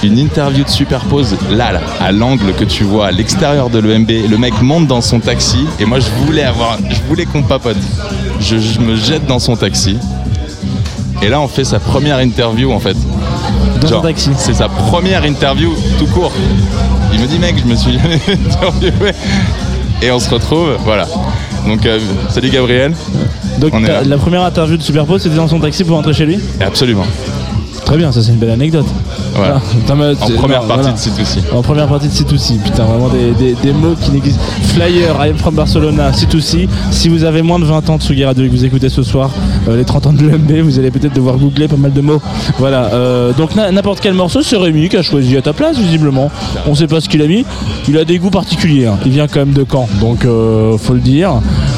[0.04, 4.12] une interview de Superpose, là, là, à l'angle que tu vois, à l'extérieur de l'EMB.
[4.30, 7.78] Le mec monte dans son taxi, et moi, je voulais avoir, je voulais qu'on papote.
[8.40, 9.98] Je, je me jette dans son taxi.
[11.24, 12.96] Et là, on fait sa première interview, en fait.
[13.82, 14.30] Dans Genre, son taxi.
[14.38, 16.32] C'est sa première interview tout court.
[17.14, 19.12] Il me dit, mec, je me suis jamais interviewé.
[20.04, 21.08] Et on se retrouve, voilà.
[21.66, 22.00] Donc, euh,
[22.30, 22.94] salut Gabriel.
[23.60, 24.04] Donc, On est t'as- là.
[24.04, 26.38] la première interview de Superpose, c'était dans son taxi pour rentrer chez lui?
[26.60, 27.06] Absolument.
[27.86, 28.86] Très bien, ça c'est une belle anecdote.
[29.36, 29.56] Voilà.
[29.58, 30.92] Ah, putain, mais En première non, partie voilà.
[30.94, 31.56] de C2C.
[31.56, 34.42] En première partie de C2C, putain, vraiment des, des- des mots qui n'existent.
[34.74, 36.68] Flyer, I am from Barcelona, C2C.
[36.90, 39.04] Si vous avez moins de 20 ans de Sugi Radio et que vous écoutez ce
[39.04, 39.30] soir
[39.70, 42.22] euh, les 30 ans de l'EMB, vous allez peut-être devoir googler pas mal de mots.
[42.58, 46.32] Voilà, euh, donc n'importe quel morceau, c'est Rémi qui a choisi à ta place, visiblement.
[46.68, 47.46] On sait pas ce qu'il a mis.
[47.88, 48.88] Il a des goûts particuliers.
[48.88, 48.98] hein.
[49.06, 51.34] Il vient quand même de Caen, donc euh, faut le dire.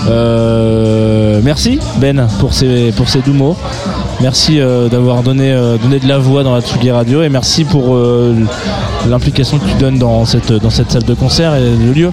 [0.09, 3.57] Euh, merci Ben pour ces, pour ces doux mots.
[4.21, 7.65] Merci euh, d'avoir donné, euh, donné de la voix dans la Tsugi Radio et merci
[7.65, 8.33] pour euh,
[9.07, 12.11] l'implication que tu donnes dans cette, salle de concert et le lieu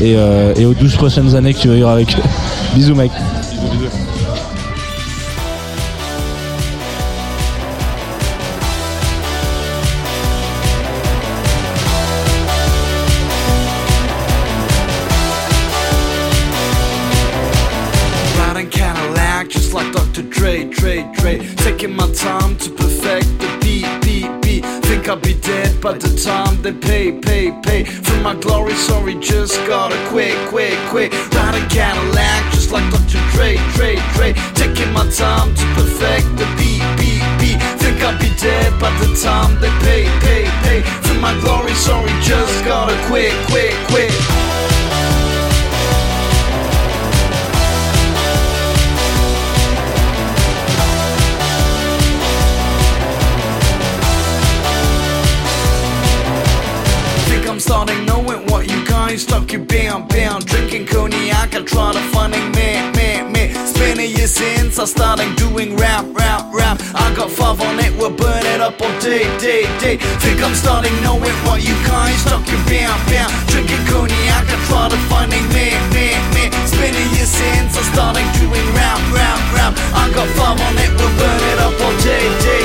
[0.00, 2.22] et, aux 12 prochaines années que tu vas avec eux.
[2.76, 3.10] Bisous mec.
[30.48, 31.31] quick, quick.
[69.02, 69.96] Day, day, day.
[70.22, 74.88] Think I'm starting knowing what you guys talk you bound, bound Drinking cognac, I try
[74.88, 76.50] to finding man, man, man.
[76.66, 81.10] Spinning years since I started doing rap, rap, rap I got five on it, we'll
[81.18, 82.62] burn it up all day, day,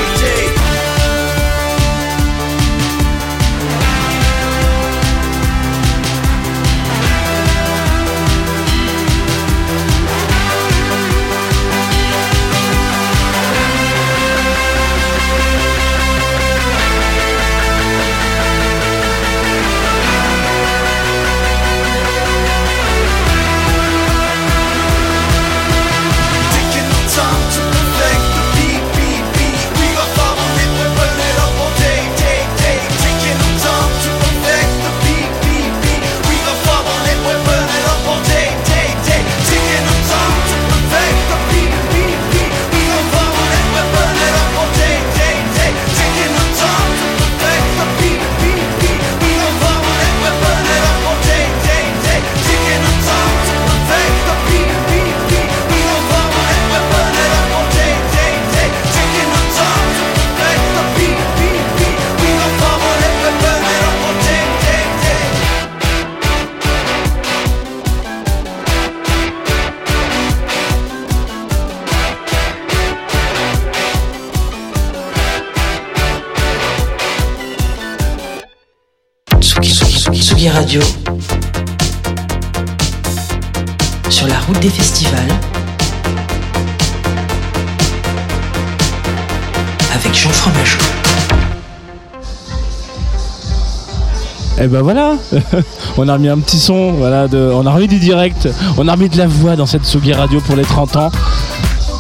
[94.59, 95.17] Et ben voilà,
[95.97, 99.07] on a remis un petit son, voilà, on a remis du direct, on a remis
[99.07, 101.11] de la voix dans cette Sugi Radio pour les 30 ans.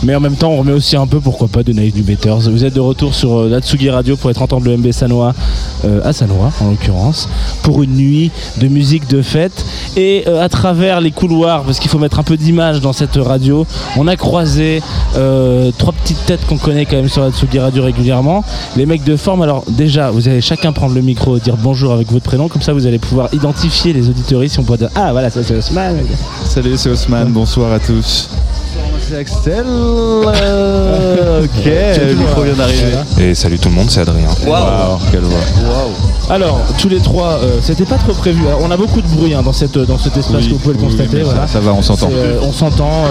[0.03, 2.49] Mais en même temps, on remet aussi un peu, pourquoi pas, de Night New Betters.
[2.49, 5.33] Vous êtes de retour sur euh, la Radio pour les 30 ans de l'EMB Sanois,
[5.85, 7.27] euh, à Sanois en l'occurrence,
[7.63, 9.65] pour une nuit de musique de fête.
[9.95, 13.15] Et euh, à travers les couloirs, parce qu'il faut mettre un peu d'image dans cette
[13.15, 13.65] radio,
[13.97, 14.81] on a croisé
[15.15, 18.43] euh, trois petites têtes qu'on connaît quand même sur la Tsugi Radio régulièrement.
[18.75, 22.11] Les mecs de forme, alors déjà, vous allez chacun prendre le micro, dire bonjour avec
[22.11, 25.11] votre prénom, comme ça vous allez pouvoir identifier les auditeurs si on peut dire Ah
[25.11, 25.95] voilà, ça c'est Osman.
[26.45, 28.29] Salut, c'est Osman, bonsoir à tous.
[29.15, 29.63] Axel.
[29.67, 32.93] euh, ok, le micro vient d'arriver.
[33.19, 34.27] Et salut tout le monde, c'est Adrien.
[34.45, 35.39] Waouh, quelle voix.
[36.29, 38.45] Alors, tous les trois, euh, c'était pas trop prévu.
[38.47, 40.59] Alors, on a beaucoup de bruit hein, dans, cette, dans cet espace, Oui, que vous
[40.59, 41.23] pouvez le constater.
[41.47, 42.09] ça- va, on s'entend.
[42.13, 43.03] Euh, on s'entend.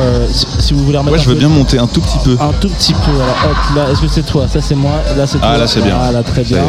[0.61, 2.37] si, vous voulez remettre Ouais, je veux bien monter un tout petit peu.
[2.41, 3.13] Un tout petit peu.
[3.13, 4.47] Hop, là, est-ce que c'est toi?
[4.49, 4.93] Ça, c'est moi.
[5.17, 5.59] Là, c'est Ah, toi.
[5.59, 5.97] là, c'est bien.
[5.99, 6.63] Voilà, très Ça y bien.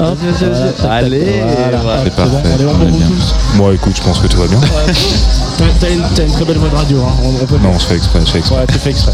[0.00, 1.42] Hop, voilà, Allez,
[1.82, 2.30] voilà, C'est parfait.
[2.32, 3.06] bon, on est bon pour on est vous bien.
[3.08, 3.74] tous.
[3.74, 4.58] Écoute, je pense que tout va bien.
[4.60, 6.98] T'as- T'as une, t'as une très belle voix de radio.
[7.02, 7.12] Hein.
[7.22, 8.56] On, on peut Non, on se fait exprès, je fais exprès.
[8.60, 9.12] Ouais, tu fais exprès.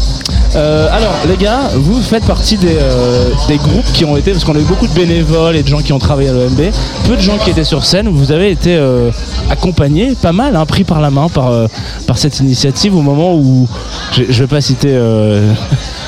[0.55, 4.43] Euh, alors, les gars, vous faites partie des, euh, des groupes qui ont été, parce
[4.45, 6.61] qu'on a eu beaucoup de bénévoles et de gens qui ont travaillé à l'OMB,
[7.05, 8.07] peu de gens qui étaient sur scène.
[8.09, 9.11] Vous avez été euh,
[9.49, 11.67] accompagnés, pas mal, hein, pris par la main par, euh,
[12.07, 13.67] par cette initiative au moment où,
[14.13, 14.89] je, je vais pas citer.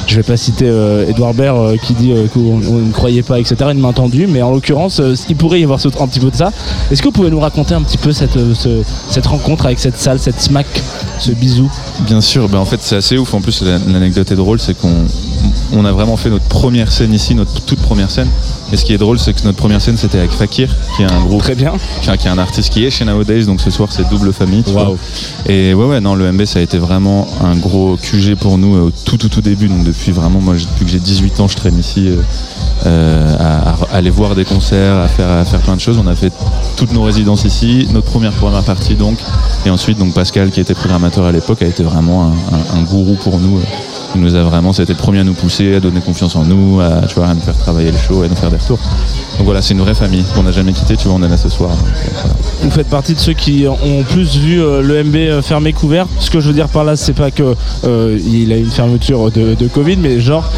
[0.09, 2.91] Euh, Je vais pas citer euh, Edouard Baird euh, qui dit euh, qu'on on ne
[2.91, 3.55] croyait pas, etc.
[3.71, 6.35] Une main tendue, mais en l'occurrence, euh, il pourrait y avoir un petit peu de
[6.35, 6.51] ça.
[6.91, 9.79] Est-ce que vous pouvez nous raconter un petit peu cette, euh, ce- cette rencontre avec
[9.79, 10.67] cette salle, cette smack,
[11.19, 11.69] ce bisou?
[12.01, 13.33] Bien sûr, ben en fait c'est assez ouf.
[13.33, 15.05] En plus la- l'anecdote est drôle, c'est qu'on
[15.73, 18.27] on a vraiment fait notre première scène ici, notre toute première scène.
[18.71, 21.11] Et ce qui est drôle, c'est que notre première scène c'était avec Fakir, qui est
[21.11, 21.73] un groupe, Très bien.
[22.01, 23.45] qui, est- un artiste qui est chez Nowadays.
[23.45, 24.63] Donc ce soir c'est double famille.
[25.47, 28.75] Et ouais ouais non, le MB ça a été vraiment un gros QG pour nous
[28.75, 29.67] euh, au tout tout tout début.
[29.67, 32.07] Donc depuis vraiment moi depuis que j'ai 18 ans, je traîne ici.
[32.07, 32.17] euh,
[32.85, 35.97] euh, à, à aller voir des concerts, à faire, à faire plein de choses.
[36.01, 36.31] On a fait
[36.77, 39.17] toutes nos résidences ici, notre première première partie donc,
[39.65, 42.83] et ensuite donc Pascal qui était programmateur à l'époque a été vraiment un, un- un
[42.83, 43.59] gourou pour nous.
[44.15, 46.79] Il nous a vraiment, c'était le premier à nous pousser, à donner confiance en nous,
[46.81, 48.79] à, tu vois, à nous faire travailler le show, à nous faire des retours.
[49.37, 50.97] Donc voilà, c'est une vraie famille qu'on n'a jamais quitté.
[50.97, 51.71] Tu vois, on est là ce soir.
[51.71, 52.27] euh.
[52.63, 56.07] Vous faites partie de ceux qui ont plus vu euh, le MB euh, fermé couvert.
[56.19, 59.67] Ce que je veux dire par là, c'est pas que il a une fermeture de
[59.67, 60.49] Covid, mais genre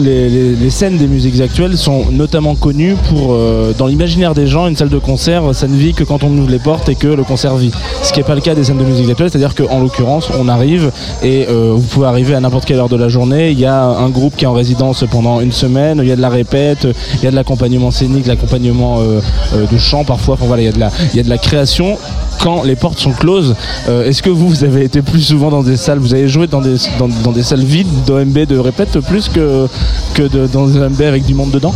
[0.00, 4.76] les, scènes des musiques actuelles sont notamment connues pour, euh, dans l'imaginaire des gens, une
[4.76, 7.24] salle de concert, ça ne vit que quand on ouvre les portes et que le
[7.24, 7.70] concert vit.
[8.02, 10.48] Ce qui n'est pas le cas des scènes de musique actuelles, c'est-à-dire qu'en l'occurrence, on
[10.48, 10.90] arrive
[11.22, 13.50] et euh, vous pouvez arriver à n'importe quelle heure de la journée.
[13.50, 16.16] Il y a un groupe qui est en résidence pendant une semaine, il y a
[16.16, 19.20] de la répète, il y a de l'accompagnement scénique, de l'accompagnement euh,
[19.54, 20.36] euh, de chant parfois.
[20.40, 21.98] Voilà, il y a de la, création
[22.42, 23.54] quand les portes sont closes.
[23.88, 26.46] Euh, Est-ce que vous, vous avez été plus souvent dans des salles, vous avez joué
[26.46, 29.65] dans des, dans des salles vides d'OMB de répète plus que,
[30.14, 31.74] que de, dans des OMB avec du monde dedans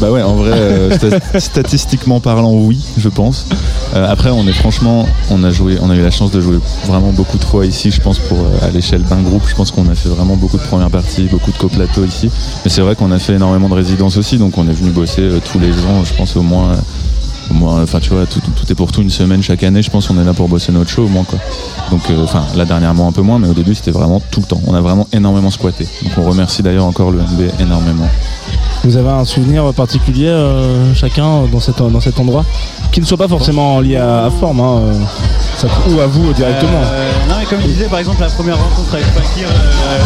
[0.00, 3.46] Bah ouais, en vrai, euh, sta- statistiquement parlant, oui, je pense.
[3.94, 6.58] Euh, après, on est franchement, on a joué, on a eu la chance de jouer
[6.86, 7.90] vraiment beaucoup de fois ici.
[7.90, 10.58] Je pense pour euh, à l'échelle d'un groupe, je pense qu'on a fait vraiment beaucoup
[10.58, 12.30] de premières parties, beaucoup de coplateaux ici.
[12.64, 15.28] Mais c'est vrai qu'on a fait énormément de résidences aussi, donc on est venu bosser
[15.50, 16.04] tous les ans.
[16.04, 16.76] Je pense au moins,
[17.50, 19.82] euh, moins, enfin tu vois, tout, tout est pour tout une semaine chaque année.
[19.82, 21.38] Je pense qu'on est là pour bosser notre show au moins quoi.
[21.90, 24.46] Donc, euh, enfin là dernièrement un peu moins, mais au début c'était vraiment tout le
[24.46, 24.60] temps.
[24.66, 25.86] On a vraiment énormément squatté.
[26.02, 28.08] Donc on remercie d'ailleurs encore le MB énormément.
[28.84, 32.44] Vous avez un souvenir particulier euh, chacun dans, cette, dans cet endroit?
[32.92, 34.94] Qui ne soit pas forcément lié à, à forme hein, euh,
[35.56, 38.56] ça- ou à vous directement Euh, non, mais comme je disais, par exemple, la première
[38.56, 39.98] rencontre avec Fakir, euh,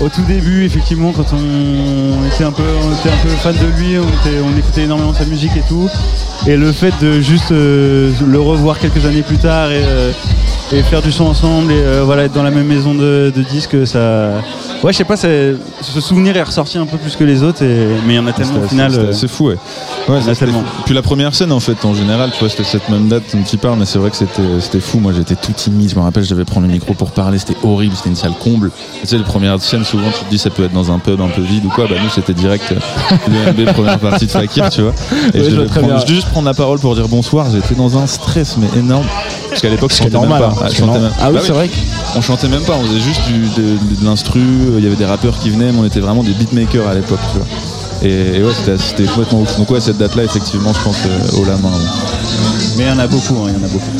[0.00, 4.82] au tout début, effectivement, quand on était un peu, on fan de lui, on écoutait
[4.82, 5.88] énormément sa musique et tout.
[6.46, 10.12] Et le fait de juste euh, le revoir quelques années plus tard et, euh,
[10.72, 13.42] et faire du son ensemble et euh, voilà, être dans la même maison de, de
[13.42, 14.30] disques, ça.
[14.82, 17.62] Ouais, je sais pas, c'est- ce souvenir est ressorti un peu plus que les autres,
[17.62, 18.92] et- mais il y en a tellement au final.
[18.94, 19.54] euh, assez fou, ouais.
[19.54, 19.58] Ouais,
[20.08, 20.60] il y en a c'était tellement.
[20.60, 20.82] fou.
[20.86, 23.42] Puis la première scène, en fait, en général, tu vois, c'était cette même date dont
[23.48, 24.98] tu parles, mais c'est vrai que c'était c'était fou.
[24.98, 25.90] Moi, j'étais tout timide.
[25.90, 27.38] Je me rappelle, je devais prendre le micro pour parler.
[27.38, 27.94] C'était horrible.
[27.94, 28.70] C'était une salle comble.
[29.02, 31.20] Tu sais, les premières scènes, souvent, tu te dis, ça peut être dans un pub
[31.20, 31.86] un peu vide ou quoi.
[31.86, 34.92] Bah, nous, c'était direct euh, l'UMB, première partie de Fakir, tu vois.
[35.34, 37.46] Et Ouais, je je prendre- juste prendre la parole pour dire bonsoir.
[37.52, 39.06] J'étais dans un stress, mais énorme.
[39.50, 40.61] Parce qu'à l'époque, je normal, pas.
[40.62, 41.70] Hein, Ah, je chantais même- Ah oui, Bah c'est vrai
[42.16, 42.74] On chantait même pas.
[42.76, 44.40] On faisait juste du- de, de l'instru.
[44.78, 47.20] Il y avait des rappeurs qui venaient, mais on était vraiment des beatmakers à l'époque,
[47.32, 47.46] tu vois.
[48.04, 49.56] Et, et ouais, c'était- complètement ouf.
[49.58, 51.68] Donc ouais, cette date-là, effectivement, je pense euh, haut la main.
[51.68, 52.74] ouais.
[52.76, 53.90] Mais il y en a beaucoup, hein, il y en a beaucoup.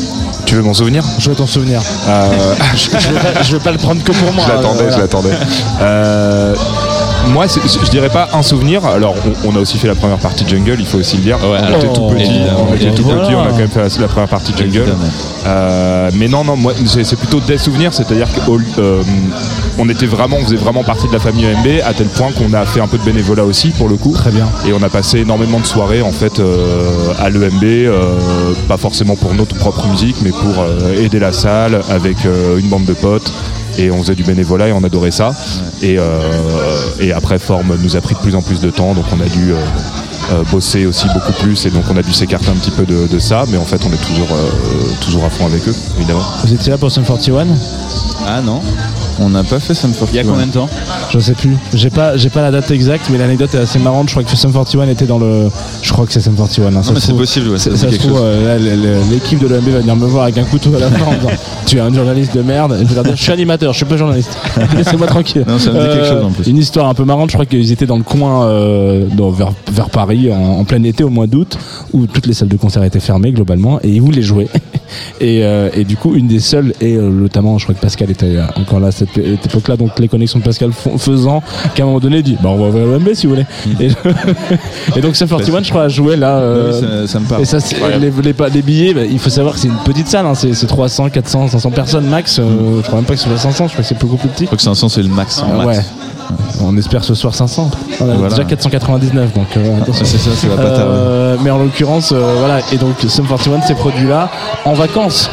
[0.47, 1.05] Tu veux mon souvenir?
[1.19, 1.81] Je veux ton souvenir.
[2.09, 4.45] Euh, je, je veux pas, je veux pas le prendre que pour moi.
[4.47, 4.97] Je l'attendais, euh, voilà.
[4.97, 6.92] je l'attendais.
[7.25, 8.85] Euh, moi, je dirais pas un souvenir.
[8.85, 11.23] Alors, on, on a aussi fait la première partie de Jungle, il faut aussi le
[11.23, 11.39] dire.
[11.43, 13.83] on alors, était tout petit, évidemment, on était tout petit, on a quand même fait
[13.83, 14.95] la, la première partie de Jungle.
[15.47, 20.57] Euh, mais non, non, moi, c'est plutôt des souvenirs, c'est-à-dire qu'on était vraiment, on faisait
[20.57, 23.05] vraiment partie de la famille EMB à tel point qu'on a fait un peu de
[23.05, 24.13] bénévolat aussi pour le coup.
[24.13, 24.49] Très bien.
[24.67, 28.19] Et on a passé énormément de soirées en fait euh, à l'EMB, euh,
[28.69, 32.69] pas forcément pour notre propre musique, mais pour euh, aider la salle avec euh, une
[32.69, 33.33] bande de potes.
[33.79, 35.33] Et on faisait du bénévolat et on adorait ça.
[35.81, 36.21] Et, euh,
[37.01, 39.29] et après, Forme nous a pris de plus en plus de temps, donc on a
[39.29, 39.57] dû euh,
[40.33, 41.67] euh, bosser aussi beaucoup plus.
[41.67, 43.81] Et donc on a dû s'écarter un petit peu de, de ça, mais en fait
[43.85, 46.23] on est toujours, euh, toujours à fond avec eux, évidemment.
[46.45, 47.47] Vous étiez là pour Sum 41
[48.27, 48.61] Ah non,
[49.21, 50.09] on n'a pas fait Sum 41.
[50.13, 50.69] Il y a combien de temps
[51.11, 51.57] Je sais plus.
[51.75, 54.09] J'ai pas, j'ai pas la date exacte, mais l'anecdote est assez marrante.
[54.09, 55.49] Je crois que Sum 41 était dans le.
[55.83, 56.67] Je crois que c'est Sum 41.
[56.67, 56.71] hein.
[56.71, 58.59] Non, mais c'est possible, ouais, ça se trouve, euh,
[59.11, 61.31] l'équipe de l'OMB va venir me voir avec un couteau à la main en disant
[61.67, 62.77] Tu es un journaliste de merde.
[62.81, 64.37] Et je vais leur dire Je suis animateur, je suis pas journaliste.
[64.77, 65.45] Laissez-moi tranquille.
[65.47, 66.47] Non, ça me dit quelque chose, en plus.
[66.49, 67.31] Une histoire un peu marrante.
[67.31, 70.83] Je crois qu'ils étaient dans le coin euh, dans- vers, vers Paris en, en plein
[70.85, 71.59] été au mois d'août
[71.93, 74.49] où toutes les salles de concert étaient fermées globalement et ils voulaient jouer.
[75.21, 78.11] Et, euh, et du coup, une des seules, et euh, notamment, je crois que Pascal
[78.11, 81.43] était euh, encore là à cette, cette époque-là, donc les connexions de Pascal faisant
[81.75, 83.47] qu'à un moment donné, il dit bah, on va ouvrir l'OMB si vous voulez.
[83.81, 83.89] Et,
[84.97, 86.39] et donc, Sum 41, je crois, a joué là.
[86.39, 87.43] euh, Bah oui, ça- ça me parle.
[87.43, 87.59] Et ça,
[88.01, 90.35] les, les, pa- les billets, bah, il faut savoir que c'est une petite salle, hein,
[90.35, 92.37] c'est c'est 300, 400, 500 personnes max.
[92.37, 94.43] je crois même pas que ce soit 500, je crois que c'est beaucoup plus petit.
[94.45, 95.41] Je crois que 500 c'est le max.
[95.43, 95.79] en max.
[95.79, 95.85] ouais.
[96.65, 97.71] On espère ce soir 500.
[98.01, 98.29] On a Voilà.
[98.31, 100.05] déjà 499, donc euh, attention.
[100.05, 100.75] C'est ça, pas tarder.
[100.81, 102.61] Euh, mais en l'occurrence, euh, voilà.
[102.73, 104.31] Et donc, Sum 41 s'est produit là
[104.65, 105.29] en vacances.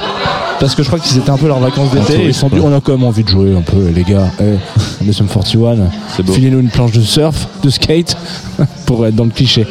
[0.59, 2.25] Parce que je crois que c'était un peu leurs vacances d'été.
[2.25, 4.27] Ils sont dit, on a quand même envie de jouer un peu, les gars.
[4.41, 4.55] Eh,
[5.03, 5.75] on est Sum 41.
[6.15, 6.33] C'est beau.
[6.33, 8.17] Filez-nous une planche de surf, de skate,
[8.85, 9.65] pour être dans le cliché.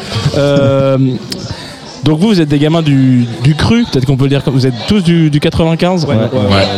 [2.05, 4.67] Donc vous, vous êtes des gamins du, du cru, peut-être qu'on peut le dire vous
[4.67, 6.21] êtes tous du, du 95 Ouais, ouais,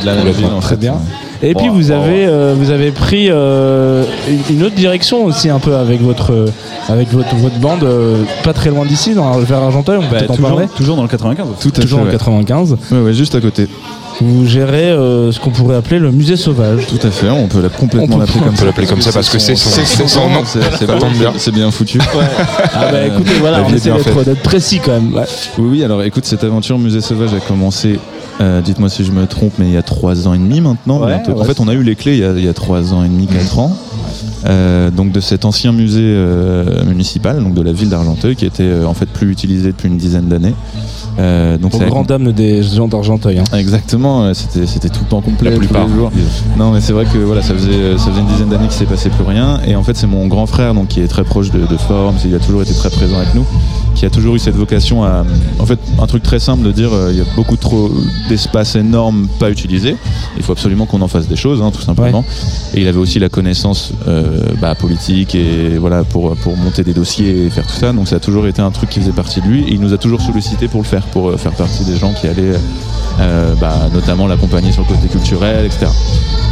[0.01, 0.81] de la même ville, en Très fait.
[0.81, 0.95] bien.
[1.43, 4.05] Et puis vous avez euh, vous avez pris euh,
[4.51, 6.47] une autre direction aussi un peu avec votre euh,
[6.89, 10.17] avec votre, votre bande euh, pas très loin d'ici dans vers Argenteuil on peut Bah,
[10.19, 11.47] peut-être en toujours, parler toujours dans le 95.
[11.61, 12.13] Tout à toujours fait, en ouais.
[12.13, 13.69] 95 Ouais, ouais, juste à côté.
[14.21, 17.61] Vous gérez euh, ce qu'on pourrait appeler le musée sauvage Tout à fait, on peut
[17.63, 18.65] la- complètement On peut- l'appeler on comme peut ça.
[18.67, 19.71] l'appeler comme ça parce que c'est son-
[20.29, 20.43] nom.
[20.45, 21.33] C'est Ça bien.
[21.37, 21.99] c'est bien foutu.
[22.75, 25.25] ah bah écoutez voilà on essaie bien d'être précis quand même ouais.
[25.59, 27.99] Oui, oui, alors écoute, cette aventure Musée Sauvage a commencé,
[28.41, 31.01] euh, dites-moi si je me trompe, mais il y a trois ans et demi maintenant.
[31.01, 31.33] Ouais, bientôt.
[31.33, 32.93] ouais, en fait, on a eu les clés il y a, il y a trois
[32.93, 33.77] ans et demi, quatre ans.
[34.47, 38.63] Euh, donc de cet ancien musée euh, municipal, donc de la ville d'Argenteuil, qui était
[38.63, 40.55] euh, en fait plus utilisé depuis une dizaine d'années.
[41.61, 43.39] Donc Aux ça- grandes dames des gens d'Argenteuil.
[43.41, 43.45] hein.
[43.59, 45.51] Exactement, c'était c'était tout le temps complet.
[45.51, 45.87] La tous les plupart.
[45.89, 46.11] jours.
[46.57, 48.87] Non, mais c'est vrai que voilà, ça faisait ça faisait une dizaine d'années qu'il s'est
[48.87, 49.61] passé plus rien.
[49.67, 52.15] Et en fait, c'est mon grand frère, donc qui est très proche de, de Forum,
[52.25, 53.45] il a toujours été très présent avec nous,
[54.01, 55.27] qui a toujours eu cette vocation à,
[55.59, 57.91] en fait, un truc très simple de dire, euh, il y a beaucoup trop
[58.31, 59.95] d'espace énorme pas utilisé.
[60.39, 62.25] Il faut absolument qu'on en fasse des choses, hein, tout simplement.
[62.73, 66.95] Et il avait aussi la connaissance euh, bah, politique et voilà pour pour monter des
[66.95, 67.93] dossiers et faire tout ça.
[67.93, 69.65] Donc ça a toujours été un truc qui faisait partie de lui.
[69.65, 72.15] Et il nous a toujours sollicité pour le faire, pour euh, faire partie des gens
[72.15, 72.57] qui allaient
[73.21, 75.89] euh, bah, notamment l'accompagner sur le côté culturel, etc.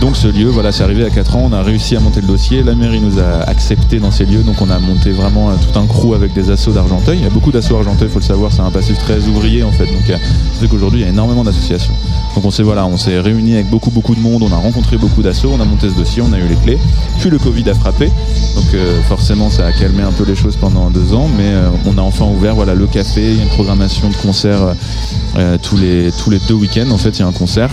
[0.02, 2.26] Donc ce lieu, voilà, c'est arrivé à 4 ans, on a réussi à monter le
[2.26, 5.78] dossier, la mairie nous a accepté dans ces lieux, donc on a monté vraiment tout
[5.78, 7.20] un crew avec des assos d'Argenteuil.
[7.38, 10.12] Beaucoup Argenteuil, il faut le savoir, c'est un passif très ouvrier en fait, donc
[10.58, 11.92] c'est qu'aujourd'hui il y a énormément d'associations.
[12.34, 14.96] Donc on s'est voilà, on s'est réunis avec beaucoup beaucoup de monde, on a rencontré
[14.96, 16.78] beaucoup d'assos, on a monté ce dossier, on a eu les clés.
[17.20, 18.06] Puis le Covid a frappé,
[18.56, 21.70] donc euh, forcément ça a calmé un peu les choses pendant deux ans, mais euh,
[21.86, 24.74] on a enfin ouvert voilà le café, il y a une programmation de concerts
[25.36, 27.70] euh, tous les tous les deux week-ends en fait il y a un concert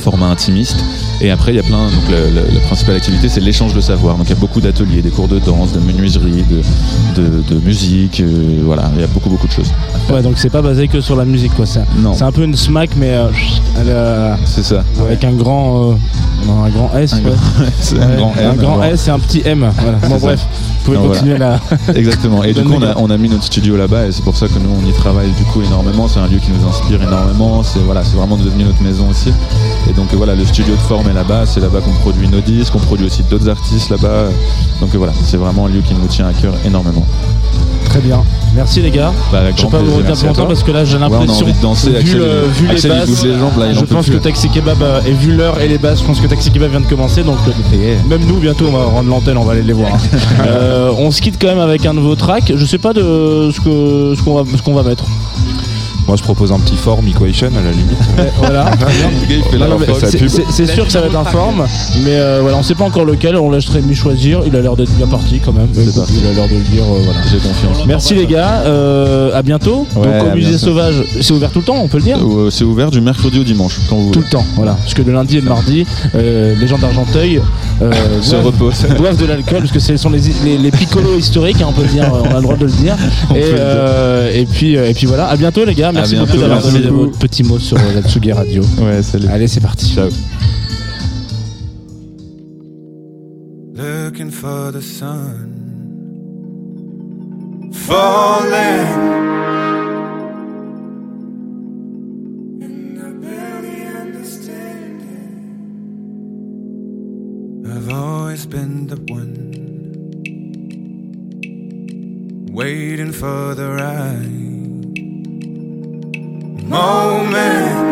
[0.00, 0.82] format intimiste.
[1.20, 1.84] Et après, il y a plein.
[1.84, 4.16] Donc, la principale activité, c'est l'échange de savoir.
[4.16, 6.44] Donc, il y a beaucoup d'ateliers, des cours de danse, de menuiserie,
[7.14, 8.22] de, de, musique.
[8.70, 9.72] Voilà, il y a beaucoup, beaucoup de choses.
[10.12, 11.66] Ouais, donc c'est pas basé que sur la musique, quoi.
[11.66, 12.14] C'est Non.
[12.14, 13.26] c'est un peu une smack, mais euh,
[13.76, 14.84] elle, euh, C'est ça.
[15.00, 15.94] avec un grand, euh,
[16.46, 17.14] non, un grand S.
[17.14, 17.32] Un ouais.
[17.32, 18.82] grand S, un grand M, un grand bon.
[18.84, 19.68] S et un petit M.
[19.76, 19.98] Voilà.
[20.08, 20.26] Bon, ça.
[20.26, 21.58] bref, vous pouvez Non, continuer voilà.
[21.88, 21.94] là.
[21.96, 22.44] Exactement.
[22.44, 24.46] Et du coup, on a, on a mis notre studio là-bas et c'est pour ça
[24.46, 26.06] que nous, on y travaille du coup énormément.
[26.06, 27.64] C'est un lieu qui nous inspire énormément.
[27.64, 29.32] C'est voilà, c'est vraiment devenu notre maison aussi.
[29.88, 31.42] Et donc voilà, le studio de forme est là-bas.
[31.44, 34.26] C'est là-bas qu'on produit nos disques, on produit aussi d'autres artistes là-bas.
[34.80, 37.04] Donc voilà, c'est vraiment un lieu qui nous tient à cœur énormément.
[37.86, 38.22] Très bien.
[38.54, 39.12] Merci les gars.
[39.32, 41.46] Bah, je vais grand pas vous retenir Merci longtemps parce que là j'ai Ouais, l'impression.
[41.46, 41.90] de danser.
[41.90, 42.20] vu, Axel,
[42.60, 45.60] les Axel, basses, les jambes, là, je pense que Taxi Kebab euh, et vu l'heure
[45.60, 47.22] et les basses, je pense que Taxi Kebab vient de commencer.
[47.22, 49.94] Donc euh, même nous bientôt on va rendre l'antenne, on va aller les voir.
[49.94, 49.98] hein.
[50.46, 52.52] Euh, on se quitte quand même avec un nouveau track.
[52.54, 55.04] Je sais pas de ce que ce qu'on va ce qu'on va mettre.
[56.10, 57.96] Moi, je propose un petit form equation à la limite.
[58.38, 58.68] Voilà.
[60.50, 61.64] C'est- sûr que ça va être un forme,
[62.04, 63.36] mais euh, voilà, on sait pas encore lequel.
[63.36, 64.40] On laisse Rémi choisir.
[64.44, 65.68] Il a l'air d'être bien parti quand même.
[65.72, 66.82] Il a l'air de le dire.
[66.82, 67.20] euh, voilà.
[67.30, 67.86] J'ai confiance.
[67.86, 68.62] Merci les gars.
[68.66, 69.86] Euh, à bientôt.
[69.94, 72.18] Ouais, Donc au musée sauvage, c'est ouvert tout le temps, on peut le dire.
[72.20, 74.26] Euh, C'est ouvert du mercredi au dimanche, quand vous Tout voulez.
[74.26, 74.72] le temps, voilà.
[74.72, 77.40] Parce que le lundi et le mardi, euh, les gens d'Argenteuil
[78.22, 78.86] Se boivent, reposent.
[78.98, 81.86] boivent de l'alcool parce que ce sont les, les, les piccolos historiques, hein, on peut
[81.86, 82.96] dire, on a le droit de le dire.
[83.30, 83.54] On Et, dire.
[83.58, 85.28] euh, et puis et puis voilà.
[85.28, 85.90] À bientôt les gars.
[85.92, 87.04] Merci bientôt, beaucoup d'avoir donné beaucoup.
[87.06, 88.62] votre petit mot sur euh, la Tsugi Radio.
[88.78, 89.28] Ouais, salut.
[89.28, 89.86] Allez, c'est parti.
[89.94, 90.08] Ciao.
[93.76, 95.56] looking for the sun
[97.72, 99.39] falling.
[108.30, 109.34] Always been the one
[112.52, 114.30] waiting for the right
[116.64, 117.88] moment.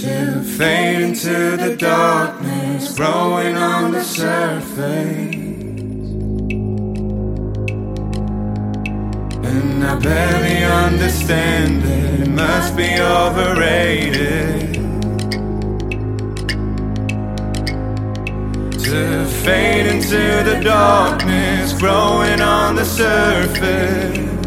[0.00, 5.34] to fade into the darkness, growing on the surface.
[9.46, 14.79] And I barely understand it, it must be overrated.
[18.84, 24.39] To fade into the darkness, growing on the surface.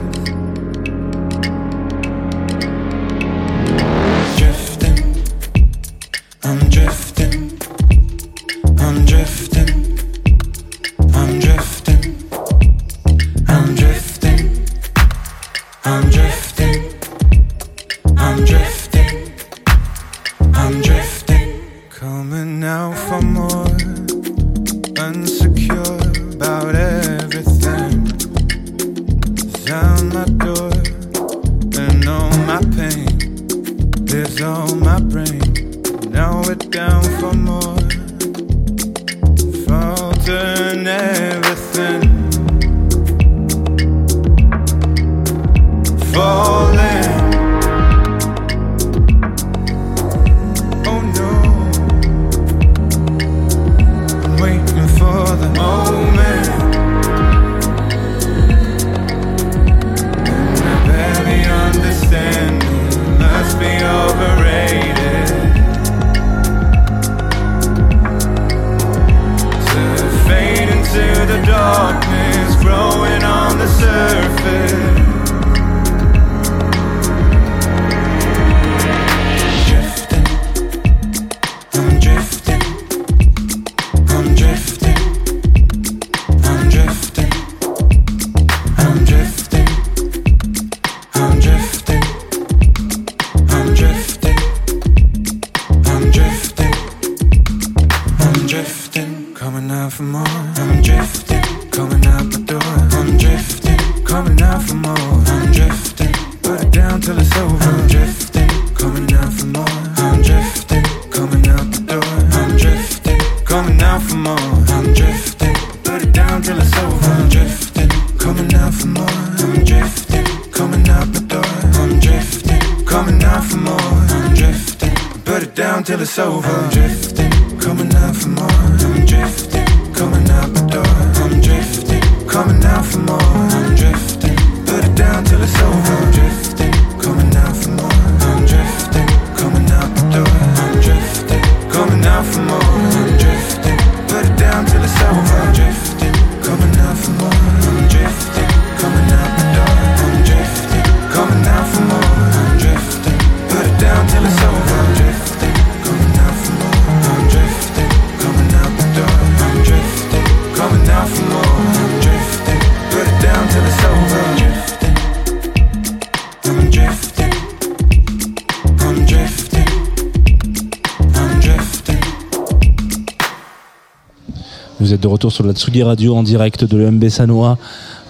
[175.30, 177.58] Sur la Tsugi Radio en direct de l'EMB Sanois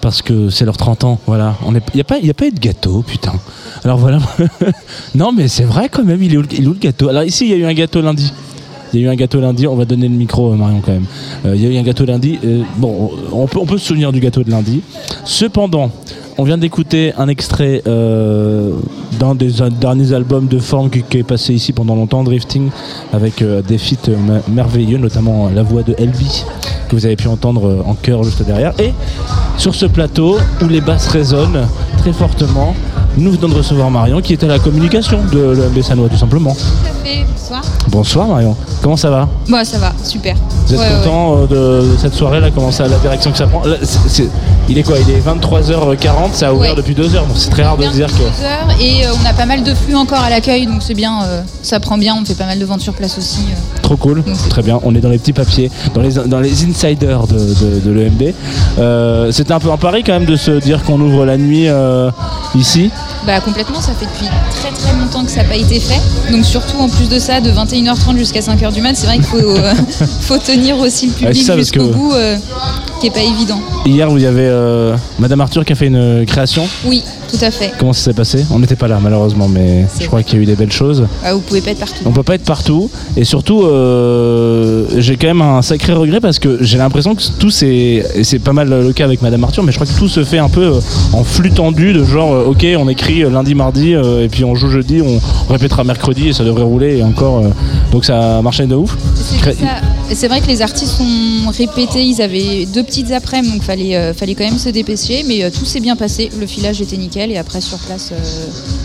[0.01, 1.19] parce que c'est leurs 30 ans.
[1.27, 1.55] Voilà.
[1.65, 3.33] Il n'y a, pas- eu de gâteau, putain.
[3.83, 4.19] Alors voilà.
[5.15, 7.09] non, mais c'est vrai quand même, il est, où, le- gâteau?
[7.09, 8.31] Alors ici, il y a eu un gâteau lundi.
[8.93, 10.91] Il y a eu un gâteau lundi, on va donner le micro à Marion quand
[10.91, 11.05] même.
[11.47, 12.37] Euh, Il y a eu un gâteau lundi.
[12.45, 14.81] Euh, bon, on peut, se souvenir du gâteau de lundi.
[15.25, 15.89] Cependant,
[16.37, 18.71] on vient d'écouter un extrait euh,
[19.19, 22.69] d'un des euh, derniers albums de forme qui, est passé ici pendant longtemps, Drifting,
[23.13, 26.43] avec euh, des feats euh, me- merveilleux, notamment la voix de Elvi,
[26.93, 28.73] vous avez pu entendre euh, en chœur juste derrière.
[28.79, 28.93] Et
[29.57, 31.67] sur ce plateau, où les basses résonnent
[32.03, 32.75] très fortement,
[33.15, 36.51] nous venons de recevoir Marion, qui est à la communication de l'EMB Sanois, tout simplement.
[36.53, 37.61] Tout à fait, bonsoir.
[37.87, 39.29] Bonsoir Marion, comment ça va?
[39.47, 40.35] Bon, ça va, super.
[40.67, 42.49] Vous êtes Ouais, content euh, de, cette soirée là?
[42.53, 43.63] Comment ça, la direction que ça prend?
[43.63, 43.75] Là,
[44.67, 44.97] Il est quoi?
[44.99, 46.75] Il est 23h40, ça a ouvert Ouais.
[46.75, 48.13] depuis 2h, donc c'est très rare de dire que.
[48.17, 50.93] deux heures et euh, on a pas mal de flux encore à l'accueil, donc c'est
[50.93, 53.41] bien, euh, ça prend bien, on fait pas mal de ventes sur place aussi.
[53.49, 53.79] euh.
[53.81, 54.79] Trop cool, très bien.
[54.83, 59.31] On est dans les petits papiers, dans les, dans les insiders de, de, de l'EMB.
[59.31, 62.11] C'était un peu un pari quand même de se dire qu'on ouvre la nuit euh,
[62.55, 62.89] ici.
[63.25, 66.01] Bah complètement, ça fait depuis très très longtemps que ça n'a pas été fait.
[66.31, 69.25] Donc surtout en plus de ça, de 21h30 jusqu'à 5h du mat, c'est vrai qu'il
[69.25, 69.73] faut, euh,
[70.21, 72.35] faut tenir aussi le c'est public jusqu'au que- bout, euh,
[72.99, 73.59] qui est pas évident.
[73.85, 76.67] Hier, vous y avez euh, Madame Arthur qui a fait une création.
[76.85, 77.01] Oui,
[77.31, 77.71] tout à fait.
[77.79, 78.45] Comment ça s'est passé?
[78.51, 81.05] On n'était pas là malheureusement, mais je crois qu'il y a eu des belles choses.
[81.23, 82.03] Ah, vous pouvez pas être partout.
[82.05, 83.61] On peut pas être partout et surtout
[84.97, 88.39] j'ai quand même un sacré regret parce que j'ai l'impression que tout c'est et c'est
[88.39, 90.49] pas mal le cas avec Madame Arthur mais je crois que tout se fait un
[90.49, 90.71] peu
[91.13, 94.45] en flux tendu de genre euh, ok on écrit euh, lundi mardi euh, et puis
[94.45, 95.19] on joue jeudi on,
[95.51, 97.43] répétera mercredi et ça devrait rouler et encore
[97.91, 98.95] donc ça a marché de ouf.
[100.13, 104.35] C'est vrai que les artistes ont répété, ils avaient deux petites après-midi, donc fallait, fallait
[104.35, 107.61] quand même se dépêcher, mais tout s'est bien passé, le filage était nickel, et après
[107.61, 108.13] sur place,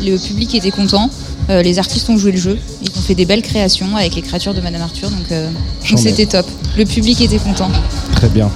[0.05, 1.11] le public était content,
[1.51, 4.21] Euh, les artistes ont joué le jeu, ils ont fait des belles créations avec les
[4.21, 5.49] créatures de Madame Arthur, donc euh,
[5.97, 6.45] c'était top,
[6.77, 7.71] le public était content.
[8.15, 8.51] Très bien,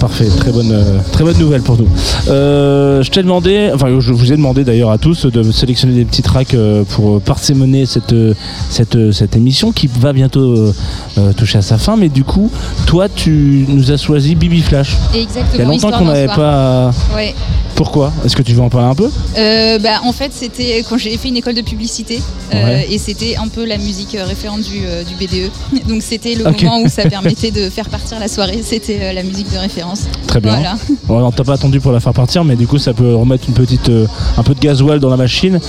[0.00, 1.88] parfait, très bonne, euh, très bonne nouvelle pour nous.
[2.26, 6.22] Je t'ai demandé, enfin je vous ai demandé d'ailleurs à tous de sélectionner des petits
[6.22, 8.34] tracks euh, pour parsemonner cette, euh,
[8.70, 10.74] cette, euh, cette émission qui va bientôt euh,
[11.18, 11.96] euh, toucher à sa fin.
[11.96, 12.50] Mais du coup,
[12.86, 14.96] toi tu nous as choisi Bibi Flash.
[15.14, 16.92] Exactement, Il y a longtemps qu'on n'avait pas.
[17.14, 17.34] Ouais.
[17.78, 20.98] Pourquoi Est-ce que tu veux en parler un peu Euh, bah, en fait, c'était quand
[20.98, 22.20] j'ai fait une école de publicité
[22.52, 22.88] euh, Ouais.
[22.90, 25.48] et c'était un peu la musique euh, référente du, euh, du BDE.
[25.88, 29.48] Donc c'était le moment où ça permettait de faire partir la soirée, c'était la musique
[29.52, 30.06] de référence.
[30.26, 30.54] Très bien.
[30.56, 30.76] Voilà.
[31.04, 33.44] Bon, alors, t'as pas attendu pour la faire partir, mais du coup, ça peut remettre
[33.46, 33.88] une petite,
[34.36, 35.60] un peu de gasoil dans la machine.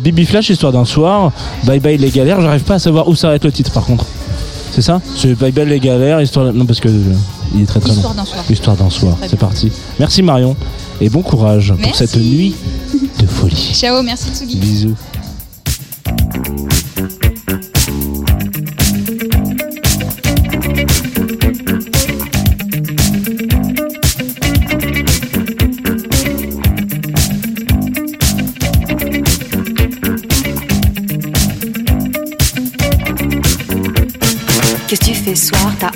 [0.00, 1.30] Bibi Flash, histoire d'un soir.
[1.62, 2.40] Bye bye les galères.
[2.40, 4.04] J'arrive pas à savoir où s'arrête le titre, par contre.
[4.72, 6.52] C'est ça C'est Bye bye les galères, histoire.
[6.52, 6.88] Non, parce que
[7.54, 7.92] il est très très.
[7.92, 8.44] Histoire d'un soir.
[8.50, 9.16] Histoire d'un soir.
[9.28, 9.70] C'est parti.
[10.00, 10.56] Merci Marion
[11.02, 12.54] et bon courage pour cette nuit
[13.18, 13.72] de folie.
[13.74, 14.56] Ciao, merci Tsugi.
[14.56, 14.94] Bisous.
[34.86, 35.72] Qu'est-ce que tu fais soir?
[35.80, 35.91] T'as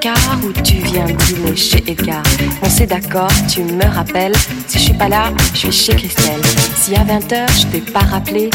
[0.00, 2.22] rencard ou tu viens dîner chez Edgar
[2.62, 4.34] On s'est d'accord, tu me rappelles.
[4.66, 6.40] Si je suis pas là, je suis chez Christelle.
[6.76, 8.50] Si à 20h je t'ai pas rappelé,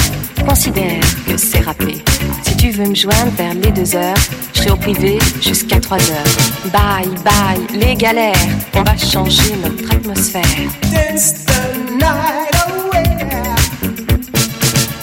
[0.47, 2.03] considère que c'est rappelé.
[2.43, 4.15] Si tu veux me joindre vers les 2 heures,
[4.53, 6.71] je serai au privé jusqu'à 3 heures.
[6.73, 8.33] Bye bye, les galères,
[8.73, 10.43] on va changer notre atmosphère.
[10.83, 13.03] Dance the night away.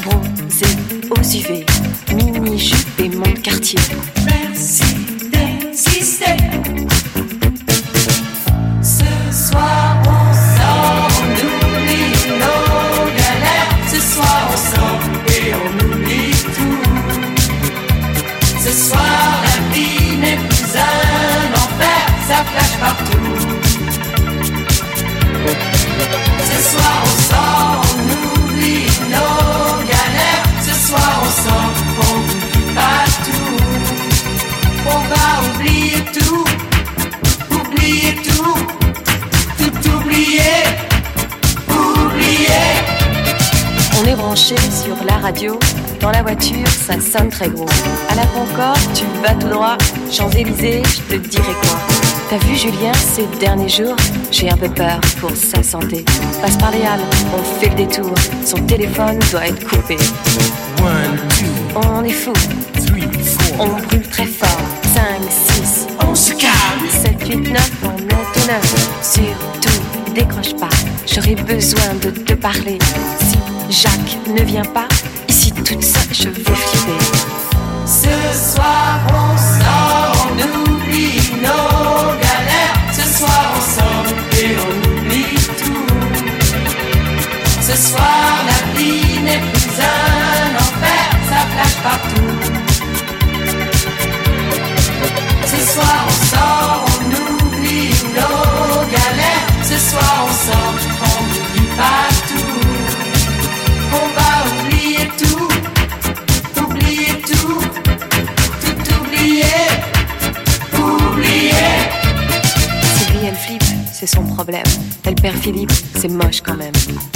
[0.05, 0.67] Bronzé
[1.11, 1.67] aux UV,
[2.15, 3.79] mini jupe et mon quartier.
[26.45, 28.01] Ce soir on sort, on
[28.41, 30.47] oublie nos galères.
[30.67, 32.63] Ce soir on sort, on oublie
[33.25, 33.63] tout.
[34.85, 36.45] On va oublier tout,
[37.55, 38.59] oublier tout,
[39.59, 40.61] tout oublier,
[41.69, 42.65] oublier.
[44.01, 45.59] On est branché sur la radio.
[46.01, 47.69] Dans la voiture, ça sonne très gros.
[48.09, 49.79] À la Concorde, tu vas tout droit.
[50.11, 52.02] Champs-Élysées, je te dirai quoi.
[52.33, 53.95] T'as vu Julien ces derniers jours
[54.31, 56.03] J'ai un peu peur pour sa santé.
[56.41, 57.05] Passe par les halles,
[57.35, 58.15] on fait le détour.
[58.43, 59.99] Son téléphone doit être coupé.
[61.77, 62.33] On est fou.
[63.59, 64.63] On brûle très fort.
[64.95, 66.89] 5, 6, on se calme.
[66.89, 69.01] 7, 8, 9, on est au 9.
[69.03, 70.75] Surtout, décroche pas.
[71.07, 72.79] J'aurais besoin de te parler.
[73.69, 74.89] Si Jacques ne vient pas,
[75.29, 77.05] ici toute seule, je vais flipper.
[77.85, 81.92] Ce soir on sort, on oublie nos
[87.75, 92.35] Ce soir la vie n'est plus un enfer, ça flash partout.
[95.47, 99.49] Ce soir on sort, on oublie nos galères.
[99.63, 102.61] Ce soir on sort, on n'oublie pas tout.
[104.01, 105.49] On va oublier tout,
[106.63, 107.63] oublier tout,
[108.61, 109.61] tout oublier,
[110.75, 111.71] oublier.
[112.99, 114.63] Sylvie, elle flippe, c'est son problème.
[115.05, 116.75] Elle perd Philippe, c'est moche quand même.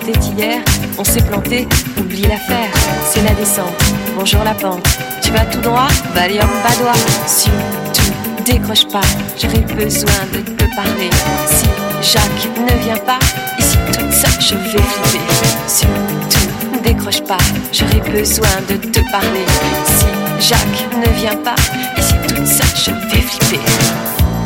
[0.00, 0.58] C'était hier,
[0.98, 2.70] on s'est planté, oublie l'affaire,
[3.04, 3.82] c'est la descente.
[4.16, 4.86] Bonjour la pente,
[5.22, 6.92] tu vas tout droit, Valium Badois.
[7.26, 8.12] Surtout,
[8.44, 9.00] décroche pas,
[9.40, 11.10] j'aurais besoin de te parler.
[11.46, 13.18] Si Jacques ne vient pas,
[13.58, 15.26] ici toute seule, je vais flipper.
[15.66, 17.38] Surtout, décroche pas,
[17.72, 19.46] j'aurais besoin de te parler.
[19.86, 21.56] Si Jacques ne vient pas,
[21.98, 23.60] ici toute seule, je vais flipper.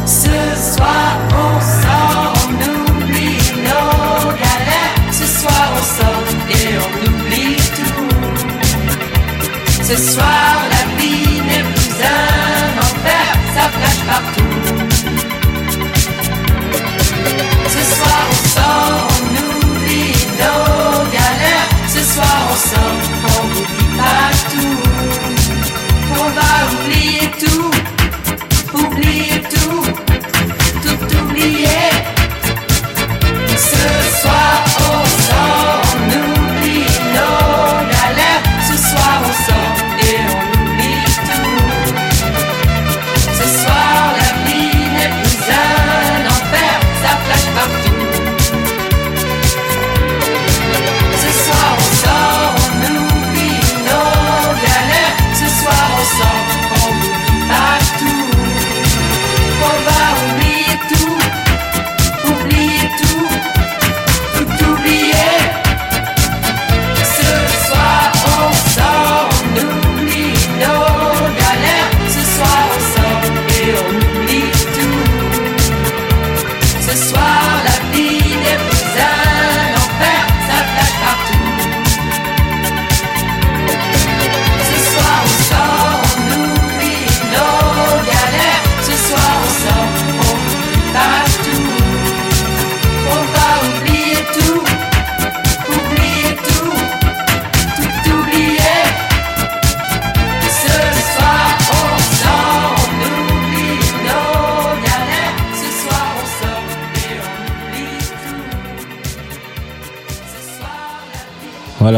[0.06, 1.60] Ce soir on
[9.88, 14.54] Ce soir la vie n'est plus un enfer, ça flash partout.
[17.68, 21.70] Ce soir on sort, on oublie nos galères.
[21.86, 22.98] Ce soir on sort,
[23.28, 23.48] on
[24.50, 24.85] tout.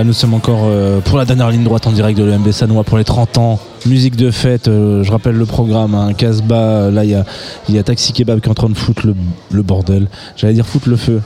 [0.05, 2.99] Nous sommes encore euh, pour la dernière ligne droite en direct de l'EMB Sanois pour
[2.99, 3.59] les 30 ans.
[3.85, 8.13] Musique de fête, euh, je rappelle le programme, un Casbah, là il y a, Taxi
[8.13, 9.07] Kebab qui est en train de foutre
[9.51, 10.09] le, bordel.
[10.37, 11.21] J'allais dire foutre le feu.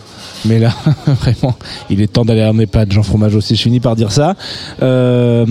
[0.44, 0.73] Mais là,
[1.07, 1.55] vraiment,
[1.90, 4.36] il est temps d'aller à mes pattes, Jean Fromage aussi, je finis par dire ça.
[4.82, 5.44] Euh,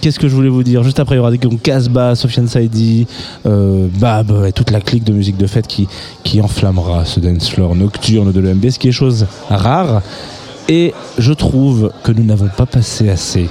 [0.00, 0.82] Qu'est-ce que je voulais vous dire?
[0.82, 3.06] Juste après, il y aura des Casbah, Sofiane Saidi,
[3.46, 5.88] euh, Bab et toute la clique de musique de fête qui,
[6.24, 10.02] qui enflammera ce dance floor nocturne de l'EMB, ce qui est chose rare.
[10.68, 13.48] Et je trouve que nous n'avons pas passé assez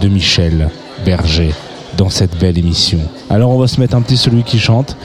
[0.00, 0.70] de Michel
[1.04, 1.52] Berger
[1.96, 2.98] dans cette belle émission.
[3.30, 4.96] Alors on va se mettre un petit celui qui chante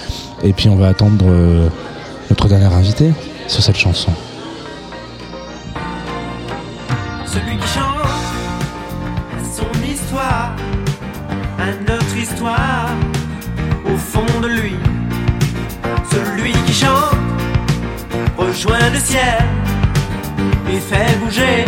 [0.44, 1.68] et puis on va attendre euh,
[2.30, 3.12] notre dernier invité
[3.48, 4.12] sur cette chanson.
[7.26, 8.04] Celui qui chante
[9.56, 10.56] son histoire,
[11.60, 12.90] à notre histoire,
[13.86, 14.76] au fond de lui.
[16.12, 17.16] Celui qui chante
[18.38, 19.63] rejoint le ciel
[20.74, 21.66] et fait bouger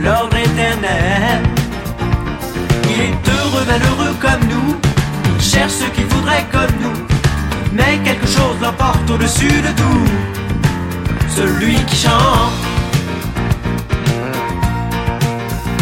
[0.00, 1.42] l'ordre éternel.
[2.90, 4.76] Il est heureux, malheureux comme nous,
[5.36, 7.00] il cherche ce qu'il voudrait comme nous,
[7.72, 10.06] mais quelque chose l'emporte au-dessus de tout.
[11.28, 12.52] Celui qui chante.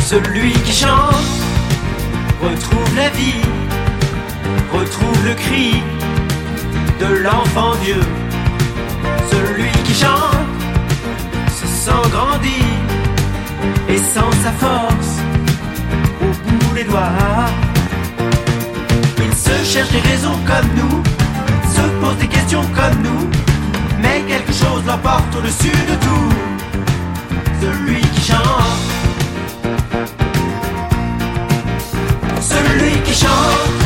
[0.00, 1.30] Celui qui chante
[2.42, 3.44] retrouve la vie,
[4.72, 5.82] retrouve le cri
[7.00, 8.00] de l'enfant Dieu.
[11.80, 12.64] Se sent grandir
[13.88, 15.12] et sent sa force
[16.20, 17.46] au bout des doigts.
[19.18, 21.02] Il se cherche des raisons comme nous,
[21.74, 23.30] se pose des questions comme nous,
[24.02, 26.30] mais quelque chose l'emporte au-dessus de tout.
[27.62, 28.78] Celui qui chante.
[32.40, 33.79] Celui qui chante,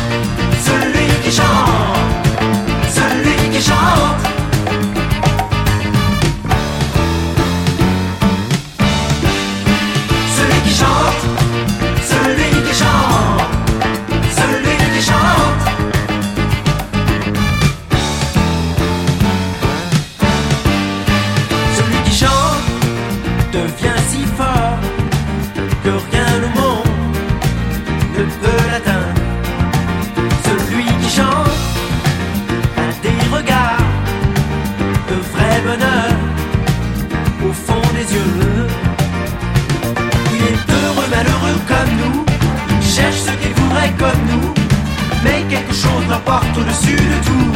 [46.15, 47.54] appart au-dessus de tout.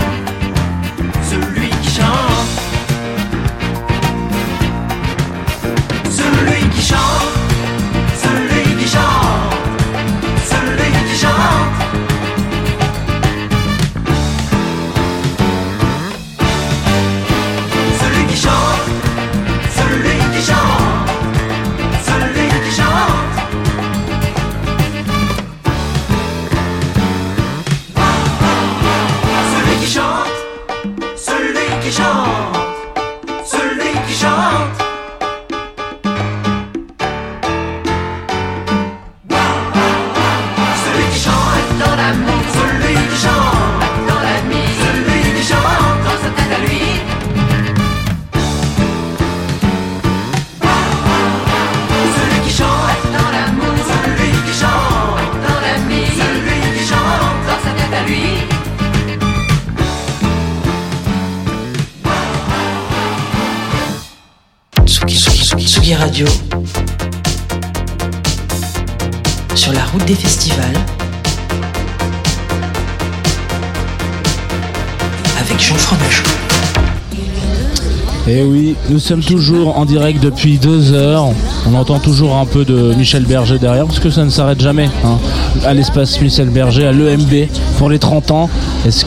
[78.98, 81.28] Nous sommes toujours en direct depuis deux heures.
[81.70, 84.90] On entend toujours un peu de Michel Berger derrière parce que ça ne s'arrête jamais.
[85.04, 85.18] hein.
[85.64, 87.46] À l'espace Michel Berger, à l'EMB
[87.76, 88.50] pour les 30 ans.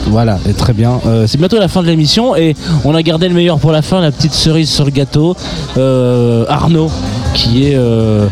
[0.06, 0.98] Voilà, et très bien.
[1.06, 2.56] Euh, c'est bientôt la fin de l'émission et
[2.86, 5.36] on a gardé le meilleur pour la fin, la petite cerise sur le gâteau.
[5.76, 6.90] Euh, Arnaud,
[7.34, 8.28] qui est euh,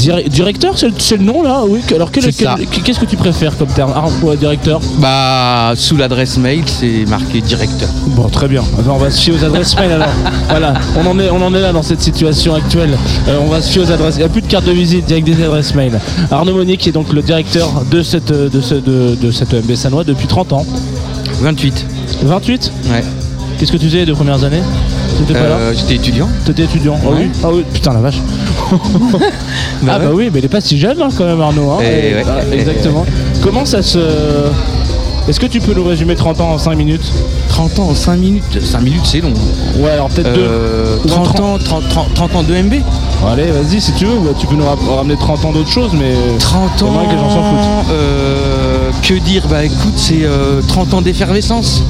[0.00, 1.80] Dir- directeur, c'est le, nom là Oui.
[1.94, 4.80] Alors qu'est-ce que tu préfères comme terme Ah, ouais, directeur?
[4.98, 7.88] Bah, sous l'adresse mail, c'est marqué directeur.
[8.08, 8.62] Bon, très bien.
[8.88, 10.08] On va se fier aux adresses mail alors.
[10.48, 12.96] voilà, on en, est, on en est là dans cette situation actuelle.
[13.28, 14.14] Euh, on va se fier aux adresses.
[14.16, 15.98] Il n'y a plus de carte de visite, il y a que des adresses mail.
[16.30, 19.52] Arnaud Monnier, qui est donc le directeur de cette, euh, de ce, de, de cette
[19.52, 20.66] EMB Sanois depuis 30 ans.
[21.42, 21.86] 28.
[22.22, 23.04] 28 Ouais.
[23.58, 24.62] Qu'est-ce que tu faisais les deux premières années?
[25.32, 26.28] Euh, J'étais étudiant.
[26.46, 28.16] T'étais étudiant Ah oui Ah oui, putain la vache.
[29.88, 31.70] ah bah oui, mais il est pas si jeune hein, quand même Arnaud.
[31.72, 31.78] hein.
[31.82, 32.24] Eh Et- ouais.
[32.28, 33.04] ah, exactement.
[33.42, 33.98] Comment ça se
[35.28, 37.12] Est-ce que tu peux nous résumer 30 ans en 5 minutes?
[37.48, 39.32] 30 ans en 5 minutes 5 minutes, c'est long.
[39.78, 41.10] Ouais, alors peut-être Euh, deux.
[41.10, 42.74] Ou en 30 ans, 30, 30, 30 ans de MB
[43.28, 45.92] Allez, vas-y, si tu veux, ou tu peux nous ra- ramener 30 ans d'autres choses,
[45.92, 46.14] mais.
[46.38, 47.90] 30 J'aimerais ans, que les gens s'en foutent.
[47.92, 49.42] euh, que dire?
[49.48, 51.82] Bah écoute, c'est euh, 30 ans d'effervescence.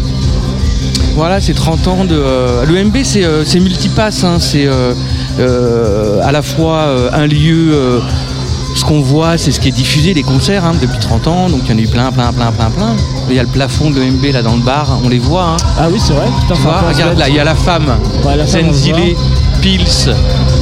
[1.17, 2.15] Voilà, c'est 30 ans de.
[2.17, 4.95] euh, le MB, c'est euh, c'est multipasse, hein, c'est euh, euh,
[6.23, 7.73] à la fois euh, un lieu.
[7.73, 8.01] euh,
[8.77, 11.63] ce qu'on voit, c'est ce qui est diffusé, les concerts hein, depuis 30 ans, donc
[11.65, 12.95] il y en a eu plein, plein, plein, plein, plein.
[13.29, 15.43] Il y a le plafond de l'EMB là dans le bar, on les voit.
[15.43, 15.57] hein.
[15.77, 16.27] Ah oui, c'est vrai.
[16.41, 17.87] Putain, Tu vois, regarde là, il y a la femme,
[18.25, 19.17] Ouais, Zenzile,
[19.61, 20.15] Pils,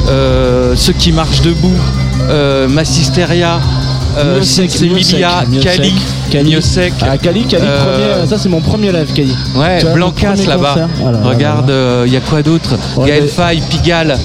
[0.09, 1.71] euh, ceux qui marchent debout,
[2.29, 3.59] euh, Massisteria,
[4.17, 4.41] euh,
[5.61, 5.93] Kali.
[6.49, 6.93] Miosek.
[7.01, 7.79] Ah, Kali, Kali, euh,
[8.17, 9.35] premier, ça c'est mon premier live, Kali.
[9.55, 10.75] Ouais, Blancas là-bas.
[10.99, 12.05] Voilà, Regarde, voilà.
[12.07, 12.75] il y a quoi d'autre?
[12.97, 14.17] Ouais, Gaël mais- Faye, Pigalle,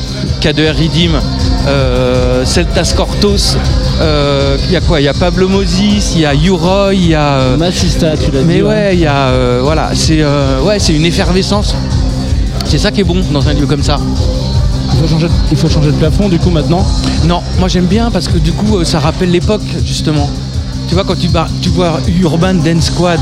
[0.44, 1.12] K2R Ridim,
[1.66, 3.56] euh, Celtas Cortos.
[4.66, 5.00] Il y a quoi?
[5.00, 7.32] Il y a Pablo Moses, il y a Uroy, il y a.
[7.38, 8.46] euh, Massista, tu l'as dit.
[8.46, 9.28] mais ouais, il y a.
[9.28, 11.74] euh, voilà, c'est euh, ouais, c'est une effervescence.
[12.66, 13.98] C'est ça qui est bon dans un lieu comme ça.
[14.92, 16.84] Il faut, changer, il faut changer de plafond du coup maintenant?
[17.24, 20.28] Non, moi j'aime bien parce que du coup euh, ça rappelle l'époque justement.
[20.88, 21.28] Tu vois quand tu,
[21.62, 23.20] tu vois Urban Dance Squad,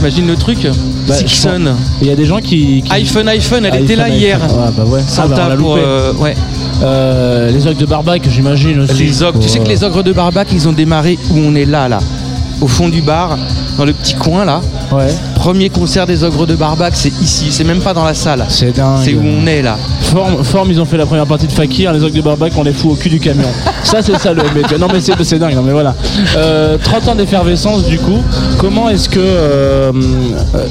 [0.00, 0.66] imagine le truc.
[1.06, 1.74] Bah, Sixon.
[2.02, 2.82] Il y a des gens qui.
[2.82, 4.18] qui- iPhone, iPhone, elle iPhone, était là iPhone.
[4.18, 4.40] hier.
[4.40, 5.00] Ouais, bah ouais.
[5.06, 6.34] Santa Ah, bah, pour, euh, ouais.
[6.82, 8.94] Euh, les ogres de Barbac, j'imagine aussi.
[8.94, 11.66] Les ogres, tu sais que les ogres de Barbac, ils ont démarré où on est
[11.66, 11.98] là, là,
[12.60, 13.36] au fond du bar,
[13.76, 14.60] dans le petit coin là.
[14.90, 15.08] Ouais.
[15.34, 18.44] Premier concert des ogres de Barbac, c'est ici, c'est même pas dans la salle.
[18.48, 18.98] C'est dingue.
[19.04, 19.76] C'est où on est là.
[20.10, 22.72] Forme, ils ont fait la première partie de Fakir, les ogres de Barbac, on les
[22.72, 23.46] fout au cul du camion.
[23.84, 24.42] ça, c'est ça le.
[24.78, 25.94] Non, mais c'est dingue, non, mais voilà.
[26.36, 28.18] Euh, 30 ans d'effervescence, du coup.
[28.58, 29.92] Comment est-ce que, euh,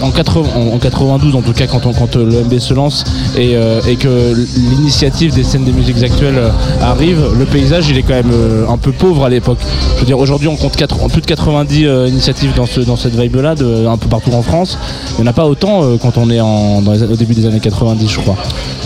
[0.02, 2.74] en, 80 en- en 92, en tout cas, quand, on- quand euh, le MB se
[2.74, 3.04] lance
[3.38, 6.50] et, euh, que l'initiative des scènes des musiques actuelles euh,
[6.82, 9.58] arrive, le paysage, il est quand même euh, un peu pauvre à l'époque.
[9.96, 13.16] Je veux dire, aujourd'hui, on compte plus de 90 euh, initiatives dans, ce, dans cette
[13.20, 13.56] vibe-là,
[13.90, 14.78] un peu partout en France.
[15.18, 18.08] Il n'y en a pas autant euh, quand on est au début des années 90,
[18.10, 18.36] je crois.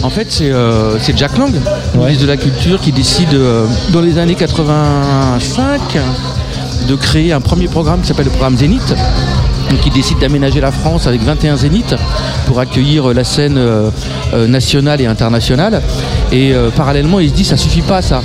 [0.04, 1.54] En fait, c'est euh, c'est Jack Lang,
[1.96, 5.80] ministre de la Culture, qui décide euh, dans les années 85
[6.88, 8.94] de créer un premier programme qui s'appelle le programme Zénith.
[9.70, 11.96] Donc il décide d'aménager la France avec 21 zéniths
[12.46, 13.58] pour accueillir euh, la scène
[14.48, 15.82] nationale et internationale.
[16.34, 18.24] Et euh, parallèlement, il se dit ça suffit pas ça.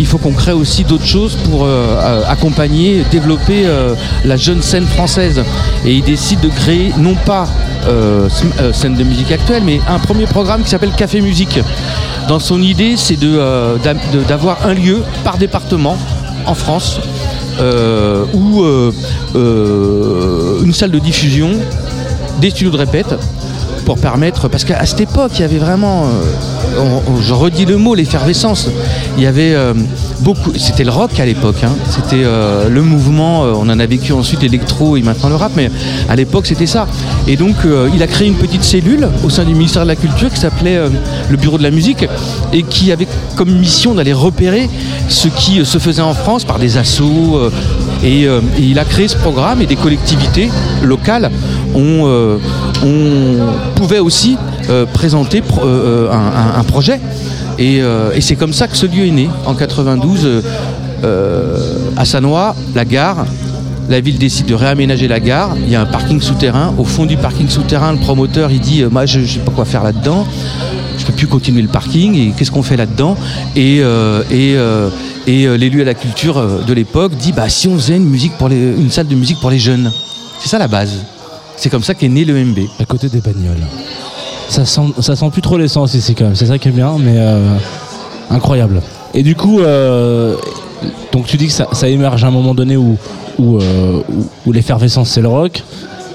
[0.00, 4.86] Il faut qu'on crée aussi d'autres choses pour euh, accompagner, développer euh, la jeune scène
[4.86, 5.40] française.
[5.84, 7.46] Et il décide de créer non pas
[7.86, 8.28] euh,
[8.60, 11.60] euh, scène de musique actuelle, mais un premier programme qui s'appelle Café Musique.
[12.28, 13.76] Dans son idée, c'est euh,
[14.26, 15.98] d'avoir un lieu par département
[16.46, 17.00] en France
[18.34, 18.64] où
[20.64, 21.50] une salle de diffusion,
[22.40, 23.14] des studios de répète
[23.84, 26.08] pour permettre, parce qu'à cette époque, il y avait vraiment,
[27.20, 28.68] je redis le mot, l'effervescence.
[29.16, 29.54] Il y avait
[30.56, 31.72] c'était le rock à l'époque, hein.
[31.88, 35.52] c'était euh, le mouvement, euh, on en a vécu ensuite l'électro et maintenant le rap,
[35.56, 35.70] mais
[36.08, 36.86] à l'époque c'était ça.
[37.26, 39.96] Et donc euh, il a créé une petite cellule au sein du ministère de la
[39.96, 40.78] Culture qui s'appelait
[41.28, 42.06] le Bureau de la musique
[42.52, 44.68] et qui avait comme mission d'aller repérer
[45.08, 47.50] ce qui se faisait en France par des euh,
[48.02, 48.26] et,
[48.58, 50.50] il a créé ce programme et des collectivités
[50.82, 51.30] locales
[51.74, 52.38] ont,
[52.84, 54.36] ont- pouvaient aussi
[54.92, 55.42] présenter
[56.10, 57.00] un projet.
[57.58, 60.42] Et, euh, et c'est comme ça que ce lieu est né, en 92, euh,
[61.04, 61.58] euh,
[61.96, 63.26] à Sanois, la gare.
[63.88, 65.54] La ville décide de réaménager la gare.
[65.58, 66.72] Il y a un parking souterrain.
[66.78, 69.66] Au fond du parking souterrain, le promoteur il dit Moi, je ne sais pas quoi
[69.66, 70.26] faire là-dedans.
[70.96, 72.14] Je peux plus continuer le parking.
[72.14, 73.14] Et qu'est-ce qu'on fait là-dedans?
[73.56, 73.82] Et,
[75.26, 78.90] l'élu à la culture de l'époque dit Bah, si on faisait une, musique pour une
[78.90, 79.92] salle de musique pour les jeunes.
[80.40, 81.04] C'est ça la base.
[81.58, 82.58] C'est comme ça qu'est né le MB.
[82.80, 83.66] À côté des bagnoles.
[84.48, 86.96] Ça sent, ça sent plus trop l'essence ici quand même, c'est ça qui est bien,
[86.98, 87.56] mais euh,
[88.30, 88.80] incroyable.
[89.14, 90.36] Et du coup, euh,
[91.12, 92.96] donc tu dis que ça, émerge à un moment donné où,
[93.40, 94.00] euh,
[94.46, 95.62] l'effervescence c'est le rock.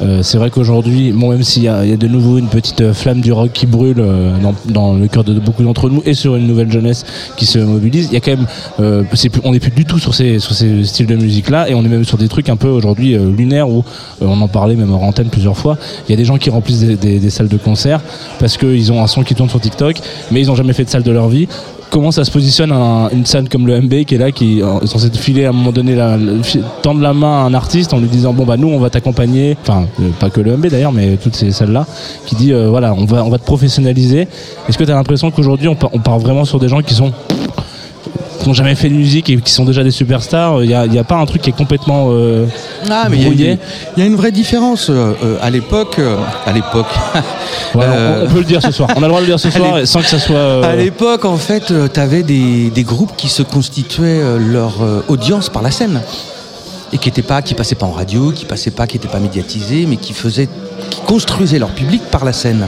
[0.01, 3.21] Euh, c'est vrai qu'aujourd'hui, bon, même s'il y, a de nouveau une petite euh, flamme
[3.21, 4.31] du rock qui brûle euh,
[4.65, 7.05] dans, le cœur de beaucoup d'entre nous et sur une nouvelle jeunesse
[7.35, 10.13] qui se mobilise, il y a quand même, plus- on n'est plus du tout sur
[10.13, 13.17] ces, styles de musique là et on est même sur des trucs un peu aujourd'hui
[13.17, 13.83] lunaires où
[14.21, 15.77] on en parlait même en antenne plusieurs fois.
[16.07, 18.01] Il y a des gens qui remplissent des, des- des salles de concert
[18.39, 19.97] parce qu'ils ont un son qui tourne sur TikTok,
[20.31, 21.47] mais ils n'ont jamais fait de salle de leur vie
[21.89, 24.87] comment ça se positionne un- une scène comme le MB qui est là, qui est
[24.87, 25.97] censé te filer à un moment donné,
[26.81, 29.57] tendre la main à un artiste en lui disant bon bah nous on va t'accompagner,
[29.61, 31.85] enfin euh, pas que le MB d'ailleurs, mais toutes ces salles là,
[32.25, 34.27] qui dit euh, voilà on va te professionnaliser.
[34.67, 37.11] Est-ce que tu as l'impression qu'aujourd'hui on, on part vraiment sur des gens qui sont
[38.49, 41.03] qui n'ont jamais fait de musique et qui sont déjà des superstars Il n'y a,
[41.03, 42.45] pas un truc qui est complètement euh,
[42.89, 43.57] Ah, mais il y a brouillé une-
[43.95, 44.89] il y, a une vraie différence.
[44.89, 46.15] euh, euh, à l'époque, euh,
[46.45, 46.87] à l'époque.
[47.75, 48.89] On, on peut le dire ce soir.
[48.95, 50.65] On a le droit de le dire ce soir sans que ça soit.
[50.65, 54.73] À l'époque, en fait, tu avais des, des groupes qui se constituaient leur
[55.07, 56.01] audience par la scène.
[56.91, 59.19] et qui étaient pas, qui passaient pas en radio, qui passaient pas, qui n'étaient pas
[59.19, 60.49] médiatisés, mais qui faisaient,
[60.89, 62.67] qui construisaient leur public par la scène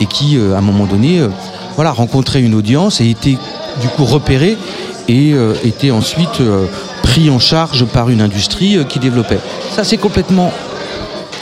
[0.00, 1.28] et qui, euh, à un moment donné, euh,
[1.76, 3.36] voilà, rencontraient une audience et étaient
[3.82, 4.56] du coup repérés
[5.10, 6.66] et euh, étaient ensuite euh,
[7.02, 9.40] pris en charge par une industrie euh, qui développait.
[9.74, 10.52] Ça, c'est complètement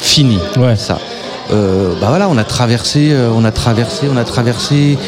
[0.00, 0.38] fini.
[0.76, 0.98] Ça.
[1.50, 4.98] Bah voilà, on a traversé, on a traversé, on a traversé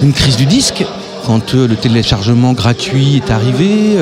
[0.00, 0.82] une crise du disque
[1.26, 3.98] quand le téléchargement gratuit est arrivé.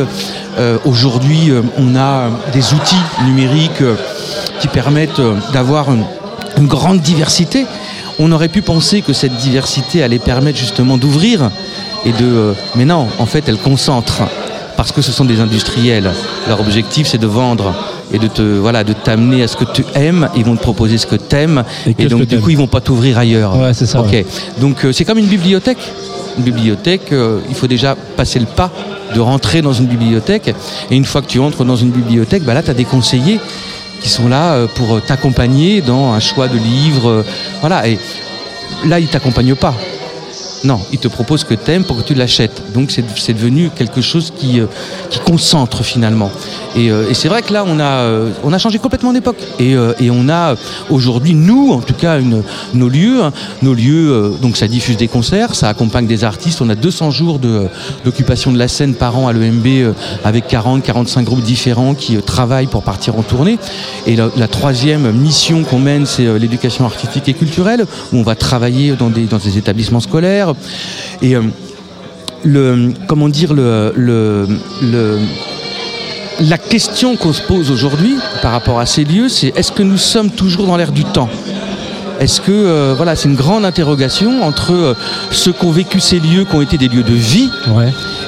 [0.58, 3.82] Euh, Aujourd'hui, on a des outils numériques
[4.60, 5.20] qui permettent
[5.52, 6.04] d'avoir une,
[6.56, 7.66] une grande diversité.
[8.20, 11.50] On aurait pu penser que cette diversité allait permettre justement d'ouvrir
[12.04, 12.16] et de.
[12.24, 14.22] euh, mais non, en fait, elle concentre
[14.76, 16.10] parce que ce sont des industriels.
[16.48, 17.74] Leur objectif, c'est de vendre
[18.12, 20.28] et de te voilà, de t'amener à ce que tu aimes.
[20.36, 21.64] Ils vont te proposer ce que tu aimes
[21.98, 23.56] Et donc du coup, ils vont pas t'ouvrir ailleurs.
[23.58, 24.12] Ouais, c'est ça, Ok.
[24.12, 24.26] ouais.
[24.60, 25.78] Donc euh, c'est comme une bibliothèque.
[26.38, 28.70] Une bibliothèque, euh, il faut déjà passer le pas
[29.14, 30.54] de rentrer dans une bibliothèque.
[30.90, 33.40] Et une fois que tu entres dans une bibliothèque, bah là, tu as des conseillers
[34.00, 37.24] qui sont là pour t'accompagner dans un choix de livres.
[37.60, 37.88] voilà.
[37.88, 37.98] Et
[38.86, 39.74] là, ils t'accompagnent pas.
[40.64, 42.62] Non, ils te proposent que t'aimes pour que tu l'achètes.
[42.74, 44.66] Donc c'est devenu quelque chose qui, euh,
[45.24, 46.30] concentre finalement.
[46.74, 49.38] Et, euh, et c'est vrai que là, on a, euh, changé complètement d'époque.
[49.60, 49.76] Et,
[50.10, 50.56] on a
[50.90, 52.18] aujourd'hui, nous, en tout cas,
[52.74, 53.22] nos lieux.
[53.22, 53.32] hein,
[53.62, 56.60] nos lieux, donc ça diffuse des concerts, ça accompagne des artistes.
[56.60, 57.38] On a 200 jours
[58.04, 59.94] d'occupation de la scène par an à l'EMB
[60.24, 63.58] avec 40, 45 groupes différents qui travaillent pour partir en tournée.
[64.06, 68.94] Et la, troisième mission qu'on mène, c'est l'éducation artistique et culturelle, où on va travailler
[68.96, 70.47] dans des établissements scolaires.
[71.22, 71.42] Et euh,
[72.44, 74.46] le, comment dire, le, le,
[74.82, 75.18] le-
[76.40, 79.98] la question qu'on se pose aujourd'hui par rapport à ces lieux, c'est est-ce que nous
[79.98, 81.28] sommes toujours dans l'air du temps?
[82.20, 84.94] Est-ce que euh, voilà, c'est une grande interrogation entre euh,
[85.30, 87.48] ceux qui ont vécu ces lieux, qui ont été des lieux de vie,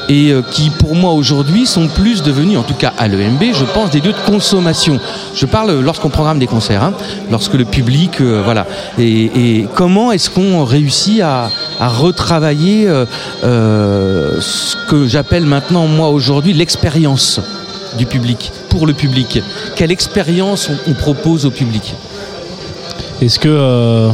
[0.09, 3.65] et euh, qui pour moi aujourd'hui sont plus devenus, en tout cas à l'EMB, je
[3.65, 4.99] pense, des lieux de consommation.
[5.35, 6.93] Je parle lorsqu'on programme des concerts, hein,
[7.33, 8.65] lorsque le public, voilà.
[8.99, 9.25] Et,
[9.59, 11.49] et comment est-ce qu'on réussit à,
[11.81, 13.05] à retravailler euh,
[13.43, 17.40] euh, ce que j'appelle maintenant moi aujourd'hui l'expérience
[17.98, 19.43] du public pour le public.
[19.77, 21.94] Quelle expérience on- on propose au public?
[23.20, 23.48] Est-ce que.
[23.48, 24.11] euh,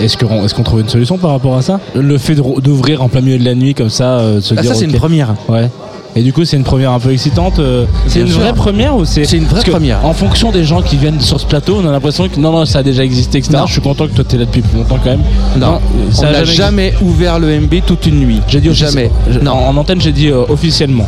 [0.00, 1.80] Est-ce qu'on est qu'on trouve une solution par rapport à ça?
[1.94, 4.60] Le fait d'ouvrir en plein milieu de la nuit comme ça, euh, de se Ah,
[4.60, 4.72] dire.
[4.72, 5.34] ça, c'est une première.
[5.48, 5.70] Ouais.
[6.16, 7.58] Et du coup, c'est une première un peu excitante.
[7.58, 10.04] euh, C'est une vraie première ou c'est C'est une vraie première.
[10.04, 12.64] En fonction des gens qui viennent sur ce plateau, on a l'impression que non, non,
[12.64, 13.58] ça a déjà existé, etc.
[13.66, 15.22] Je suis content que toi t'es là depuis plus longtemps quand même.
[15.58, 15.78] Non,
[16.08, 18.40] on ça a n'a jamais ouvert le MB toute une nuit.
[18.48, 19.10] J'ai dit jamais.
[19.42, 21.06] Non, en antenne, j'ai dit euh, officiellement.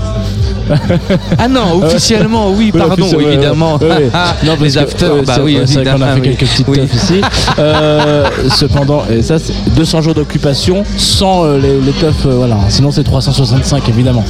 [1.38, 3.76] Ah non, officiellement, oui, pardon, évidemment.
[3.80, 4.10] ouais, ouais.
[4.44, 6.36] Non, Les que, afters, bah c'est- oui, c'est vrai qu'on a fait oui.
[6.36, 6.80] quelques petites Oui.
[6.94, 7.20] ici.
[7.58, 12.56] Euh, cependant, et ça, c'est 200 jours d'occupation sans euh, les, les teufs, euh, voilà.
[12.68, 14.24] Sinon, c'est 365 évidemment.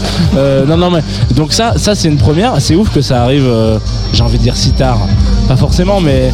[0.67, 1.01] Non, non, mais
[1.35, 2.55] donc ça, ça c'est une première.
[2.61, 3.47] C'est ouf que ça arrive.
[4.13, 4.99] J'ai envie de dire si tard.
[5.47, 6.33] Pas forcément, mais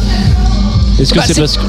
[0.99, 1.63] est-ce que Bah, c'est parce que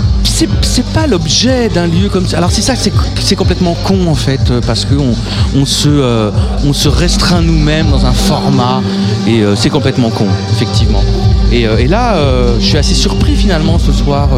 [0.63, 2.37] c'est pas l'objet d'un lieu comme ça.
[2.37, 5.15] Alors c'est ça, c'est c'est complètement con en fait, euh, parce que on,
[5.59, 6.31] on se euh,
[6.65, 8.83] on se restreint nous-mêmes dans un format
[9.27, 11.03] et euh, c'est complètement con, effectivement.
[11.51, 12.17] Et, euh, et là,
[12.59, 14.29] je suis assez surpris finalement ce soir.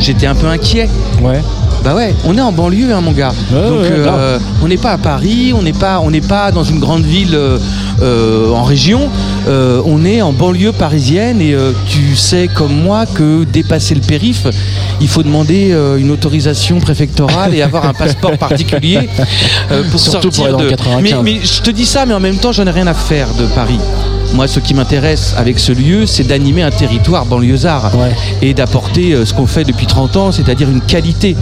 [0.00, 0.88] J'étais un peu inquiet.
[1.22, 1.40] Ouais.
[1.84, 3.32] Bah ouais, on est en banlieue, hein, mon gars.
[3.50, 6.62] Donc ouais, euh, on n'est pas à Paris, on n'est pas, on n'est pas dans
[6.62, 7.58] une grande ville euh,
[8.00, 9.10] euh, en région.
[9.48, 11.56] Euh, on est en banlieue parisienne et
[11.88, 14.46] tu sais comme moi que dépasser le périph,
[15.00, 19.08] il faut demander une autorisation préfectorale et avoir un passeport particulier
[19.90, 20.64] pour Surtout sortir de.
[20.64, 21.02] le 95.
[21.02, 23.28] Mais, mais je te dis ça, mais en même temps, j'en ai rien à faire
[23.34, 23.78] de Paris.
[24.34, 27.90] Moi, ce qui m'intéresse avec ce lieu, c'est d'animer un territoire banlieusard
[28.40, 31.36] et d'apporter euh, ce qu'on fait depuis 30 ans, c'est-à-dire une qualité.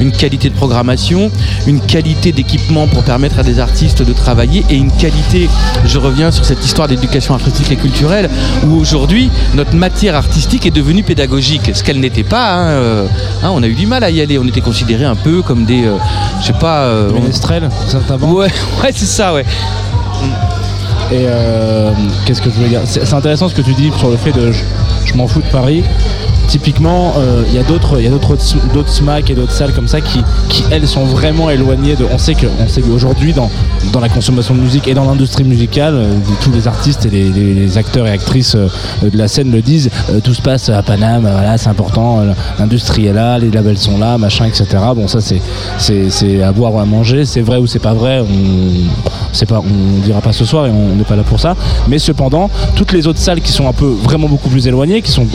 [0.00, 1.32] Une qualité de programmation,
[1.66, 5.48] une qualité d'équipement pour permettre à des artistes de travailler et une qualité,
[5.84, 8.30] je reviens sur cette histoire d'éducation artistique et culturelle,
[8.64, 12.52] où aujourd'hui notre matière artistique est devenue pédagogique, ce qu'elle n'était pas.
[12.54, 13.06] hein, euh,
[13.42, 15.64] hein, on a eu du mal à y aller, on était considérés un peu comme
[15.64, 15.96] des, euh,
[16.40, 17.26] je sais pas, euh, on-
[18.32, 18.46] Ouais,
[18.82, 19.44] ouais, c'est ça, ouais.
[21.10, 21.90] Et euh,
[22.26, 22.82] qu'est-ce que je voulais dire?
[22.84, 25.82] C'est intéressant ce que tu dis sur le fait de je m'en fous de Paris.
[26.48, 28.36] Typiquement, euh, il y a d'autres, il y a d'autres,
[28.88, 32.06] SMAC et d'autres salles comme ça qui, qui elles sont vraiment éloignées de.
[32.10, 33.50] On sait que, on sait qu'aujourd'hui dans
[33.92, 37.76] dans la consommation de musique et dans l'industrie musicale, euh, tous les artistes et les,
[37.76, 38.68] acteurs et actrices euh,
[39.02, 39.90] de la scène le disent.
[40.24, 42.22] tout se passe à Paname, voilà, c'est important.
[42.58, 44.66] L'industrie est là, les labels sont là, machin, etc.
[44.96, 45.40] Bon, ça c'est
[45.78, 47.26] c'est à boire ou à manger.
[47.26, 48.20] C'est vrai ou c'est pas vrai.
[48.20, 51.54] On pas, on dira pas ce soir et on n'est pas là pour ça.
[51.88, 55.10] Mais cependant, toutes les autres salles qui sont un peu vraiment beaucoup plus éloignées, qui
[55.10, 55.26] sont,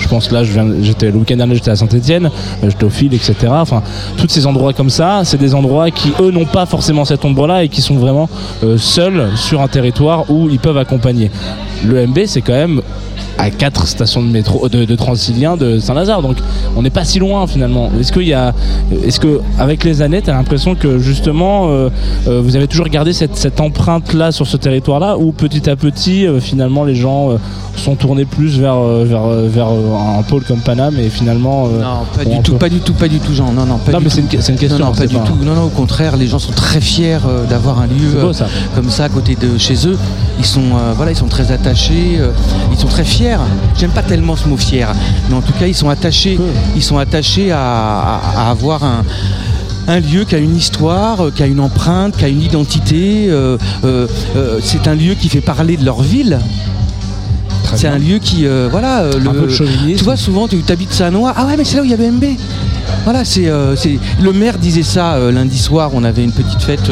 [0.00, 2.30] je pense là, je j'étais le week-end dernier, j'étais à Saint-Etienne,
[2.62, 3.34] j'étais au fil, etc.
[3.50, 3.82] Enfin,
[4.16, 7.64] tous ces endroits comme ça, c'est des endroits qui eux n'ont pas forcément cette ombre-là
[7.64, 8.28] et qui sont vraiment
[8.62, 11.30] euh, seuls sur un territoire où ils peuvent accompagner.
[11.84, 12.82] Le MB, c'est quand même
[13.38, 16.36] à quatre stations de métro de, Transilien de Saint-Lazare donc
[16.76, 18.54] on n'est pas si loin finalement est-ce qu'il y a
[19.04, 21.90] est-ce que avec les années tu as l'impression que justement euh,
[22.28, 25.76] euh, vous avez toujours gardé cette, empreinte là sur ce territoire là ou petit à
[25.76, 27.36] petit euh, finalement les gens euh,
[27.76, 31.68] sont tournés plus vers euh, vers euh, vers euh, un pôle comme Paname et finalement
[31.68, 33.52] Non, pas du tout, peu- pas du tout, pas du tout, Jean.
[33.52, 34.28] Non, non, pas Non, mais c'est une une
[34.58, 35.36] question, Non, non, pas c'est du pas- tout.
[35.44, 38.46] Non, non, au contraire, les gens sont très fiers d'avoir un lieu C'est beau, ça.
[38.74, 39.98] comme ça à côté de chez eux.
[40.38, 40.62] Ils sont,
[40.96, 42.18] voilà, ils sont très attachés.
[42.72, 43.38] ils sont très fiers.
[43.78, 44.92] J'aime pas tellement ce mot fier,
[45.28, 46.38] mais en tout cas, ils sont attachés.
[46.74, 49.02] Ils sont attachés à, à- à avoir un
[49.88, 53.26] un lieu qui a une histoire, qui a une empreinte, qui a une identité.
[53.28, 56.40] euh, euh, euh, c'est un lieu qui fait parler de leur ville.
[57.74, 60.92] C'est un lieu qui, euh, voilà, euh, Un peu de tu vois souvent tu habites
[60.92, 62.24] Sanois, ah ouais mais c'est là où il y avait MB.
[63.04, 66.90] Voilà, c'est, euh, c'est le maire disait ça lundi soir, on avait une petite fête.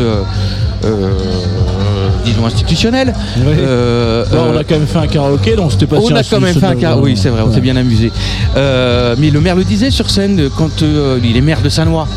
[2.25, 3.13] disons institutionnelle.
[3.47, 6.41] Euh, Bon, on a quand même fait un karaoké donc c'était pas on a quand
[6.41, 7.01] même fait un car.
[7.01, 7.55] Oui, c'est vrai, on Ouais.
[7.55, 8.11] s'est bien amusé.
[8.57, 12.09] Euh, mais le maire le disait sur scène quand euh, il est maire de Sanois.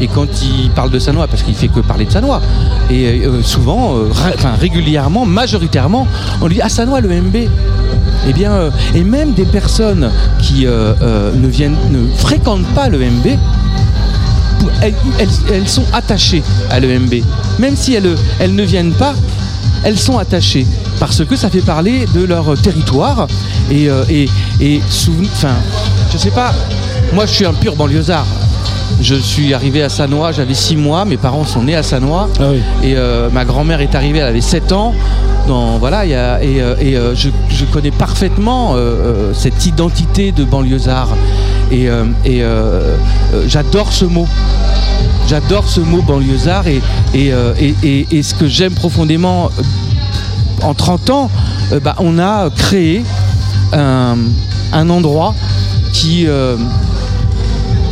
[0.00, 2.40] Et quand il parle de Sanois, parce qu'il fait que parler de Sanois,
[2.90, 6.06] et euh, souvent, euh, ré- enfin régulièrement, majoritairement,
[6.40, 7.36] on lui dit Ah, Sanois, le MB
[8.28, 10.10] Eh bien, euh, et même des personnes
[10.40, 13.26] qui euh, euh, ne, viennent, ne fréquentent pas le MB,
[14.82, 17.14] elles, sont attachées à l'EMB.
[17.58, 19.14] Même si elles, elles ne viennent pas,
[19.84, 20.66] elles sont attachées.
[21.00, 23.26] Parce que ça fait parler de leur territoire.
[23.70, 24.28] Et, euh, et,
[25.32, 25.54] enfin,
[26.12, 26.52] je sais pas,
[27.12, 28.26] moi je suis un pur banlieusard.
[29.00, 32.28] Je suis arrivé à Sanois, j'avais 6 mois, mes parents sont nés à Sanois.
[32.82, 34.94] Et euh, ma grand-mère est arrivée, elle avait 7 ans.
[35.46, 38.74] Dans, voilà, il y a- et, euh, et, euh, je, je connais parfaitement
[39.32, 41.08] cette identité de banlieusard.
[41.70, 41.88] Et,
[42.24, 42.42] et,
[43.46, 44.26] j'adore ce mot.
[45.28, 46.80] J'adore ce mot banlieusard et,
[47.14, 49.50] et, ce que j'aime profondément
[50.62, 51.30] en 30 ans,
[51.84, 53.04] bah, on a créé
[53.72, 54.16] un,
[54.72, 55.34] un endroit
[55.92, 56.56] qui euh,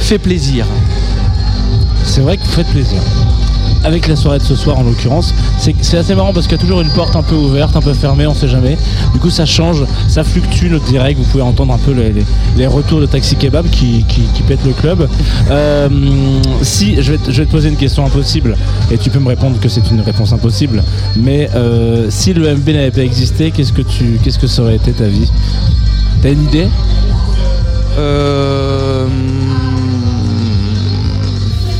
[0.07, 0.65] fait plaisir.
[2.05, 3.01] C'est vrai que vous faites plaisir.
[3.83, 6.63] Avec la soirée de ce soir en l'occurrence, c'est assez marrant parce qu'il y a
[6.63, 8.79] toujours une porte un peu ouverte, un peu fermée, on sait jamais.
[9.13, 11.93] Du coup ça change, ça fluctue notre direct, vous pouvez entendre un peu
[12.57, 15.09] les, retours de Taxi Kebab qui, qui, qui pètent le club.
[15.51, 15.89] Euh,
[16.63, 18.57] si, je vais, te, je vais te poser une question impossible
[18.93, 20.85] et tu peux me répondre que c'est une réponse impossible,
[21.17, 24.77] mais euh, si le MB n'avait pas existé, qu'est-ce que, tu, qu'est-ce que ça aurait
[24.77, 25.33] été ta vie?
[26.23, 26.69] T'as une idée?
[27.99, 29.07] Euh,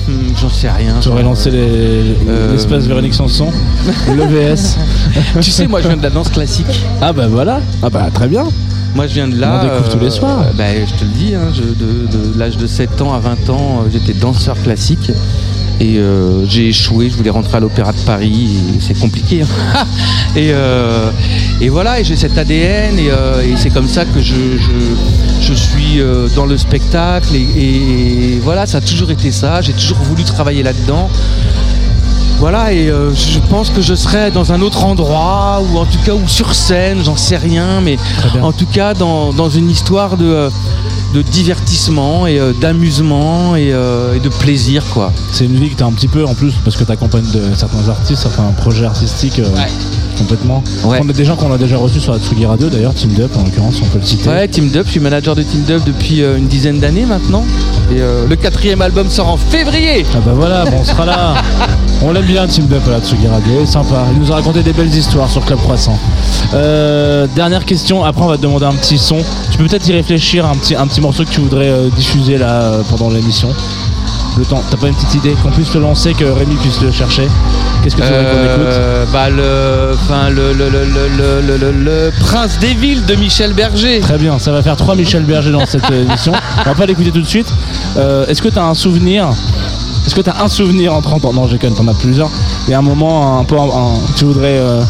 [0.09, 0.95] hmm, J'en sais rien.
[1.01, 1.59] Tu aurais Genre, lancé les-
[2.29, 3.49] euh, l'espace Véronique Sanson,
[4.17, 4.77] l'EVS.
[5.41, 6.67] tu sais, moi je viens de la danse classique.
[7.01, 8.45] Ah bah voilà, ah bah très bien.
[8.95, 9.61] Moi je viens de là.
[9.61, 10.45] On découvre tous les soirs.
[10.57, 13.51] bah, je te le dis, hein, je- de, de l'âge de 7 ans à 20
[13.51, 15.11] ans, euh, j'étais danseur classique.
[15.79, 18.49] Et euh, j'ai échoué, je voulais rentrer à l'Opéra de Paris,
[18.81, 19.43] c'est compliqué.
[19.43, 19.85] hein.
[20.37, 21.11] et, euh,
[21.61, 24.71] et voilà, et j'ai cet ADN, et, euh, et c'est comme ça que je, je,
[25.41, 29.73] je suis euh, dans le spectacle, et, et voilà, ça a toujours été ça, j'ai
[29.73, 31.09] toujours voulu travailler là-dedans.
[32.39, 35.99] Voilà, et euh, je pense que je serais dans un autre endroit, ou en tout
[36.05, 37.97] cas, ou sur scène, j'en sais rien, mais
[38.43, 40.51] en tout cas, dans, dans une histoire de, euh,
[41.15, 45.13] de divertissement et euh, d'amusement et, euh, et de plaisir, quoi.
[45.33, 47.31] C'est une vie que tu as un petit peu en plus parce que tu accompagnes
[47.33, 49.41] de certains artistes, enfin un projet artistique
[50.17, 50.63] complètement.
[50.85, 53.31] On a des gens qu'on a déjà reçus sur la Tsugi Radio d'ailleurs, Team Dup
[53.37, 54.29] en l'occurrence, on peut le citer.
[54.29, 57.45] Ouais, Team Dub, je suis manager de Team Dub depuis euh, une dizaine d'années maintenant.
[57.91, 60.05] Et euh, le quatrième album sort en février.
[60.15, 61.35] Ah bah voilà, bon, on sera là.
[62.03, 64.05] On l'aime bien Team Dup à la Tsugi Radio, sympa.
[64.13, 65.99] Il nous a raconté des belles histoires sur Club Croissant.
[66.53, 69.17] Euh, dernière question, après on va te demander un petit son.
[69.51, 72.81] Tu peux peut-être y réfléchir, un petit, un petit morceau que tu voudrais diffuser là
[72.91, 73.49] pendant l'émission.
[74.39, 76.91] Le temps, t'as pas une petite idée Qu'on puisse le lancer, que Rémi puisse le
[76.91, 77.27] chercher?
[77.83, 78.73] Qu'est-ce que tu voudrais qu'on écoute?
[78.75, 83.15] Euh, bah le, enfin le, le, le, le, le, le- le Prince des villes de
[83.15, 84.01] Michel Berger.
[84.01, 86.33] Très bien, ça va faire trois Michel Berger dans cette émission.
[86.61, 87.49] On va pas l'écouter tout de suite.
[87.97, 89.29] Euh, Est-ce que tu as un souvenir?
[90.07, 91.95] Est-ce que tu as un souvenir en 30 ans Non, j'ai quand même, t'en as
[91.95, 92.29] plusieurs.
[92.69, 93.57] Il y a un moment un peu.
[93.59, 94.83] un- tu voudrais euh,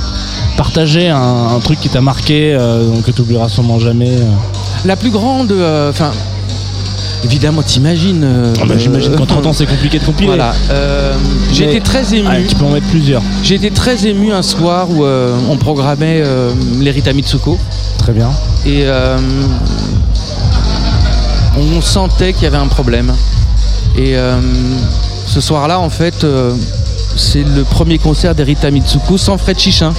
[0.56, 4.24] partager un, un truc qui t'a marqué, euh, donc que tu oublieras sûrement jamais euh?
[4.84, 5.52] La plus grande,
[5.88, 6.10] enfin.
[7.24, 8.22] Évidemment, t'imagines.
[8.24, 10.28] euh, Ah bah, J'imagine qu'en 30 ans, c'est compliqué de compiler.
[10.28, 10.54] Voilà.
[10.70, 11.14] euh,
[11.52, 12.28] j'ai été très ému.
[12.48, 13.22] Tu peux en mettre plusieurs.
[13.42, 17.58] J'ai été très ému un soir où euh, on programmait euh, les Rita Mitsuko.
[17.98, 18.30] Très bien.
[18.64, 18.84] Et
[21.58, 23.12] on sentait qu'il y avait un problème.
[23.98, 24.14] Et
[25.26, 26.26] ce soir-là, en fait,
[27.16, 29.92] c'est le premier concert des Rita Mitsuko sans Fred Chichin,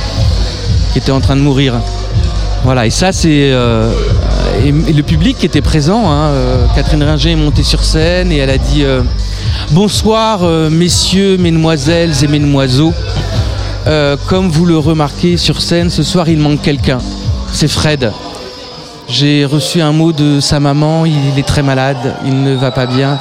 [0.94, 1.73] qui était en train de mourir.
[2.64, 3.52] Voilà, et ça, c'est.
[3.52, 3.89] euh,
[4.63, 6.09] et, le public était présent.
[6.09, 9.01] hein, euh, Catherine Ringer est montée sur scène et elle a dit euh,
[9.71, 12.93] Bonsoir, euh, messieurs, mesdemoiselles et mesdemoiseaux.
[14.27, 16.97] Comme vous le remarquez sur scène, ce soir il manque quelqu'un.
[17.53, 18.11] C'est Fred.
[19.07, 22.85] J'ai reçu un mot de sa maman, il est très malade, il ne va pas
[22.85, 23.17] bien.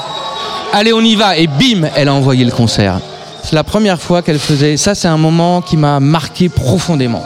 [0.73, 2.99] Allez, on y va Et bim, elle a envoyé le concert.
[3.45, 4.77] C'est la première fois qu'elle faisait.
[4.77, 7.23] Ça, c'est un moment qui m'a marqué profondément.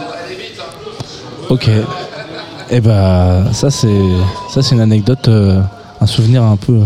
[1.49, 1.71] Ok.
[2.73, 3.89] Et ben ça c'est
[4.49, 5.61] ça c'est une anecdote, euh,
[6.01, 6.81] un souvenir un peu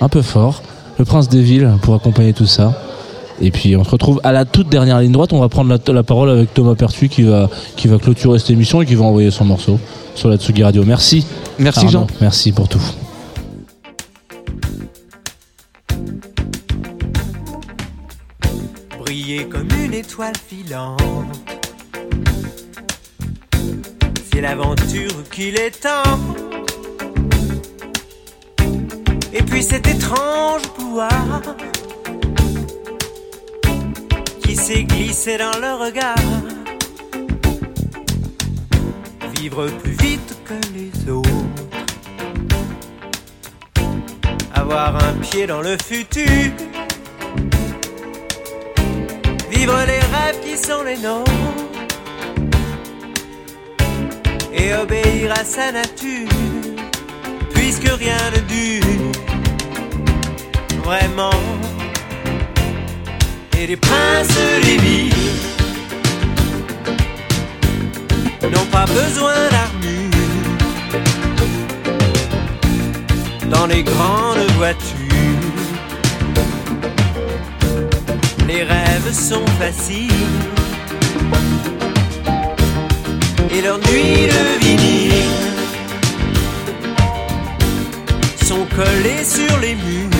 [0.00, 0.62] un peu fort.
[0.98, 2.74] Le Prince des villes pour accompagner tout ça.
[3.40, 5.32] Et puis on se retrouve à la toute dernière ligne droite.
[5.32, 8.50] On va prendre la, la parole avec Thomas Pertuis qui va qui va clôturer cette
[8.50, 9.80] émission et qui va envoyer son morceau
[10.14, 10.84] sur la Tsugi Radio.
[10.84, 11.26] Merci.
[11.58, 11.90] Merci, Arnaud.
[11.90, 12.06] Jean.
[12.20, 12.82] Merci pour tout.
[19.10, 21.49] briller comme une étoile filante.
[24.40, 26.18] L'aventure qu'il est temps.
[29.34, 31.42] Et puis cet étrange pouvoir
[34.42, 36.14] qui s'est glissé dans le regard.
[39.36, 41.28] Vivre plus vite que les autres.
[44.54, 46.50] Avoir un pied dans le futur.
[49.50, 51.30] Vivre les rêves qui sont les nôtres.
[54.62, 56.28] Et obéir à sa nature.
[57.54, 59.12] Puisque rien ne dure.
[60.84, 61.40] Vraiment.
[63.58, 65.14] Et les princes des villes
[68.52, 70.10] n'ont pas besoin d'armure
[73.50, 75.00] dans les grandes voitures.
[78.46, 80.59] Les rêves sont faciles
[83.52, 85.12] et leurs nuits de vinyle
[88.44, 90.10] sont collées sur les murs.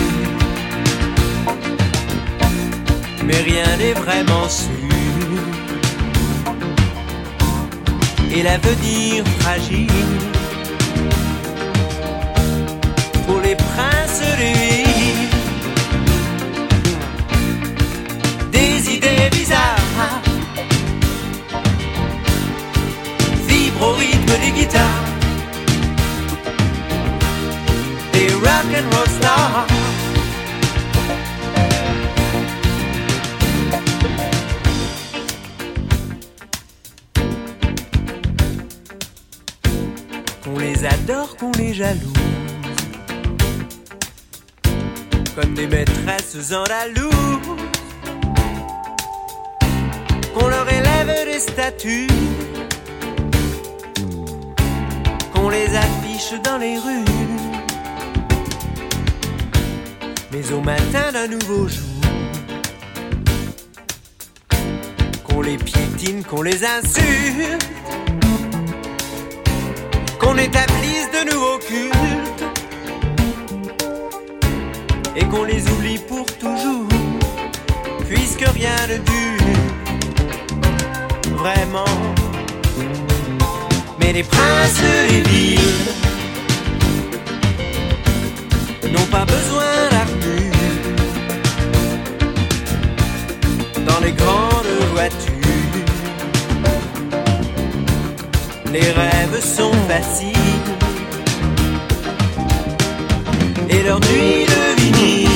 [3.25, 4.69] Mais rien n'est vraiment sûr.
[8.33, 9.87] Et l'avenir fragile
[13.25, 15.29] pour les princes villes.
[18.51, 19.80] Des idées bizarres
[23.81, 25.05] au rythme des guitares.
[28.13, 29.67] Des rock and roll stars.
[40.43, 42.13] Qu'on les adore, qu'on les jalouse.
[45.35, 47.11] Comme des maîtresses andalouse.
[50.33, 52.07] Qu'on leur élève des statues.
[55.41, 57.03] Qu'on les affiche dans les rues.
[60.31, 61.99] Mais au matin d'un nouveau jour.
[65.23, 67.67] Qu'on les piétine, qu'on les insulte.
[70.19, 72.45] Qu'on établisse de nouveaux cultes.
[75.15, 76.87] Et qu'on les oublie pour toujours.
[78.07, 79.47] Puisque rien ne dure.
[81.35, 82.10] Vraiment.
[84.01, 85.59] Mais les princes des villes
[88.91, 90.51] n'ont pas besoin d'armure
[93.85, 95.31] dans les grandes voitures.
[98.73, 100.37] Les rêves sont faciles
[103.69, 105.29] et leurs nuits de vinyle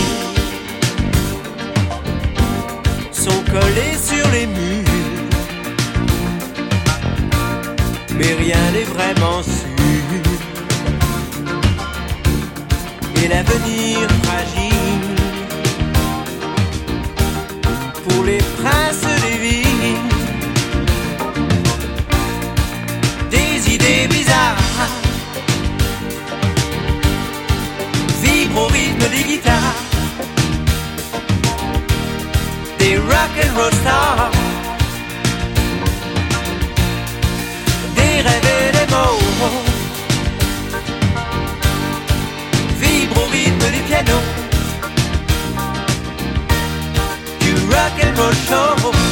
[3.11, 4.64] sont collées sur les murs.
[8.17, 9.65] Mais rien n'est vraiment sûr.
[13.23, 15.15] Et l'avenir fragile
[18.07, 19.97] pour les princes des villes.
[23.31, 24.89] Des idées bizarres
[28.21, 29.81] vibrent au rythme des guitares.
[32.79, 34.34] Des rock and roll stars.
[38.27, 39.19] Et des mots
[42.79, 44.25] vibrent au rythme des pianos.
[47.39, 49.04] Du rock and roll show.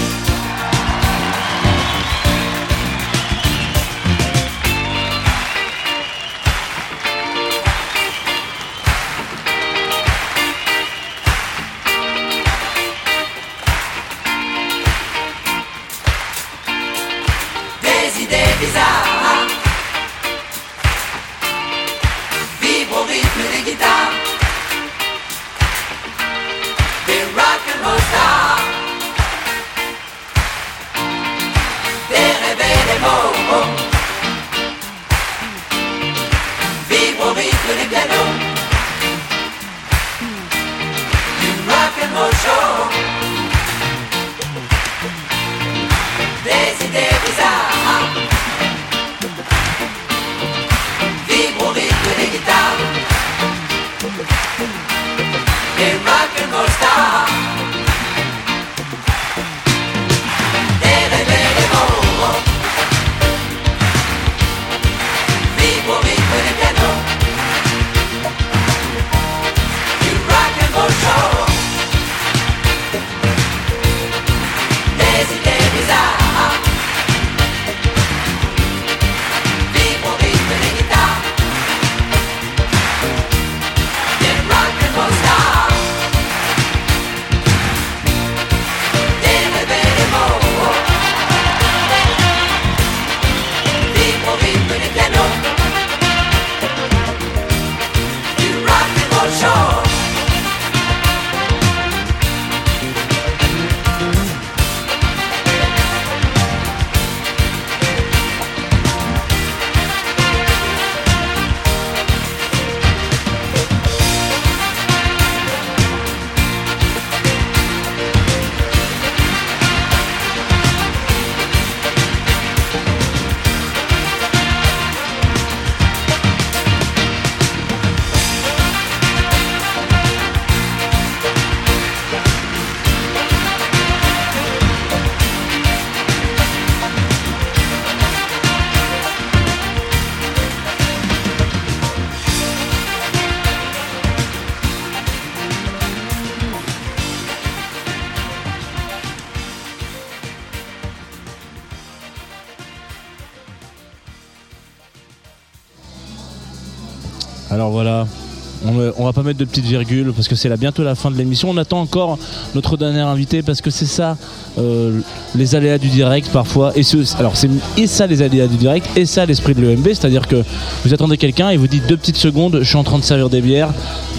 [159.13, 161.49] Pas mettre de petites virgules parce que c'est là bientôt la fin de l'émission.
[161.49, 162.17] On attend encore
[162.55, 164.17] notre dernier invité parce que c'est ça,
[164.57, 164.99] euh,
[165.35, 166.73] les aléas du direct parfois.
[166.75, 166.81] Et
[167.17, 170.43] alors c'est et ça les aléas du direct et ça l'esprit de l'EMB, c'est-à-dire que
[170.83, 173.29] vous attendez quelqu'un et vous dites deux petites secondes, je suis en train de servir
[173.29, 173.73] des bières,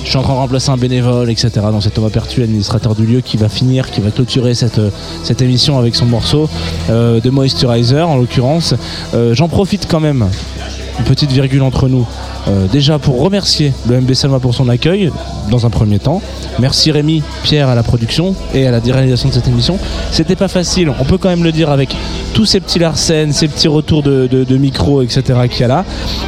[0.05, 1.51] je suis en train de remplacer un bénévole, etc.
[1.71, 4.81] Donc c'est Thomas Pertu, administrateur du lieu, qui va finir, qui va clôturer cette,
[5.23, 6.49] cette émission avec son morceau
[6.91, 8.75] euh, de Moisturizer en l'occurrence.
[9.15, 10.29] Euh, J'en profite quand même
[10.99, 12.07] une petite virgule entre nous.
[12.49, 15.11] Euh, déjà pour remercier le MB Salma pour son accueil
[15.51, 16.21] dans un premier temps.
[16.59, 19.79] Merci Rémi, Pierre à la production et à la réalisation de cette émission.
[20.11, 21.97] C'était pas facile, on peut quand même le dire avec
[22.35, 25.23] tous ces petits larcènes, ces petits retours de, micro, etc.
[25.51, 25.85] qu'il y a là.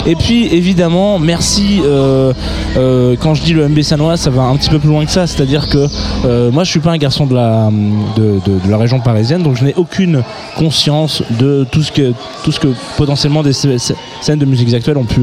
[0.06, 1.80] Et puis évidemment, merci.
[1.84, 2.32] euh,
[2.76, 5.10] euh, quand je dis le MB Sanois, ça va un petit peu plus loin que
[5.10, 5.26] ça.
[5.26, 5.86] C'est-à-dire que
[6.24, 7.68] euh, moi, je suis pas un garçon de la,
[8.16, 10.22] de, la région parisienne, donc je n'ai aucune
[10.56, 12.12] conscience de tout ce que,
[12.44, 15.22] tout ce que potentiellement des scè- scè- scènes de musique actuelles ont pu,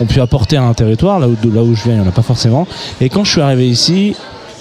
[0.00, 1.20] ont pu apporter à un territoire.
[1.20, 2.66] Là où, là où je viens, il n'y en a pas forcément.
[3.00, 4.14] Et quand je suis arrivé ici,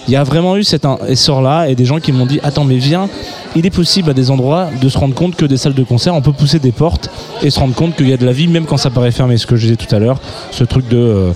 [0.07, 2.77] il y a vraiment eu cet essor-là et des gens qui m'ont dit Attends, mais
[2.77, 3.09] viens,
[3.55, 6.13] il est possible à des endroits de se rendre compte que des salles de concert,
[6.15, 7.09] on peut pousser des portes
[7.41, 9.37] et se rendre compte qu'il y a de la vie, même quand ça paraît fermé.
[9.37, 10.19] Ce que je disais tout à l'heure,
[10.51, 10.97] ce truc de.
[10.97, 11.31] euh,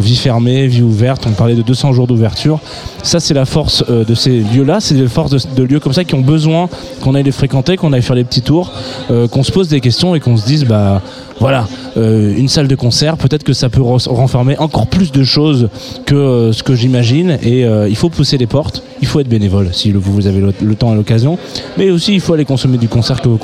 [0.00, 2.58] vie fermée, vie ouverte, on parlait de 200 jours d'ouverture.
[3.02, 5.92] Ça, c'est la force euh, de ces lieux-là, c'est la force de, de lieux comme
[5.92, 6.68] ça qui ont besoin
[7.00, 8.72] qu'on aille les fréquenter, qu'on aille faire les petits tours,
[9.10, 11.00] euh, qu'on se pose des questions et qu'on se dise, bah
[11.40, 15.24] voilà, euh, une salle de concert, peut-être que ça peut ren- renfermer encore plus de
[15.24, 15.68] choses
[16.06, 19.28] que euh, ce que j'imagine et euh, il faut pousser les portes, il faut être
[19.28, 21.38] bénévole si vous avez le, temps et l'occasion,
[21.76, 23.38] mais aussi il faut aller consommer du concert que vous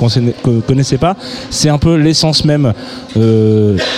[0.45, 1.15] ne connaissez pas.
[1.49, 2.73] C'est un peu l'essence même,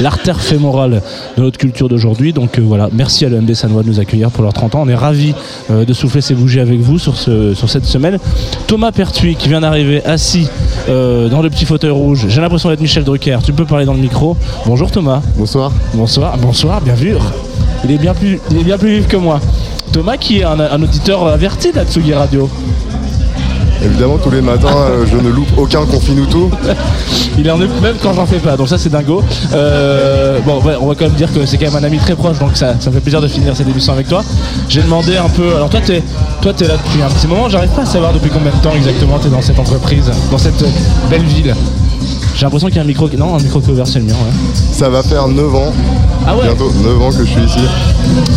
[0.01, 1.01] l'artère fémorale
[1.37, 2.33] de notre culture d'aujourd'hui.
[2.33, 4.81] Donc voilà, merci à l'EMB Sanois de nous accueillir pour leurs 30 ans.
[4.83, 5.33] On est ravis
[5.69, 8.19] de souffler ces bougies avec vous sur, sur cette semaine.
[8.67, 10.47] Thomas Pertuis qui vient d'arriver assis
[10.89, 12.25] euh, dans le petit fauteuil rouge.
[12.29, 13.39] J'ai l'impression d'être Michel Drucker.
[13.43, 14.35] Tu peux parler dans le micro.
[14.65, 15.21] Bonjour Thomas.
[15.37, 15.71] Bonsoir.
[15.93, 17.15] Bonsoir, bonsoir, bien vu.
[17.83, 19.39] Il est bien plus, il est bien plus vif que moi.
[19.91, 22.49] Thomas qui est un, un auditeur averti d'Atsugi Radio.
[23.83, 26.49] Évidemment, tous les matins, euh, je ne loupe aucun confinuto.
[27.37, 29.21] Il en est même quand j'en fais pas, donc ça c'est dingo.
[29.53, 32.15] Euh, bon, ouais, on va quand même dire que c'est quand même un ami très
[32.15, 34.23] proche, donc ça, ça me fait plaisir de finir cette émission avec toi.
[34.69, 35.55] J'ai demandé un peu.
[35.55, 36.01] Alors toi, t'es,
[36.41, 37.49] toi, t'es là depuis un petit moment.
[37.49, 40.63] J'arrive pas à savoir depuis combien de temps exactement t'es dans cette entreprise, dans cette
[41.09, 41.53] belle ville.
[42.35, 43.99] J'ai l'impression qu'il y a un micro, qui- non, un micro qui est ouvert, c'est
[43.99, 44.13] le mien.
[44.13, 44.33] Ouais.
[44.71, 45.71] Ça va faire 9 ans.
[46.25, 47.59] Ah ouais Bientôt 9 ans que je suis ici.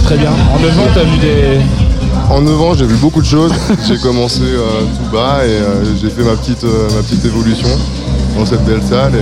[0.05, 0.31] Très bien.
[0.55, 1.61] En 9 ans, t'as vu des.
[2.29, 3.53] En 9 ans, j'ai vu beaucoup de choses.
[3.87, 7.69] j'ai commencé euh, tout bas et euh, j'ai fait ma petite, euh, ma petite évolution
[8.37, 9.13] dans cette belle salle.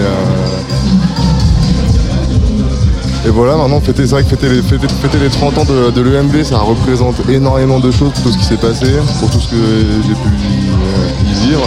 [3.26, 7.16] Et, voilà, maintenant, fêter, que fêter les, fêter, les 30 ans de, l'EMB, ça représente
[7.28, 8.86] énormément de choses pour tout ce qui s'est passé,
[9.20, 9.57] pour tout ce que
[10.07, 10.28] j'ai pu
[11.31, 11.62] y vivre.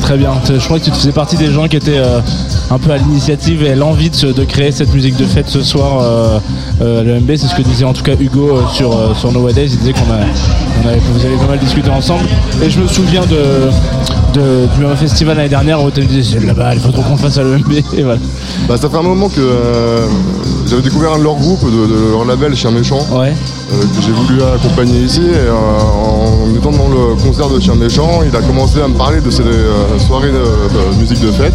[0.00, 0.32] Très bien.
[0.46, 2.20] Je crois que tu faisais partie des gens qui étaient euh,
[2.70, 6.38] un peu à l'initiative et l'envie de, créer cette musique de fête ce soir euh,
[6.80, 7.30] euh, à l'EMB.
[7.36, 9.68] C'est ce que disait en tout cas Hugo sur, sur Nowadays.
[9.72, 12.24] Il disait qu'on avait, vous avez pas mal discuté ensemble.
[12.62, 13.70] Et je me souviens de,
[14.32, 17.16] de- du même festival l'année dernière où tu me disais là-bas, il faut trop qu'on
[17.16, 17.72] fasse à l'EMB.
[17.96, 18.18] Et voilà.
[18.68, 20.06] Bah, ça fait un moment que euh,
[20.66, 23.32] j'avais découvert un de leurs groupes, de, de leur label Chien Méchant, Ouais.
[23.72, 25.22] euh, que j'ai voulu accompagner ici.
[25.22, 28.94] Et euh, en étant dans le concert de Chien Méchant, il a commencé à me
[28.94, 29.42] parler de ces
[30.06, 30.38] soirées de,
[30.92, 31.54] de musique de fête.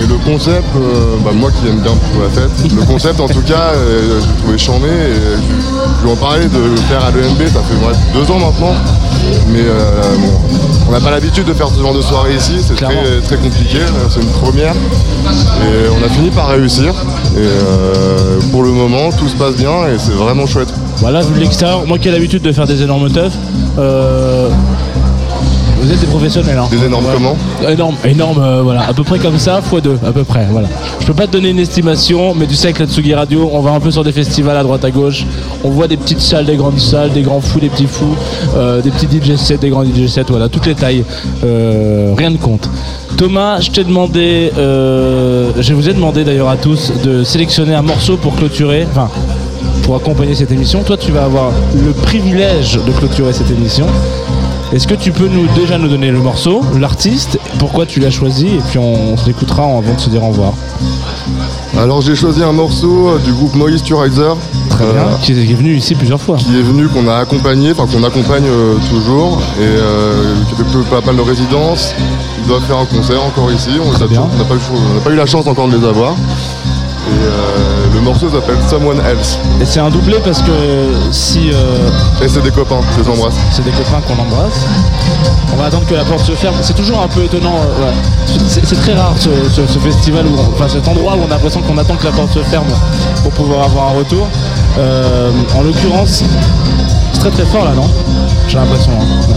[0.00, 0.64] Et le concept,
[1.24, 1.90] bah, moi qui aime bien
[2.22, 6.12] la fête, le concept en tout cas, je le trouvais charmé et je, je lui
[6.12, 7.74] en parlais de le faire à l'EMB, ça fait
[8.14, 8.74] deux ans maintenant.
[9.48, 10.32] Mais euh, bon,
[10.88, 13.78] on n'a pas l'habitude de faire ce genre de soirée ici, c'est très, très compliqué,
[14.10, 14.74] c'est une première.
[14.74, 16.94] Et on a fini par réussir.
[17.36, 20.72] Et euh, pour le moment, tout se passe bien et c'est vraiment chouette.
[20.98, 23.34] Voilà, vu de l'extérieur, moi qui ai l'habitude de faire des énormes teufs,
[23.78, 24.48] euh,
[25.80, 26.58] vous êtes des professionnels.
[26.58, 26.68] Hein.
[26.70, 27.36] Des énormes comment
[27.68, 30.68] Énorme, énorme, euh, voilà, à peu près comme ça, x2, à peu près, voilà.
[31.00, 33.60] Je peux pas te donner une estimation, mais tu sais que la Tsugi Radio, on
[33.60, 35.24] va un peu sur des festivals à droite à gauche,
[35.64, 38.14] on voit des petites salles, des grandes salles, des grands fous, des petits fous,
[38.56, 41.04] euh, des petits DJ sets, des grands DJ sets, voilà, toutes les tailles,
[41.44, 42.68] euh, rien ne compte.
[43.16, 48.16] Thomas, je t'ai demandé, je vous ai demandé d'ailleurs à tous de sélectionner un morceau
[48.16, 49.08] pour clôturer, enfin,
[49.82, 50.82] pour accompagner cette émission.
[50.82, 53.86] Toi, tu vas avoir le privilège de clôturer cette émission.
[54.72, 58.48] Est-ce que tu peux nous déjà nous donner le morceau, l'artiste, pourquoi tu l'as choisi,
[58.48, 60.52] et puis on, on se l'écoutera avant de se dire au revoir.
[61.78, 64.36] Alors j'ai choisi un morceau euh, du groupe Moisturizer.
[64.68, 65.04] Très bien.
[65.22, 66.36] Qui est venu ici plusieurs fois.
[66.36, 70.90] Qui est venu, qu'on a accompagné, enfin qu'on accompagne euh, toujours, et euh, qui fait
[70.90, 71.94] pas mal de résidences.
[72.42, 73.70] Ils doivent faire un concert encore ici.
[73.82, 74.54] On les a toujours- on n'a pas,
[75.04, 76.12] pas eu la chance encore de les avoir.
[76.12, 79.38] Et euh, le morceau s'appelle Someone Else.
[79.60, 80.52] Et c'est un doublé parce que
[81.10, 81.50] si.
[81.52, 81.88] euh,
[82.22, 83.34] Et c'est des copains, les embrasse.
[83.52, 84.60] C'est des copains qu'on embrasse.
[85.52, 86.54] On va attendre que la porte se ferme.
[86.62, 87.54] C'est toujours un peu étonnant.
[87.56, 87.92] euh, ouais.
[88.48, 91.26] C'est c'est très rare ce, ce- ce festival, où, on- enfin cet endroit où on
[91.26, 92.66] a l'impression qu'on attend que la porte se ferme
[93.22, 94.26] pour pouvoir avoir un retour.
[94.78, 96.22] Euh, en l'occurrence,
[97.12, 97.88] c'est très très fort là, non?
[98.48, 98.92] J'ai l'impression.
[98.92, 99.04] hein.
[99.28, 99.34] Ouais.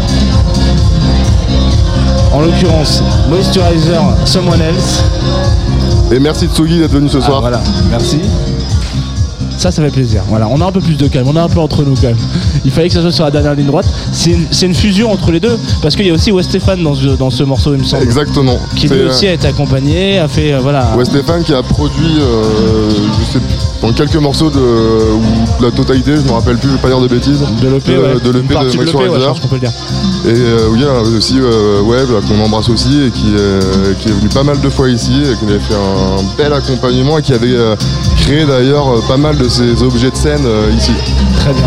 [2.33, 5.03] En l'occurrence, Moisturizer, Someone Else.
[6.11, 7.38] Et merci Tsugi d'être venu ce soir.
[7.38, 8.19] Ah, voilà, merci.
[9.57, 10.23] Ça, ça fait plaisir.
[10.27, 12.07] Voilà, on a un peu plus de calme, on est un peu entre nous quand
[12.07, 12.17] même.
[12.65, 13.88] Il fallait que ça soit sur la dernière ligne droite.
[14.11, 16.83] C'est une, c'est une fusion entre les deux, parce qu'il y a aussi West Stéphane
[16.83, 18.03] dans ce, dans ce morceau, il me semble.
[18.03, 18.59] Exactement.
[18.75, 20.88] Qui lui aussi a été accompagné, a fait, euh, voilà.
[21.03, 26.15] Stéphane qui a produit, euh, je sais plus, dans quelques morceaux de, ou la totalité,
[26.17, 27.41] je me rappelle plus, je vais pas dire de bêtises.
[27.61, 28.14] De l'EP, de, ouais.
[28.23, 29.27] de l'EP de de l'EP, ouais, je Moisturizer.
[29.27, 29.72] pense qu'on peut le dire.
[30.25, 33.98] Et euh, oui, il y a aussi euh, Web qu'on embrasse aussi et qui, est-
[33.99, 37.17] qui est venu pas mal de fois ici et qui avait fait un bel accompagnement
[37.17, 37.75] et qui avait euh,
[38.17, 40.45] créé d'ailleurs pas mal de ces objets de scène
[40.77, 40.91] ici.
[41.38, 41.64] Très bien.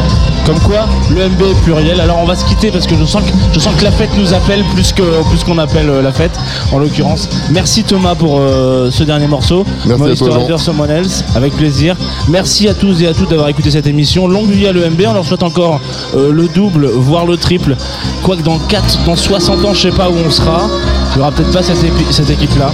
[0.46, 2.00] Comme quoi, le MB est pluriel.
[2.00, 4.10] Alors on va se quitter parce que je sens que, je sens que la fête
[4.18, 6.38] nous appelle plus que plus qu'on appelle euh, la fête,
[6.72, 7.28] en l'occurrence.
[7.50, 9.64] Merci Thomas pour euh, ce dernier morceau.
[9.86, 10.58] Merci à.
[10.58, 11.96] Someone Else, avec plaisir.
[12.28, 14.28] Merci à tous et à toutes d'avoir écouté cette émission.
[14.28, 15.00] Longue vie à l'EMB.
[15.08, 15.80] On leur souhaite encore
[16.14, 17.76] euh, le double, voire le triple.
[18.22, 20.68] Quoique dans 4, dans 60 ans, je sais pas où on sera.
[21.12, 21.78] Il n'y aura peut-être pas cette,
[22.10, 22.70] cette équipe-là.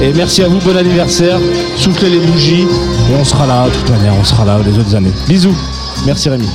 [0.00, 1.38] Et merci à vous, bon anniversaire.
[1.76, 2.62] Soufflez les bougies.
[3.10, 5.12] Et on sera là, de toute manière, on sera là les autres années.
[5.28, 5.56] Bisous.
[6.06, 6.48] Merci Rémi.